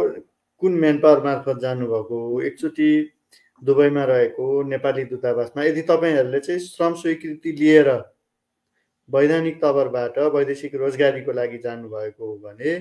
कुन 0.62 0.72
मेन 0.74 1.00
पावर 1.00 1.24
मार्फत 1.24 1.60
जानुभएको? 1.62 2.42
एकचोटि 2.42 2.90
दुबईमा 3.64 4.04
रहेको 4.04 4.64
नेपाली 4.64 5.04
दूतावासमा। 5.06 5.64
यदि 5.64 5.82
तपाईँहरूले 5.82 6.40
चाहिँ 6.40 6.60
श्रम 6.60 6.94
स्वीकृति 6.94 7.52
लिएर 7.52 7.90
वैधानिक 9.10 9.62
तवरबाट 9.62 10.18
वैदेशिक 10.36 10.76
रोजगारीको 10.76 11.32
लागि 11.32 11.58
जानुभएको 11.58 12.26
हो 12.26 12.38
भने 12.38 12.78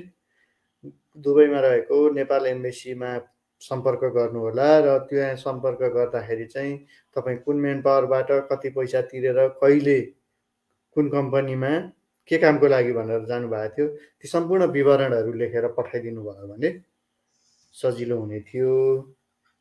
दुबईमा 1.18 1.60
रहेको 1.60 2.10
नेपाल 2.10 2.46
एम्बेसीमा 2.46 3.18
सम्पर्क 3.60 4.04
गर्नुहोला 4.14 4.68
र 4.80 4.98
त्यहाँ 5.10 5.36
सम्पर्क 5.36 5.82
गर्दाखेरि 5.94 6.46
चाहिँ 6.46 6.76
तपाईँ 7.16 7.38
कुन 7.44 7.56
मेन 7.60 7.80
पावरबाट 7.82 8.30
कति 8.50 8.70
पैसा 8.76 9.00
तिरेर 9.10 9.48
कहिले 9.60 10.00
कुन 10.96 11.08
कम्पनीमा 11.08 11.72
के 12.28 12.38
कामको 12.38 12.66
लागि 12.66 12.92
भनेर 12.92 13.24
जानुभएको 13.26 13.74
थियो 13.76 13.86
ती 14.20 14.28
सम्पूर्ण 14.28 14.66
विवरणहरू 14.72 15.32
लेखेर 15.32 15.66
पठाइदिनु 15.76 16.22
भयो 16.22 16.46
भने 16.48 16.70
सजिलो 17.74 18.16
हुने 18.18 18.40
थियो। 18.40 18.70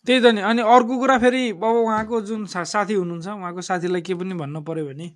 त्यही 0.08 0.20
त 0.22 0.26
नि। 0.34 0.42
अनि 0.42 0.62
अर्को 0.64 0.98
कुरा 1.00 1.18
फेरि 1.20 1.44
अब 1.52 1.64
उहाँको 1.64 2.22
जुन 2.22 2.46
सा 2.46 2.64
साथी 2.64 2.94
हुनुहुन्छ 2.94 3.28
उहाँको 3.28 3.62
साथीलाई 3.62 4.02
के 4.02 4.14
पनि 4.16 4.34
भन्नु 4.34 4.62
पऱ्यो 4.64 4.86
भने 4.86 5.08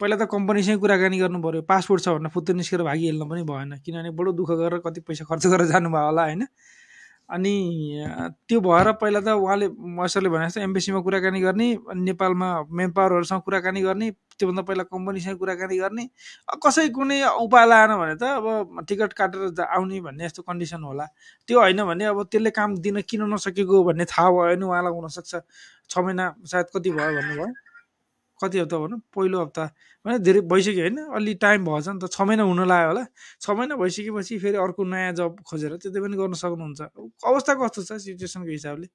पहिला 0.00 0.16
त 0.16 0.28
कम्पनीसँग 0.30 0.80
कुराकानी 0.80 1.18
गर्नु 1.18 1.38
पऱ्यो 1.42 1.62
पासपोर्ट 1.64 2.02
छ 2.04 2.08
भनेर 2.08 2.30
फुत्तु 2.30 2.52
निस्केर 2.54 2.82
भागिहाल्नु 2.84 3.24
पनि 3.24 3.42
भएन। 3.42 3.70
किनभने 3.84 4.10
बडो 4.12 4.32
दुःख 4.32 4.50
गरेर 4.60 4.78
कति 4.84 5.00
पैसा 5.00 5.24
खर्च 5.24 5.46
गरेर 5.46 5.66
जानुभयो 5.72 6.06
होला 6.06 6.22
होइन? 6.22 6.42
अनि 7.28 7.54
त्यो 8.48 8.60
भएर 8.60 8.92
पहिला 9.00 9.20
त 9.20 9.28
उहाँले 9.36 9.68
मसरले 9.98 10.28
भने 10.28 10.46
जस्तो 10.48 10.60
एम्बेसीमा 10.60 11.00
कुराकानी 11.04 11.40
गर्ने 11.40 11.68
अनि 11.92 12.00
नेपालमा 12.08 12.48
मेन 12.72 12.90
पावरहरूसँग 12.96 13.42
कुराकानी 13.44 13.80
गर्ने 13.82 14.10
त्योभन्दा 14.38 14.62
पहिला 14.62 14.84
कम्पनीसँग 14.88 15.36
कुराकानी 15.38 15.76
गर्ने। 15.78 16.04
कसै 16.64 16.88
कुनै 16.96 17.18
उपाय 17.44 17.66
लाएन 17.68 17.92
भने 18.00 18.14
त 18.16 18.22
अब 18.40 18.84
टिकट 18.88 19.12
काटेर 19.12 19.60
आउने 19.60 20.00
भन्ने 20.00 20.24
यस्तो 20.24 20.42
कन्डिसन 20.48 20.82
होला। 20.88 21.06
त्यो 21.48 21.60
होइन 21.60 21.84
भने 21.84 22.04
अब 22.16 22.22
त्यसले 22.32 22.50
काम 22.50 22.76
दिन 22.80 23.00
किन 23.04 23.22
नसकेको 23.34 23.84
भन्ने 23.84 24.04
थाहा 24.08 24.30
भयो 24.30 24.56
भने 24.56 24.64
उहाँलाई 24.64 24.92
हुनसक्छ। 24.96 25.32
छ 25.90 25.98
महिना 25.98 26.24
सायद 26.48 26.66
कति 26.74 26.90
भयो 26.96 27.12
भन्नुभयो। 27.12 27.67
कति 28.40 28.58
हप्ता 28.58 28.76
भनौँ 28.78 28.98
पहिलो 29.14 29.38
हप्ता। 29.42 29.64
भने 30.04 30.18
धेरै 30.22 30.40
भइसक्यो 30.46 30.82
होइन 30.82 30.98
अलि 31.18 31.34
टाइम 31.42 31.64
भएछ 31.66 31.88
नि 31.88 31.98
त 31.98 32.10
छ 32.10 32.22
महिना 32.22 32.42
हुन 32.46 32.60
लाग्यो 32.64 32.88
होला। 32.88 33.04
छ 33.42 33.50
महिना 33.50 33.74
भइसकेपछि 33.76 34.38
फेरि 34.38 34.56
अर्को 34.56 34.82
नयाँ 34.84 35.12
जब 35.18 35.42
खोजेर 35.42 35.76
त्यति 35.82 35.98
पनि 36.00 36.16
गर्न 36.16 36.34
सक्नुहुन्छ। 36.38 36.80
अवस्था 37.26 37.52
कस्तो 37.58 37.82
छ 37.82 37.90
सिचुएसनको 37.98 38.50
हिसाबले? 38.50 38.86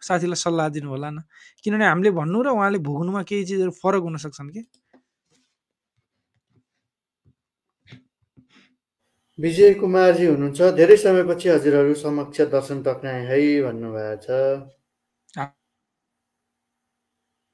साथीलाई 0.00 0.38
सल्लाह 0.38 0.68
दिनु 0.74 0.88
होला 0.88 1.10
न। 1.10 1.18
किनभने 1.64 1.86
हामीले 1.86 2.10
भन्नु 2.14 2.38
र 2.42 2.48
उहाँले 2.54 2.78
भोग्नुमा 2.78 3.22
केही 3.26 3.44
चिजहरू 3.44 3.72
फरक 3.82 4.02
हुन 4.06 4.16
सक्छन् 4.22 4.50
कि? 4.54 4.62
विजय 9.38 9.74
कुमारजी 9.80 10.26
हुनुहुन्छ। 10.26 10.60
धेरै 10.78 10.96
समयपछि 10.96 11.48
हजुरहरू 11.48 11.94
समक्ष 11.98 12.40
दर्शन 12.52 12.82
टक्राए 12.86 13.20
है 13.26 13.38
भन्नुभएको 13.66 14.16
छ। 14.22 15.46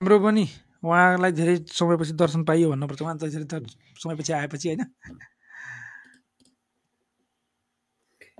हाम्रो 0.00 0.18
पनि 0.20 0.44
उहाँलाई 0.82 1.32
धेरै 1.38 1.54
समयपछि 1.78 2.12
दर्शन 2.22 2.42
पाइयो 2.48 2.70
भन्नुपर्छ। 2.70 3.02
उहाँ 3.02 3.16
त 3.18 3.20
धेरै 3.34 3.46
समयपछि 4.02 4.32
आएपछि 4.32 4.66
होइन। 4.68 4.82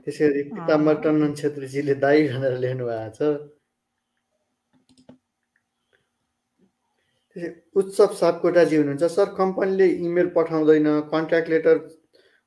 त्यसै 0.05 0.25
गरी 0.29 0.43
पिताम्बर 0.55 0.95
टन्डन 1.05 1.33
छेत्रीजीले 1.41 1.95
दाई 2.05 2.19
भनेर 2.33 2.55
लेख्नु 2.65 2.85
भएको 2.87 3.11
छ। 3.17 3.21
त्यसै 7.37 7.49
उत्सव 7.75 8.11
सापकोटाजी 8.21 8.77
हुनुहुन्छ। 8.77 9.05
सर 9.17 9.35
कम्पनीले 9.37 9.87
इमेल 10.07 10.29
पठाउँदैन 10.37 10.89
कन्ट्याक्ट 11.13 11.49
लेटर 11.51 11.77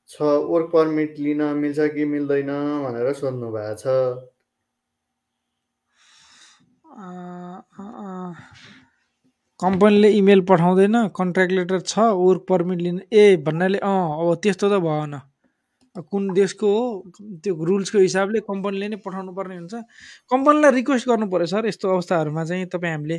छ 0.10 0.16
वर्क 0.52 0.68
पर्मिट 0.74 1.20
लिन 1.20 1.42
मिल्छ 1.62 1.80
कि 1.94 2.04
मिल्दैन 2.14 2.52
भनेर 2.86 3.08
सोध्नु 3.22 3.48
भएको 3.52 3.76
छ। 3.84 3.86
कम्पनीले 9.62 10.10
इमेल 10.18 10.42
पठाउँदैन 10.50 10.96
कन्ट्र्याक्ट 11.16 11.54
लेटर 11.54 11.80
छ 11.82 12.00
वर्क 12.20 12.46
पर्मिट 12.50 12.80
लिन 12.82 13.02
ए 13.14 13.36
भन्नाले 13.46 13.78
अँ 13.80 13.98
अब 14.22 14.40
त्यस्तो 14.44 14.70
त 14.70 14.80
भएन। 14.82 15.20
कुन 16.12 16.32
देशको 16.34 16.68
हो 16.68 16.84
त्यो 17.44 17.54
रुल्सको 17.68 18.00
हिसाबले 18.00 18.40
कम्पनीले 18.48 18.88
नै 18.88 18.98
पठाउनु 19.06 19.32
पर्ने 19.38 19.56
हुन्छ। 19.58 19.74
कम्पनीलाई 20.32 20.72
रिक्वेस्ट 20.72 21.08
गर्नु 21.10 21.28
पऱ्यो 21.30 21.46
सर 21.54 21.68
यस्तो 21.68 21.90
अवस्थाहरूमा 21.94 22.44
चाहिँ 22.50 22.66
तपाईँ 22.74 22.94
हामीले 22.94 23.18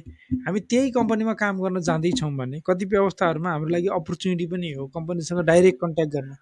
हामी 0.48 0.60
त्यही 0.66 0.90
कम्पनीमा 0.98 1.34
काम 1.42 1.60
गर्न 1.62 1.80
जाँदैछौँ 1.88 2.32
भने 2.36 2.60
कतिपय 2.66 2.96
अवस्थाहरूमा 3.04 3.50
हाम्रो 3.52 3.68
लागि 3.76 3.88
अपर्च्युनिटी 4.00 4.46
पनि 4.50 4.72
हो 4.72 4.86
कम्पनीसँग 4.96 5.40
डाइरेक्ट 5.46 5.78
कन्ट्याक्ट 5.80 6.12
गर्ने। 6.16 6.36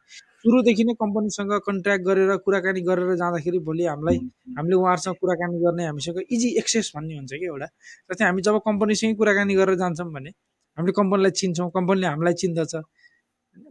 सुरुदेखि 0.44 0.84
नै 0.88 0.94
कम्पनीसँग 0.96 1.52
कन्ट्र्याक्ट 1.66 2.04
गरेर 2.04 2.30
कुराकानी 2.44 2.80
गरेर 2.80 3.10
जाँदाखेरि 3.20 3.58
भोलि 3.60 3.84
हामीलाई 3.86 4.16
हामीले 4.56 4.76
उहाँहरूसँग 4.76 5.16
कुराकानी 5.20 5.58
गर्ने 5.64 5.84
हामीसँग 5.86 6.18
इजी 6.32 6.48
एक्सेस 6.60 6.92
भन्ने 6.96 7.14
हुन्छ 7.16 7.32
कि 7.40 7.46
एउटा। 7.46 7.66
जस्तै 8.08 8.24
हामी 8.24 8.42
जब 8.48 8.56
कम्पनीसँगै 8.68 9.14
कुराकानी 9.20 9.54
गरेर 9.60 9.76
जान्छौँ 9.82 10.08
भने 10.16 10.30
हामीले 10.78 10.92
कम्पनीलाई 11.00 11.32
चिन्छौँ 11.40 11.70
कम्पनीले 11.76 12.06
हामीलाई 12.06 12.34
चिन्दछ। 12.40 12.74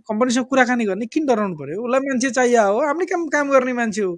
कम्पनीसँग 0.10 0.46
कुराकानी 0.46 0.86
गर्ने 0.86 1.06
किन 1.10 1.26
डराउनु 1.26 1.56
पऱ्यो 1.58 1.82
उसलाई 1.82 2.02
मान्छे 2.06 2.30
चाहियो 2.38 2.64
हो 2.70 2.80
हामीले 2.86 3.06
काम 3.10 3.28
काम 3.34 3.46
गर्ने 3.50 3.74
मान्छे 3.74 4.02
हो। 4.06 4.14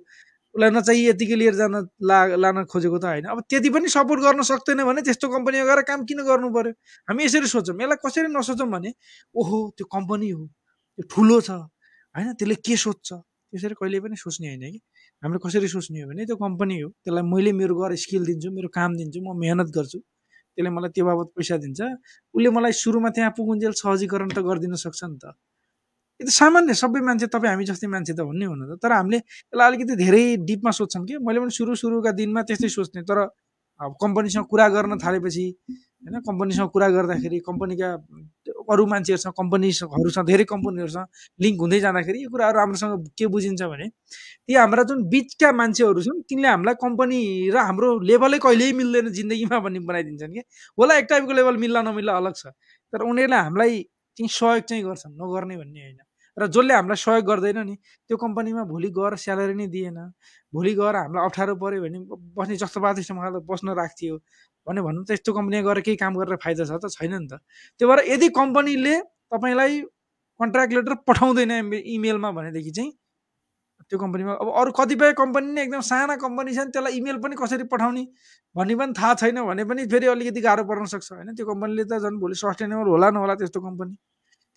उसलाई 0.56 0.70
नचाहिए 0.76 1.10
यतिकै 1.10 1.36
लिएर 1.40 1.56
जान 1.56 1.88
ला 2.04 2.18
लान 2.36 2.68
खोजेको 2.68 2.98
त 3.00 3.06
होइन। 3.08 3.26
अब 3.32 3.48
त्यति 3.48 3.70
पनि 3.72 3.88
सपोर्ट 3.88 4.20
गर्न 4.28 4.44
सक्दैन 4.44 4.84
भने 4.84 5.02
त्यस्तो 5.08 5.28
कम्पनीमा 5.40 5.66
गएर 5.72 5.82
काम 5.88 6.04
किन 6.04 6.20
गर्नु 6.28 6.50
पऱ्यो 6.52 6.74
हामी 7.08 7.24
यसरी 7.24 7.48
सोच्छौँ 7.48 7.80
यसलाई 7.80 8.00
कसरी 8.04 8.28
नसोचौँ 8.36 8.68
भने 8.68 8.92
ओहो 9.40 9.58
त्यो 9.80 9.86
कम्पनी 9.88 10.30
हो 10.36 10.44
त्यो 11.00 11.08
ठुलो 11.08 11.40
छ। 11.48 11.64
होइन? 12.16 12.34
त्यसले 12.40 12.56
के 12.66 12.76
सोध्छ 12.78 13.10
त्यसरी 13.14 13.76
कहिले 13.80 14.00
पनि 14.04 14.16
सोच्ने 14.16 14.48
होइन 14.48 14.64
कि? 14.72 14.80
हामीले 15.24 15.40
कसरी 15.46 15.68
सोच्ने 15.76 16.02
हो 16.02 16.08
भने 16.10 16.26
त्यो 16.26 16.36
कम्पनी 16.46 16.76
हो 16.82 16.90
त्यसलाई 17.04 17.24
मैले 17.34 17.52
मेरो 17.60 17.76
घर 17.82 17.96
स्किल 18.04 18.24
दिन्छु 18.30 18.50
मेरो 18.58 18.70
काम 18.78 18.92
दिन्छु 19.00 19.20
म 19.22 19.38
मेहनत 19.44 19.70
गर्छु। 19.78 20.00
त्यसले 20.00 20.70
मलाई 20.76 20.92
त्यो 20.96 21.06
बाबत 21.06 21.28
पैसा 21.38 21.56
दिन्छ। 21.64 21.80
उसले 22.36 22.50
मलाई 22.58 22.74
सुरुमा 22.84 23.10
त्यहाँ 23.16 23.32
पुगुन्जेल 23.38 23.74
सहजीकरण 23.82 24.30
त 24.36 24.40
गरिदिन 24.48 24.76
सक्छ 24.86 25.02
नि 25.12 25.18
त। 25.24 25.26
यो 26.20 26.24
त 26.28 26.30
सामान्य 26.32 26.74
सबै 26.82 27.02
मान्छे 27.08 27.28
तपाईँ 27.34 27.52
हामी 27.54 27.66
जस्तै 27.70 27.88
मान्छे 27.94 28.14
त 28.14 28.22
हुने 28.28 28.46
हुनु 28.52 28.64
त। 28.70 28.72
तर 28.84 28.92
हामीले 28.92 29.18
यसलाई 29.18 29.68
अलिकति 29.68 29.94
धेरै 30.04 30.24
डिपमा 30.48 30.72
सोध्छौँ 30.80 31.04
कि? 31.08 31.14
मैले 31.26 31.40
पनि 31.42 31.52
सुरु 31.58 31.72
सुरुका 31.82 32.12
दिनमा 32.20 32.42
त्यस्तै 32.48 32.70
सोच्ने। 32.78 33.02
तर 33.10 33.18
अब 33.82 33.92
कम्पनीसँग 34.02 34.46
कुरा 34.52 34.68
गर्न 34.76 34.94
थालेपछि 35.04 35.46
होइन? 36.04 36.16
कम्पनीसँग 36.28 36.70
कुरा 36.74 36.88
गर्दाखेरि 36.96 37.38
कम्पनीका 37.48 37.90
अरू 38.72 38.86
मान्छेहरूसँग 38.86 39.34
कम्पनीहरूसँग 39.38 40.26
धेरै 40.28 40.46
कम्पनीहरूसँग 40.46 41.08
लिङ्क 41.40 41.60
हुँदै 41.62 41.80
जाँदाखेरि 41.80 42.24
यो 42.24 42.30
कुराहरू 42.30 42.58
राम्रोसँग 42.58 43.08
के 43.18 43.28
बुझिन्छ 43.28 43.62
भने 43.64 43.88
ती 44.48 44.54
हाम्रा 44.56 44.84
जुन 44.84 45.04
बिचका 45.10 45.52
मान्छेहरू 45.52 46.02
छन् 46.02 46.22
तिनले 46.30 46.48
हामीलाई 46.48 46.76
कम्पनी 46.82 47.20
र 47.50 47.58
हाम्रो 47.62 47.90
लेभलै 48.04 48.40
कहिल्यै 48.40 48.72
मिल्दैन 48.74 49.10
जिन्दगीमा 49.12 49.60
भन्ने 49.60 49.80
बनाइदिन्छन् 49.90 50.34
कि? 50.34 50.42
होला 50.78 50.98
एक 50.98 51.06
टाइपको 51.10 51.34
लेभल 51.34 51.58
मिल्ला 51.58 51.82
नमिल्ला 51.82 52.14
अलग 52.18 52.34
छ। 52.36 52.46
तर 52.94 53.02
उनीहरूले 53.04 53.38
हामीलाई 53.38 53.82
चाहिँ 54.18 54.30
सहयोग 54.30 54.64
चाहिँ 54.64 54.84
गर्छन् 54.84 55.14
नगर्ने 55.16 55.58
भन्ने 55.58 55.82
होइन। 55.82 56.00
र 56.38 56.48
जसले 56.48 56.74
हामीलाई 56.74 56.98
सहयोग 56.98 57.26
गर्दैन 57.26 57.60
नि 57.68 57.76
त्यो 58.10 58.18
कम्पनीमा 58.18 58.64
भोलि 58.64 58.90
गएर 58.90 59.16
स्यालेरी 59.16 59.56
नै 59.56 59.68
दिएन। 59.68 60.00
भोलि 60.54 60.74
गएर 60.76 60.96
हामीलाई 60.96 61.26
अप्ठ्यारो 61.26 61.56
पऱ्यो 61.56 61.82
भने 61.82 62.00
बस्ने 62.36 62.56
जस्तो 62.58 62.80
त 62.80 63.44
बस्न 63.48 63.68
राख्थ्यो 63.72 64.16
भने 64.68 64.82
भन्नु 64.82 65.04
त 65.04 65.12
यस्तो 65.12 65.34
कम्पनीमा 65.34 65.64
गएर 65.68 65.80
केही 65.82 65.98
काम 65.98 66.14
गरेर 66.22 66.38
फाइदा 66.44 66.64
छ 66.70 66.78
त 66.78 66.90
छैन 66.94 67.14
नि 67.16 67.28
त। 67.28 67.42
त्यो 67.80 67.88
भएर 67.88 68.00
यदि 68.14 68.28
कम्पनीले 68.40 68.96
तपाईँलाई 69.34 69.82
कन्ट्र्याक्ट 70.40 70.74
लेटर 70.74 70.94
पठाउँदैन 71.08 71.52
इमेलमा 71.74 72.32
भनेदेखि 72.32 72.72
चाहिँ 72.72 72.92
त्यो 73.90 74.00
कम्पनीमा 74.00 74.34
अब 74.42 74.48
अरू 74.62 74.72
कतिपय 74.72 75.12
कम्पनी 75.20 75.52
नै 75.52 75.62
एकदम 75.62 75.82
साना 75.84 76.16
कम्पनी 76.16 76.54
छ 76.56 76.64
नि 76.64 76.72
त्यसलाई 76.72 76.94
इमेल 76.98 77.18
पनि 77.20 77.36
कसरी 77.36 77.64
पठाउने 77.68 78.04
भन्ने 78.56 78.76
पनि 78.80 78.94
थाहा 78.96 79.14
छैन 79.22 79.42
भने 79.44 79.64
पनि 79.68 79.86
फेरि 79.92 80.08
अलिकति 80.08 80.42
गाह्रो 80.42 80.64
पर्न 80.64 80.86
सक्छ 80.94 81.12
होइन? 81.12 81.36
त्यो 81.36 81.46
कम्पनीले 81.46 81.84
त 81.84 82.00
झन् 82.00 82.20
भोलि 82.22 82.36
सस्टेनेबल 82.40 82.88
होला 82.88 83.10
नहोला 83.12 83.36
त्यस्तो 83.36 83.60
कम्पनी। 83.62 83.96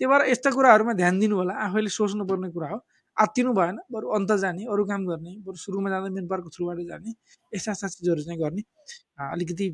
त्यही 0.01 0.07
भएर 0.11 0.23
यस्ता 0.31 0.51
कुराहरूमा 0.55 0.93
ध्यान 1.01 1.19
दिनु 1.19 1.35
होला 1.37 1.55
आफैले 1.67 1.91
सोच्नुपर्ने 1.91 2.49
कुरा 2.55 2.69
हो। 2.69 2.79
आत्तिनु 3.17 3.53
भएन 3.55 3.77
बरु 3.93 4.09
अन्त 4.17 4.33
जाने 4.43 4.65
अरू 4.75 4.85
काम 4.91 5.07
गर्ने 5.07 5.33
बरु 5.47 5.57
सुरुमा 5.63 5.91
जाँदा 5.91 6.09
मेन 6.15 6.27
पार्कको 6.29 6.51
थ्रुबाट 6.57 6.79
जाने 6.91 7.11
यस्ता 7.53 7.71
यस्ता 7.73 7.89
चिजहरू 7.89 8.23
चाहिँ 8.27 8.41
गर्ने। 8.41 8.63
अलिकति 9.33 9.67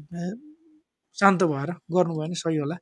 शान्त 1.17 1.43
भएर 1.53 1.71
गर्नुभयो 1.93 2.21
भने 2.21 2.35
सही 2.45 2.57
होला। 2.57 2.77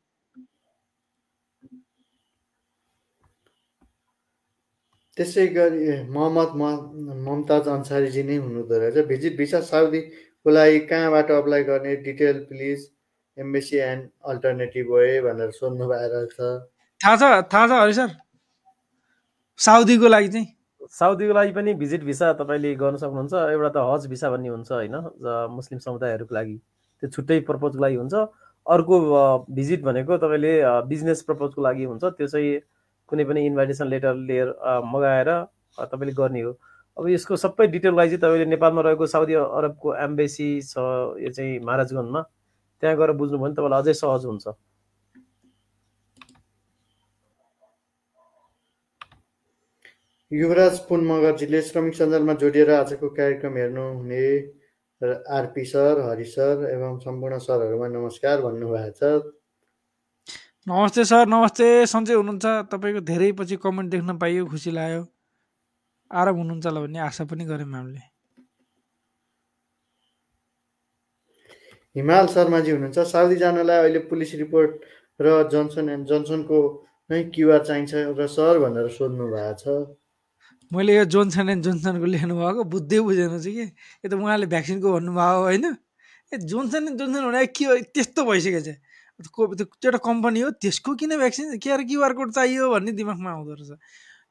त्यसै 5.16 5.46
गरी 5.54 5.78
मोहम्मद 6.14 6.50
ममताज 7.26 7.68
अन्सारीजी 7.68 8.22
नै 8.22 8.36
हुनुहुँदो 8.36 8.78
रहेछ। 8.78 9.06
भिजिट 9.06 9.36
भिसा 9.38 9.60
साउदीको 9.70 10.50
लागि 10.50 10.78
कहाँबाट 10.90 11.30
अप्लाई 11.38 11.62
गर्ने? 11.70 11.96
Detail 12.06 12.38
please 12.50 12.78
embassy 13.36 13.76
and 13.86 14.02
alternative 14.30 14.86
way 14.94 15.20
भनेर 15.26 15.50
सोध्नु 15.58 15.86
भएर 15.88 16.12
थाहा 16.34 17.14
छ 17.16 17.22
थाहा 17.52 17.66
छ 17.66 17.70
हरि 17.82 17.94
सर। 17.98 18.14
साउदीको 19.58 20.08
लागि 20.08 20.28
चाहिँ? 20.28 20.46
साउदीको 20.86 21.34
लागि 21.34 21.52
पनि 21.52 21.72
भिजिट 21.74 22.02
भिसा 22.04 22.32
तपाईँले 22.38 22.74
गर्न 22.78 22.96
सक्नुहुन्छ। 22.96 23.34
एउटा 23.34 23.68
त 23.74 23.78
हज 23.82 24.06
भिसा 24.06 24.30
भन्ने 24.30 24.48
हुन्छ 24.48 24.70
होइन 24.72 24.94
मुस्लिम 25.50 25.78
समुदायहरूको 25.82 26.34
लागि। 26.34 26.56
त्यो 27.02 27.08
छुट्टै 27.10 27.38
पर्पजको 27.48 27.82
लागि 27.82 27.96
हुन्छ। 27.98 28.14
अर्को 28.66 28.96
भिजिट 29.50 29.82
भनेको 29.82 30.16
तपाईँले 30.22 30.52
बिजनेस 30.86 31.22
पर्पजको 31.26 31.62
लागि 31.62 31.84
हुन्छ। 31.90 32.04
त्यो 32.04 32.26
चाहिँ 32.26 32.60
कुनै 33.10 33.24
पनि 33.24 33.46
इन्भाइटेसन 33.46 33.86
लेटर 33.90 34.14
लिएर 34.30 34.48
मगाएर 34.94 35.30
तपाईँले 35.90 36.14
गर्ने 36.14 36.40
हो। 36.46 36.52
अब 36.96 37.08
यसको 37.08 37.36
सबै 37.36 37.66
डिटेललाई 37.74 38.06
चाहिँ 38.14 38.22
तपाईँले 38.22 38.46
नेपालमा 38.54 38.80
रहेको 38.86 39.06
साउदी 39.10 39.34
अरबको 39.42 39.94
एम्बेसी 40.06 40.48
छ 40.62 40.78
यो 41.18 41.30
चाहिँ 41.34 41.58
महाराजगञ्जमा। 41.66 42.22
त्यहाँ 42.82 42.96
गएर 42.96 43.10
बुझ्नुभयो 43.18 43.42
भने 43.42 43.54
तपाईँलाई 43.58 43.82
अझै 43.82 43.94
सहज 44.06 44.22
हुन्छ। 44.30 44.46
युवराज 50.32 50.78
पुन 50.88 51.04
मगरजीले 51.08 51.60
श्रमिक 51.62 51.94
सञ्जालमा 51.96 52.32
जोडिएर 52.40 52.70
आजको 52.70 53.08
कार्यक्रम 53.16 53.54
हेर्नुहुने 53.56 54.24
आरपी 55.36 55.64
सर 55.64 56.00
हरि 56.04 56.24
सर 56.24 56.64
एवं 56.70 56.98
सम्पूर्ण 57.00 57.38
सरहरूमा 57.40 57.86
नमस्कार 57.88 58.40
भन्नुभएको 58.42 58.90
छ। 58.98 59.32
नमस्ते 60.66 61.04
सर 61.10 61.26
नमस्ते। 61.32 61.68
सन्चै 61.92 62.14
हुनुहुन्छ। 62.20 62.44
तपाईँको 62.72 63.00
धेरै 63.08 63.30
पछि 63.40 63.56
कमेन्ट 63.64 63.90
देख्न 63.90 64.16
पाइयो 64.20 64.44
खुसी 64.52 64.70
लाग्यो। 64.76 65.00
आराम 66.10 66.36
हुनुहुन्छ 66.36 66.66
होला 66.66 66.80
भन्ने 66.84 67.00
आशा 67.08 67.24
पनि 67.30 67.44
गऱ्यौँ 67.48 67.72
हामीले। 67.72 68.02
हिमाल 71.96 72.26
शर्माजी 72.34 72.70
हुनुहुन्छ। 72.76 72.98
साउदी 73.14 73.36
जानलाई 73.44 73.78
अहिले 73.86 74.00
पुलिस 74.12 74.34
रिपोर्ट 74.42 74.70
र 75.20 75.32
जनसन 75.56 75.88
एन्ड 75.88 76.04
जनसनको 76.12 76.60
नै 77.10 77.22
क्युआर 77.32 77.64
चाहिन्छ 77.70 78.04
र 78.20 78.26
सर 78.36 78.60
भनेर 78.66 78.92
सोध्नु 78.98 79.30
भएको 79.32 79.56
छ। 79.64 79.96
मैले 80.72 80.96
यो 80.96 81.04
जोन्सन 81.08 81.48
एन्ड 81.48 81.64
जोन्सनको 81.64 82.06
लेख्नु 82.06 82.34
भएको 82.36 82.62
बुझ्दै 82.68 83.00
बुझेन 83.00 83.38
चाहिँ 83.40 83.54
कि। 83.56 83.66
यो 84.04 84.08
त 84.08 84.14
उहाँले 84.14 84.46
भ्याक्सिनको 84.52 84.88
भन्नुभयो 84.92 85.40
होइन। 85.48 85.64
ए 86.32 86.36
जोन्सन 86.44 86.82
एन्ड 86.88 86.98
जोन्सन 87.00 87.22
भने 87.24 87.46
के 87.56 87.64
हो? 87.64 87.74
त्यस्तो 87.94 88.20
भइसकेको 88.28 88.60
छ। 88.60 88.76
को 89.32 89.40
त्यो 89.56 89.66
एउटा 89.88 89.98
कम्पनी 90.04 90.40
हो 90.40 90.50
त्यसको 90.60 90.94
किन 90.94 91.16
भ्याक्सिन 91.16 91.56
के 91.58 91.70
अरे 91.72 91.84
क्युआर 91.88 92.12
कोड 92.14 92.30
चाहियो 92.36 92.68
भन्ने 92.70 92.92
दिमागमा 93.00 93.30
आउँदो 93.32 93.52
रहेछ। 93.58 93.72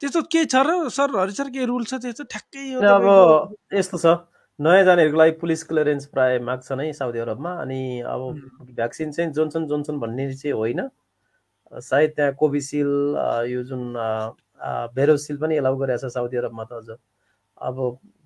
त्यस्तो 0.02 0.22
केही 0.30 0.46
छ 0.46 0.62
र 0.62 0.90
सर 0.94 1.10
हरि 1.18 1.34
सर 1.34 1.50
केही 1.50 1.66
रुल 1.66 1.84
छ 1.90 2.00
त्यस्तो? 2.06 2.24
ठ्याक्कै 2.30 2.62
यो 2.72 2.80
अब 2.86 3.58
यस्तो 3.74 3.98
छ। 3.98 4.06
नयाँ 4.60 4.84
जानेहरूको 4.86 5.18
लागि 5.18 5.32
पुलिस 5.42 5.64
क्लियरेन्स 5.70 6.06
प्राय 6.14 6.40
माग्छ 6.42 6.72
नै 6.78 6.94
साउदी 6.94 7.20
अरबमा 7.20 7.52
अनि 7.66 7.82
अब 8.06 8.22
भ्याक्सिन 8.78 9.12
चाहिँ 9.12 9.34
जोन्सन 9.34 9.66
जोन्सन 9.68 10.00
भन्ने 10.00 10.34
चाहिँ 10.34 10.54
होइन। 10.54 10.82
सायद 11.74 12.10
त्यहाँ 12.16 12.34
कोभिसिल्ड 12.40 13.50
यो 13.52 13.64
जुन 13.70 13.82
भेरोसिल 14.96 15.38
पनि 15.38 15.56
एलाउ 15.58 15.76
गरिरहेको 15.78 16.10
छ 16.10 16.14
साउदी 16.14 16.38
अरबमा 16.38 16.64
त 16.64 16.72
अझ 16.74 16.90
अब 17.62 17.76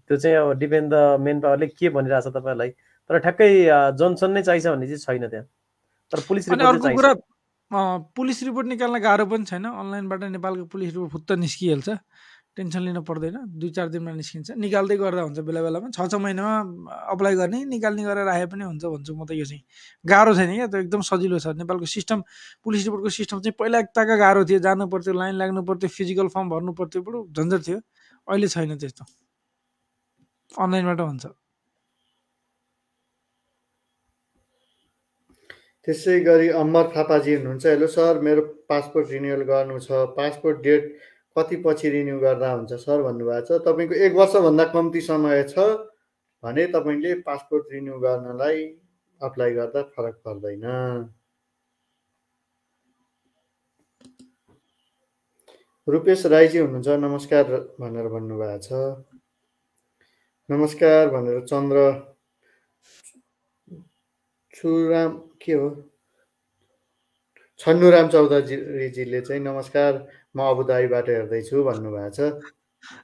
त्यो 0.10 0.18
चाहिँ 0.18 0.38
अब 0.38 0.52
डिपेन्ड 0.60 0.94
द 0.94 1.20
मेन 1.22 1.40
पावरले 1.42 1.68
के 1.68 1.90
भनिरहेछ 1.90 2.28
तपाईँहरूलाई 2.28 2.70
तर 3.10 3.20
ठ्याक्कै 3.26 3.50
जोन्सन 4.00 4.32
नै 4.32 4.42
चाहिन्छ 4.44 4.68
भन्ने 4.68 4.88
चाहिँ 4.88 5.04
छैन 5.06 5.28
त्यहाँ। 5.30 5.46
तर 6.12 6.20
पुलिस 6.28 6.50
रिपोर्ट 6.50 6.96
कुरा 6.96 7.14
पुलिस 8.16 8.44
रिपोर्ट 8.44 8.68
निकाल्न 8.68 9.00
गाह्रो 9.00 9.26
पनि 9.32 9.46
छैन। 9.48 9.66
अनलाइनबाट 9.66 10.24
नेपालको 10.36 10.66
पुलिस 10.72 10.90
रिपोर्ट 10.94 11.12
फुत्त 11.12 11.32
निस्किहाल्छ। 11.44 11.90
टेन्सन 12.58 12.82
लिन 12.84 13.00
पर्दैन। 13.08 13.36
दुई 13.56 13.70
चार 13.72 13.88
दिनमा 13.96 14.12
निस्किन्छ। 14.12 14.60
निकाल्दै 14.60 14.96
गर्दा 15.00 15.22
हुन्छ 15.24 15.40
बेला 15.40 15.62
बेलामा। 15.64 15.88
छ 15.96 16.04
छ 16.04 16.20
महिनामा 16.20 16.52
अप्लाई 17.16 17.36
गर्ने 17.40 17.60
निकाल्ने 17.72 18.04
गरेर 18.04 18.26
राखे 18.28 18.46
पनि 18.52 18.64
हुन्छ 18.68 18.84
भन्छु 18.92 19.12
म 19.16 19.24
त 19.24 19.32
यो 19.40 19.46
चाहिँ। 19.48 19.64
गाह्रो 20.04 20.32
छैन 20.36 20.52
क्या 20.60 20.68
त्यो 20.68 20.80
एकदम 20.84 21.02
सजिलो 21.02 21.40
छ। 21.40 21.56
नेपालको 21.56 21.88
सिस्टम 21.88 22.20
पुलिस 22.60 22.82
रिपोर्टको 22.92 23.10
सिस्टम 23.10 23.38
चाहिँ 23.40 23.56
पहिला 23.56 23.78
एकताका 23.88 24.16
गाह्रो 24.20 24.42
थियो। 24.44 24.60
जानु 24.68 24.84
पर्थ्यो 24.92 25.14
लाइन 25.16 25.36
लाग्नु 25.40 25.64
पर्थ्यो 25.64 25.90
फिजिकल 25.96 26.28
फर्म 26.28 26.48
भर्नु 26.52 26.72
पर्थ्यो 26.76 27.02
बडो 27.08 27.20
झन्झट 27.32 27.62
थियो। 27.68 27.80
अहिले 28.28 28.48
छैन 28.52 28.76
त्यस्तो। 28.76 29.04
अनलाइनबाट 30.60 31.00
हुन्छ। 31.00 31.26
त्यसै 35.88 36.20
गरी 36.28 36.48
अमर 36.62 36.86
थापाजी 36.94 37.32
हुनुहुन्छ। 37.36 37.66
हेलो 37.66 37.88
सर 37.88 38.20
मेरो 38.22 38.42
पासपोर्ट 38.70 39.08
रिन्युअल 39.12 39.42
गर्नु 39.50 39.80
छ। 39.80 40.14
पासपोर्ट 40.20 40.58
डेट 40.62 40.84
कति 41.36 41.56
पछि 41.66 41.90
रिन्यू 41.90 42.20
गर्दा 42.20 42.52
हुन्छ 42.52 42.74
सर 42.74 43.02
भन्नुभएको 43.02 43.46
छ। 43.48 43.62
तपाईँको 43.66 43.96
एक 44.06 44.14
वर्षभन्दा 44.14 44.66
कम्ती 44.74 45.02
समय 45.02 45.44
छ 45.50 45.60
भने 46.44 46.66
तपाईँले 46.74 47.14
पासपोर्ट 47.22 47.72
रिन्यू 47.74 48.00
गर्नलाई 48.00 48.64
अप्लाई 49.22 49.52
गर्दा 49.54 49.82
फरक 49.96 50.16
पर्दैन। 50.26 50.66
रूपेश 55.88 56.26
राईजी 56.26 56.58
हुनुहुन्छ 56.58 56.88
नमस्कार 57.00 57.46
भनेर 57.80 58.08
भन्नुभएको 58.08 58.60
छ। 58.60 58.68
नमस्कार 60.50 61.10
भनेर 61.10 61.40
चन्द्र 61.46 61.78
छुराम 64.54 65.12
के 65.42 65.54
हो? 65.54 65.70
छन्नुराम 67.60 68.08
चौधरीजीले 68.10 69.22
चाहिँ 69.22 69.42
नमस्कार 69.42 69.98
म 70.36 70.38
अबुधाबीबाट 70.42 71.08
हेर्दैछु 71.10 71.56
भन्नुभएको 71.64 72.12
छ। 72.16 72.20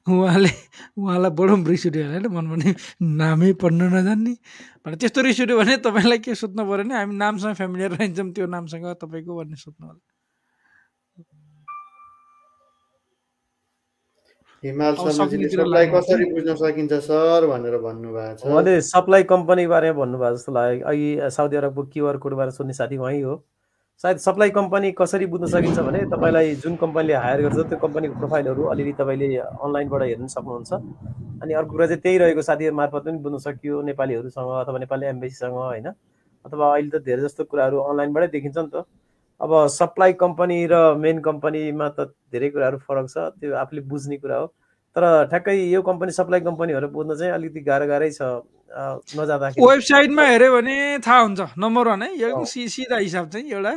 उहाँले 0.10 0.52
उहाँलाई 0.98 1.32
बडो 1.38 1.56
रिस 1.70 1.86
उठ्यो 1.88 2.04
होला 2.04 2.18
होइन 2.18 2.34
मन 2.34 2.46
भने 2.50 2.70
नामै 3.04 3.52
पढ्न 3.62 3.82
नजान्ने। 3.94 4.34
भने 4.82 4.96
त्यस्तो 4.98 5.22
रिस 5.22 5.40
उठ्यो 5.46 5.58
भने 5.58 5.78
तपाईँलाई 5.86 6.20
के 6.26 6.34
सोध्नु 6.34 6.64
पऱ्यो 6.66 6.84
भने 6.84 6.94
हामी 6.98 7.14
नामसँग 7.16 7.54
फ्यामिलियर 7.60 7.92
रहन्छौँ 7.94 8.32
त्यो 8.34 8.46
नामसँग 8.48 8.86
तपाईँको 9.04 9.32
भन्ने 9.38 9.58
सोध्नु 9.60 9.86
होला। 9.88 10.02
कसरी 14.64 16.26
बुझ्न 16.34 16.56
सकिन्छ 16.58 16.94
सर 17.06 17.46
भनेर 17.46 17.78
भन्नुभएको 17.78 18.36
छ। 18.42 18.50
उहाँले 18.50 18.74
सप्लाई 18.82 19.24
कम्पनी 19.30 19.68
बारेमा 19.70 20.00
भन्नुभयो 20.00 20.34
जस्तो 20.36 20.52
लाग्यो। 20.58 20.82
अघि 20.90 21.30
साउदी 21.38 21.56
अरबको 21.62 21.84
क्युआर 21.94 22.18
कोडबारे 22.18 22.52
सोध्ने 22.58 22.74
साथी 22.74 22.98
उहाँ 22.98 23.14
हो। 23.22 23.36
सायद 24.04 24.18
सप्लाई 24.20 24.50
कम्पनी 24.56 24.92
कसरी 24.98 25.26
बुझ्न 25.26 25.48
सकिन्छ 25.50 25.80
भने 25.80 26.00
तपाईँलाई 26.10 26.56
जुन 26.64 26.76
कम्पनीले 26.78 27.14
हायर 27.14 27.42
गर्छ 27.42 27.64
त्यो 27.70 27.78
कम्पनीको 27.82 28.16
प्रोफाइलहरू 28.16 28.64
अलिअलि 28.74 28.92
तपाईँले 28.94 29.28
अनलाइनबाट 29.38 30.02
हेर्न 30.02 30.28
सक्नुहुन्छ। 30.34 30.74
अनि 31.42 31.54
अर्को 31.54 31.72
कुरा 31.72 31.88
चाहिँ 31.88 32.02
त्यही 32.02 32.18
रहेको 32.18 32.42
साथीहरू 32.42 32.76
मार्फत 32.78 33.04
पनि 33.06 33.18
बुझ्न 33.26 33.38
सकियो 33.42 33.82
नेपालीहरूसँग 33.90 34.52
अथवा 34.60 34.78
नेपाली 34.80 35.06
एम्बेसीसँग 35.08 35.58
होइन? 35.58 35.88
अथवा 36.46 36.66
अहिले 36.74 36.90
त 36.94 37.02
धेरै 37.10 37.22
जस्तो 37.26 37.44
कुराहरू 37.50 37.78
अनलाइनबाटै 37.90 38.28
देखिन्छ 38.38 38.58
नि 38.58 38.70
त। 38.70 38.86
अब 39.42 39.52
सप्लाई 39.74 40.14
कम्पनी 40.22 40.58
र 40.70 40.76
मेन 41.02 41.18
कम्पनीमा 41.26 41.90
त 41.98 42.14
धेरै 42.30 42.50
कुराहरू 42.54 42.78
फरक 42.86 43.10
छ 43.10 43.18
त्यो 43.42 43.56
आफूले 43.66 43.82
बुझ्ने 43.90 44.18
कुरा 44.22 44.38
हो। 44.38 44.46
तर 44.96 45.26
ठ्याक्कै 45.34 45.58
यो 45.74 45.82
कम्पनी 45.90 46.12
सप्लाई 46.14 46.46
कम्पनीहरू 46.46 46.88
बुझ्न 46.94 47.18
चाहिँ 47.18 47.34
अलिकति 47.34 47.66
गाह्रो 47.66 47.90
गाह्रै 47.90 48.12
छ। 48.14 48.30
नजाँदाखेरि। 48.68 49.66
वेबसाइटमा 49.66 50.24
हेऱ्यो 50.24 50.52
भने 50.56 50.76
थाहा 51.00 51.20
हुन्छ। 51.20 51.40
नम्बर 51.58 51.88
वान 51.88 52.02
है 52.04 52.10
एकदम 52.14 52.44
सिधा 52.44 52.98
हिसाब 52.98 53.30
चाहिँ 53.30 53.52
एउटा 53.52 53.74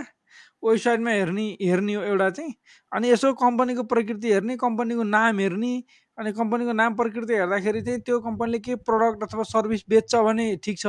वेबसाइटमा 0.65 1.11
हेर्ने 1.11 1.47
हेर्ने 1.63 1.95
हो 1.95 2.03
एउटा 2.03 2.31
चाहिँ। 2.31 2.55
अनि 2.93 3.11
यसो 3.11 3.33
कम्पनीको 3.35 3.83
प्रकृति 3.87 4.33
हेर्ने 4.33 4.57
कम्पनीको 4.57 5.03
नाम 5.03 5.39
हेर्ने 5.41 5.73
अनि 6.19 6.33
कम्पनीको 6.33 6.73
नाम 6.73 6.95
प्रकृति 6.95 7.35
हेर्दाखेरि 7.35 7.81
चाहिँ 7.83 8.01
त्यो 8.01 8.19
कम्पनीले 8.21 8.59
के 8.59 8.75
प्रडक्ट 8.85 9.23
अथवा 9.25 9.43
सर्भिस 9.49 9.85
बेच्छ 9.89 10.15
भने 10.17 10.57
ठिक 10.65 10.79
छ? 10.79 10.87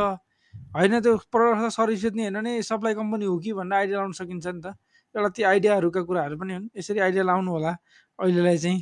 होइन 0.75 0.99
त्यो 0.99 1.15
प्रडक्ट 1.31 1.57
अथवा 1.57 1.69
सर्भिस 1.69 2.03
बेच्ने 2.03 2.23
हेर्न 2.23 2.43
नै 2.43 2.61
सप्लाई 2.61 2.93
कम्पनी 2.99 3.25
हो 3.25 3.37
कि 3.39 3.53
भन्ने 3.53 3.75
आइडिया 3.75 3.97
लाउन 3.97 4.11
सकिन्छ 4.11 4.47
नि 4.47 4.61
त। 4.61 4.75
एउटा 5.15 5.29
त्यो 5.29 5.47
आइडियाहरूका 5.47 6.01
कुराहरू 6.03 6.35
पनि 6.35 6.53
हुन्। 6.53 6.67
यसरी 6.75 6.99
आइडिया 6.99 7.23
लाउनु 7.23 7.51
होला 7.51 7.71
अहिलेलाई 8.19 8.57
चाहिँ। 8.57 8.79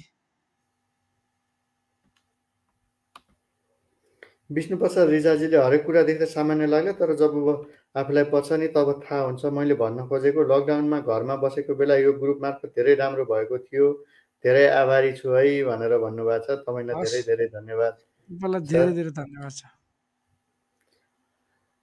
विष्णु 4.50 4.78
प्रसाद 4.78 5.10
रिजाजीले 5.10 5.58
हरेक 5.58 5.86
कुरा 5.86 6.02
देख्दा 6.04 6.26
सामान्य 6.26 6.66
लाग्यो 6.68 6.94
तर 7.00 7.14
जब 7.16 7.34
आफूलाई 7.96 8.24
पर्छ 8.34 8.52
नि 8.58 8.68
तब 8.74 8.90
थाहा 9.06 9.22
हुन्छ। 9.22 9.46
मैले 9.54 9.76
भन्न 9.78 10.08
खोजेको 10.10 10.42
लकडाउनमा 10.52 11.00
घरमा 11.06 11.36
बसेको 11.44 11.76
बेला 11.76 11.96
यो 11.96 12.14
ग्रुप 12.18 12.40
मार्फत 12.42 12.70
धेरै 12.78 12.96
राम्रो 12.98 13.26
भएको 13.30 13.58
थियो। 13.58 13.88
धेरै 14.46 14.66
आभारी 14.82 15.12
छु 15.22 15.30
है 15.30 15.64
भनेर 15.70 15.98
भन्नुभएको 16.02 16.46
छ। 16.46 16.66
तपाईँलाई। 16.66 16.96
धेरै 17.06 17.22
धेरै 17.30 17.48
धन्यवाद। 17.58 17.94
धेरै 18.74 18.94
धेरै 18.98 19.12
धन्यवाद 19.22 19.54
छ। 19.54 19.64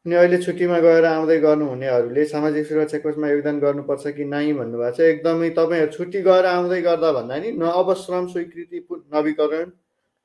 अनि 0.07 0.15
अहिले 0.15 0.39
छुट्टीमा 0.43 0.79
गएर 0.81 1.05
आउँदै 1.05 1.39
गर्नुहुनेहरूले 1.47 2.25
सामाजिक 2.35 2.67
सुरक्षा 2.67 2.99
कोषमा 3.07 3.27
योगदान 3.31 3.57
गर्नुपर्छ 3.63 4.05
कि 4.17 4.25
नै 4.27 4.53
भन्नुभएको 4.59 4.97
छ। 4.97 5.01
एकदमै 5.15 5.51
तपाईँहरू 5.55 5.93
छुट्टी 5.95 6.21
गएर 6.23 6.45
आउँदै 6.47 6.81
गर्दा 6.83 7.11
भन्दा 7.15 7.37
नि 7.43 7.51
न 7.51 7.63
अब 7.71 7.95
श्रम 7.95 8.27
स्वीकृति 8.35 8.87
नवीकरण 8.91 9.71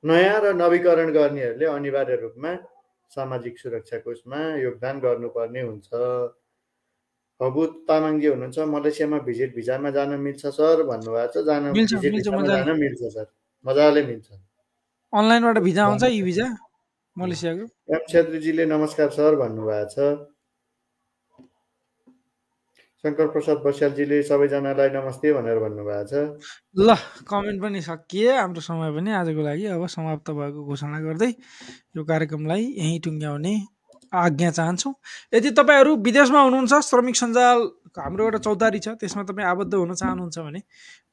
नयाँ 0.04 0.38
र 0.42 0.52
नवीकरण 0.58 1.12
गर्नेहरूले 1.14 1.66
अनिवार्य 1.66 2.16
रूपमा 2.22 2.52
सामाजिक 3.10 3.58
सुरक्षा 3.58 3.98
कोषमा 4.02 4.40
योगदान 4.58 4.98
गर्नुपर्ने 5.00 5.60
हुन्छ। 5.62 5.88
हबु 7.40 7.62
तामाङजी 7.88 8.26
हुनुहुन्छ। 8.26 8.58
मलेसियामा 8.74 9.18
भिजिट 9.28 9.54
भिजामा 9.54 9.90
जान 9.90 10.10
मिल्छ 10.20 10.42
सर। 10.58 10.82
भन्नुभएको 10.90 11.32
छ 11.32 11.44
जान। 11.46 11.62
जान 11.74 12.70
मिल्छ 12.78 13.02
सर। 13.14 13.26
मजाले 13.64 14.02
मिल्छ। 14.06 14.28
अनलाइनबाट 15.12 15.58
भिजा 15.58 15.82
आउँछ 15.86 16.02
ई 16.02 16.22
भिजा? 16.22 16.46
मलेसियाको? 17.16 17.64
एम 17.94 18.02
छेत्रीजीले 18.10 18.64
नमस्कार 18.66 19.08
सर। 19.10 19.36
भन्नुभएको 19.36 19.88
छ। 19.92 20.31
शङ्कर 23.04 23.26
प्रसाद 23.34 23.58
बस्यालजीले 23.66 24.16
सबैजनालाई 24.22 24.90
नमस्ते 24.94 25.30
भनेर 25.34 25.58
भन्नुभएको 25.58 26.06
छ। 26.06 26.38
ल 26.78 26.94
कमेन्ट 27.26 27.58
पनि 27.62 27.80
सकिए 27.82 28.30
हाम्रो 28.30 28.62
समय 28.62 28.90
पनि 28.94 29.10
आजको 29.20 29.42
लागि 29.42 29.64
अब 29.74 29.86
समाप्त 29.90 30.30
भएको 30.30 30.60
घोषणा 30.70 30.98
गर्दै 31.06 31.30
यो 31.98 32.04
कार्यक्रमलाई 32.06 32.62
यहीँ 32.62 33.00
टुङ्ग्याउने 33.02 33.54
आज्ञा 34.22 34.50
चाहन्छौँ। 34.58 34.94
यदि 35.34 35.50
तपाईँहरू 35.50 35.96
विदेशमा 36.06 36.40
हुनुहुन्छ 36.46 36.72
श्रमिक 36.90 37.16
सञ्जाल 37.22 37.58
हाम्रो 37.98 38.22
एउटा 38.24 38.38
चौतारी 38.46 38.78
छ 38.78 38.94
त्यसमा 39.02 39.22
तपाईँ 39.26 39.48
आबद्ध 39.50 39.74
हुन 39.74 39.94
चाहनुहुन्छ 39.98 40.38
भने 40.46 40.60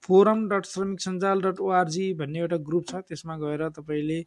फोरम 0.06 0.40
डट 0.54 0.66
श्रमिक 0.74 1.00
सञ्जाल 1.02 1.42
डट 1.42 1.58
ओआरजी 1.58 2.06
भन्ने 2.22 2.40
एउटा 2.46 2.58
ग्रुप 2.70 2.86
छ 2.86 3.02
त्यसमा 3.10 3.42
गएर 3.42 3.68
तपाईँले 3.82 4.20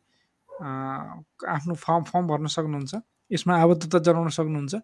आफ्नो 0.51 1.75
फर्म 1.87 2.03
फर्म 2.11 2.27
भर्न 2.27 2.47
सक्नुहुन्छ। 2.59 2.95
यसमा 3.33 3.55
आबद्धता 3.57 3.99
जनाउन 3.99 4.29
सक्नुहुन्छ। 4.29 4.75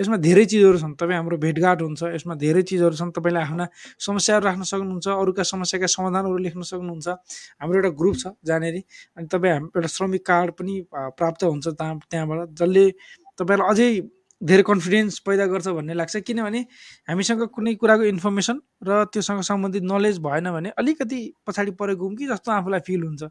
यसमा 0.00 0.16
धेरै 0.18 0.44
चिजहरू 0.44 0.78
छन्। 0.82 0.94
तपाईँ 0.98 1.16
हाम्रो 1.16 1.36
भेटघाट 1.38 1.78
हुन्छ। 1.82 2.02
यसमा 2.18 2.34
धेरै 2.34 2.62
चिजहरू 2.62 2.94
छन्। 2.98 3.10
तपाईँले 3.14 3.40
आफ्ना 3.40 3.64
समस्याहरू 3.98 4.44
राख्न 4.44 4.62
सक्नुहुन्छ। 4.62 5.06
अरूका 5.08 5.42
समस्याका 5.42 5.86
समाधानहरू 5.86 6.38
लेख्न 6.42 6.62
सक्नुहुन्छ। 6.62 7.08
हाम्रो 7.62 7.76
एउटा 7.78 7.90
ग्रुप 7.94 8.16
छ 8.18 8.24
जहाँनिर 8.42 8.76
अनि 9.16 9.26
तपाईँ 9.30 9.52
हाम 9.52 9.64
एउटा 9.76 9.88
श्रमिक 9.88 10.22
कार्ड 10.26 10.50
पनि 10.58 10.74
प्राप्त 10.92 11.44
हुन्छ 11.44 11.66
त्यहाँ 11.78 11.94
त्यहाँबाट। 12.10 12.58
जसले 12.58 12.84
तपाईँलाई 13.38 13.68
अझै 13.70 13.90
धेरै 14.42 14.62
कन्फिडेन्स 14.66 15.18
पैदा 15.22 15.46
गर्छ 15.46 15.68
भन्ने 15.70 15.94
लाग्छ। 15.94 16.16
किनभने 16.26 16.60
हामीसँग 17.06 17.42
कुनै 17.54 17.74
कुराको 17.78 18.04
इन्फर्मेसन 18.10 18.56
र 18.82 18.90
त्योसँग 19.14 19.40
सम्बन्धित 19.46 19.82
नलेज 19.86 20.18
भएन 20.18 20.50
भने 20.50 20.70
अलिकति 20.74 21.20
पछाडि 21.46 21.70
परेको 21.78 22.02
हुँ 22.02 22.16
कि 22.18 22.26
जस्तो 22.26 22.50
आफूलाई 22.50 22.80
फिल 22.82 23.02
हुन्छ। 23.06 23.22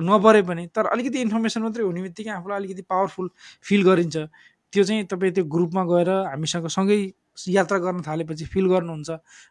नपरे 0.00 0.42
पनि 0.42 0.66
तर 0.74 0.86
अलिकति 0.94 1.18
इन्फर्मेसन 1.20 1.62
मात्रै 1.62 1.84
हुने 1.84 2.02
बित्तिकै 2.02 2.30
आफूलाई 2.30 2.58
अलिकति 2.58 2.82
पावरफुल 2.88 3.30
फिल 3.62 3.82
गरिन्छ। 3.82 4.16
त्यो 4.72 4.82
चाहिँ 4.84 5.04
तपाईँ 5.10 5.32
त्यो 5.32 5.44
ग्रुपमा 5.44 5.82
गएर 5.84 6.10
हामीसँग 6.30 6.66
सँगै 6.68 6.98
यात्रा 7.38 7.78
गर्न 7.78 8.02
थालेपछि 8.02 8.44
फिल 8.52 8.66
गर्नुहुन्छ। 8.68 9.10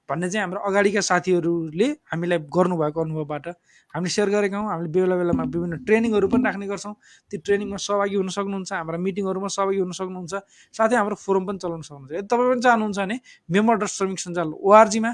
भन्ने 0.10 0.28
चाहिँ 0.30 0.44
हाम्रो 0.44 0.60
अगाडिका 0.60 1.02
साथीहरूले 1.02 1.88
हामीलाई 2.12 2.40
गर्नुभएको 2.52 3.00
अनुभवबाट 3.02 3.48
हामीले 3.96 4.12
सेयर 4.12 4.30
गरेका 4.30 4.58
हौँ। 4.58 4.68
हामीले 4.68 4.92
बेला 4.92 5.16
बेलामा 5.16 5.44
विभिन्न 5.48 5.76
ट्रेनिङहरू 5.88 6.28
पनि 6.28 6.44
राख्ने 6.44 6.68
गर्छौँ। 6.68 6.94
त्यो 7.32 7.40
ट्रेनिङमा 7.48 7.78
सहभागी 7.80 8.16
हुन 8.20 8.30
सक्नुहुन्छ 8.38 8.72
हाम्रा 8.74 8.98
मिटिङहरूमा 9.08 9.48
सहभागी 9.48 9.80
हुन 9.80 9.92
सक्नुहुन्छ 9.96 10.34
साथै 10.76 10.96
हाम्रो 11.00 11.16
फोरम 11.16 11.44
पनि 11.48 11.58
चलाउन 11.64 11.82
सक्नुहुन्छ। 11.88 12.12
यदि 12.12 12.28
तपाईँ 12.28 12.50
पनि 12.52 12.62
चाहनुहुन्छ 12.68 12.98
भने 13.00 13.16
मेम्बर 13.50 13.76
डट 13.82 13.92
श्रमिक 13.98 14.20
सञ्जाल 14.20 14.50
ओआरजीमा 14.68 15.12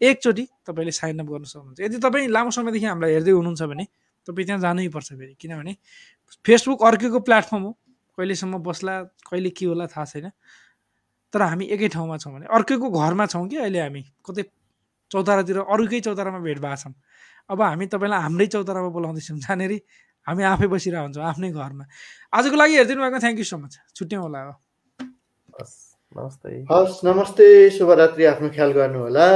एकचोटि 0.00 0.44
तपाईँले 0.66 0.92
साइन 0.96 1.18
अप 1.20 1.28
गर्न 1.28 1.44
सक्नुहुन्छ। 1.44 1.78
यदि 1.84 1.96
तपाईँ 2.00 2.26
लामो 2.32 2.50
समयदेखि 2.56 2.86
हामीलाई 2.88 3.12
हेर्दै 3.14 3.32
हुनुहुन्छ 3.36 3.62
भने 3.68 3.84
तपाईँ 4.26 4.46
त्यहाँ 4.46 4.60
जानै 4.60 4.88
पर्छ 4.88 5.08
फेरि। 5.12 5.34
किनभने 5.40 5.72
फेसबुक 6.44 6.82
अर्कैको 6.82 7.20
प्लेटफर्म 7.20 7.62
हो। 7.62 7.72
कहिलेसम्म 8.18 8.58
बस्ला 8.62 8.94
कहिले 9.28 9.50
के 9.50 9.66
होला 9.66 9.86
थाहा 9.86 10.04
छैन। 10.04 10.30
तर 11.32 11.42
हामी 11.42 11.64
एकै 11.74 11.88
ठाउँमा 11.90 12.16
छौँ 12.18 12.32
भने 12.34 12.46
अर्कैको 12.46 12.90
घरमा 12.90 13.26
छौँ 13.26 13.48
कि 13.48 13.56
अहिले 13.58 13.80
हामी 13.80 14.02
कतै 14.22 14.42
चौतारातिर 15.10 15.58
अरूकै 15.66 16.00
चौतारामा 16.00 16.38
भेट 16.40 16.58
भएको 16.58 16.76
छौँ। 16.82 16.94
अब 17.50 17.62
हामी 17.62 17.86
तपाईँलाई 17.90 18.20
हाम्रै 18.22 18.46
चौतारामा 18.54 18.88
बोलाउँदैछौँ। 18.94 19.38
जानेरी 19.42 19.78
हामी 20.26 20.42
आफै 20.46 20.66
बसिरहेको 20.70 21.04
हुन्छौँ 21.04 21.24
आफ्नै 21.26 21.50
घरमा। 21.50 21.84
आजको 22.32 22.56
लागि 22.56 22.74
हेरिदिनु 22.78 23.00
भएको 23.02 23.18
थ्याङ्क 23.20 23.38
यू 23.38 23.46
सो 23.50 23.56
मच 23.58 23.74
छुट्यौँ 23.92 24.22
होला 24.22 24.38
अब। 24.40 24.54
हस् 25.58 25.76
नमस्ते। 26.16 26.50
हस् 26.70 27.04
नमस्ते। 27.04 27.46
शुभरात्रि 27.76 28.24
आफ्नो 28.24 28.48
ख्याल 28.54 28.70
गर्नुहोला। 28.72 29.26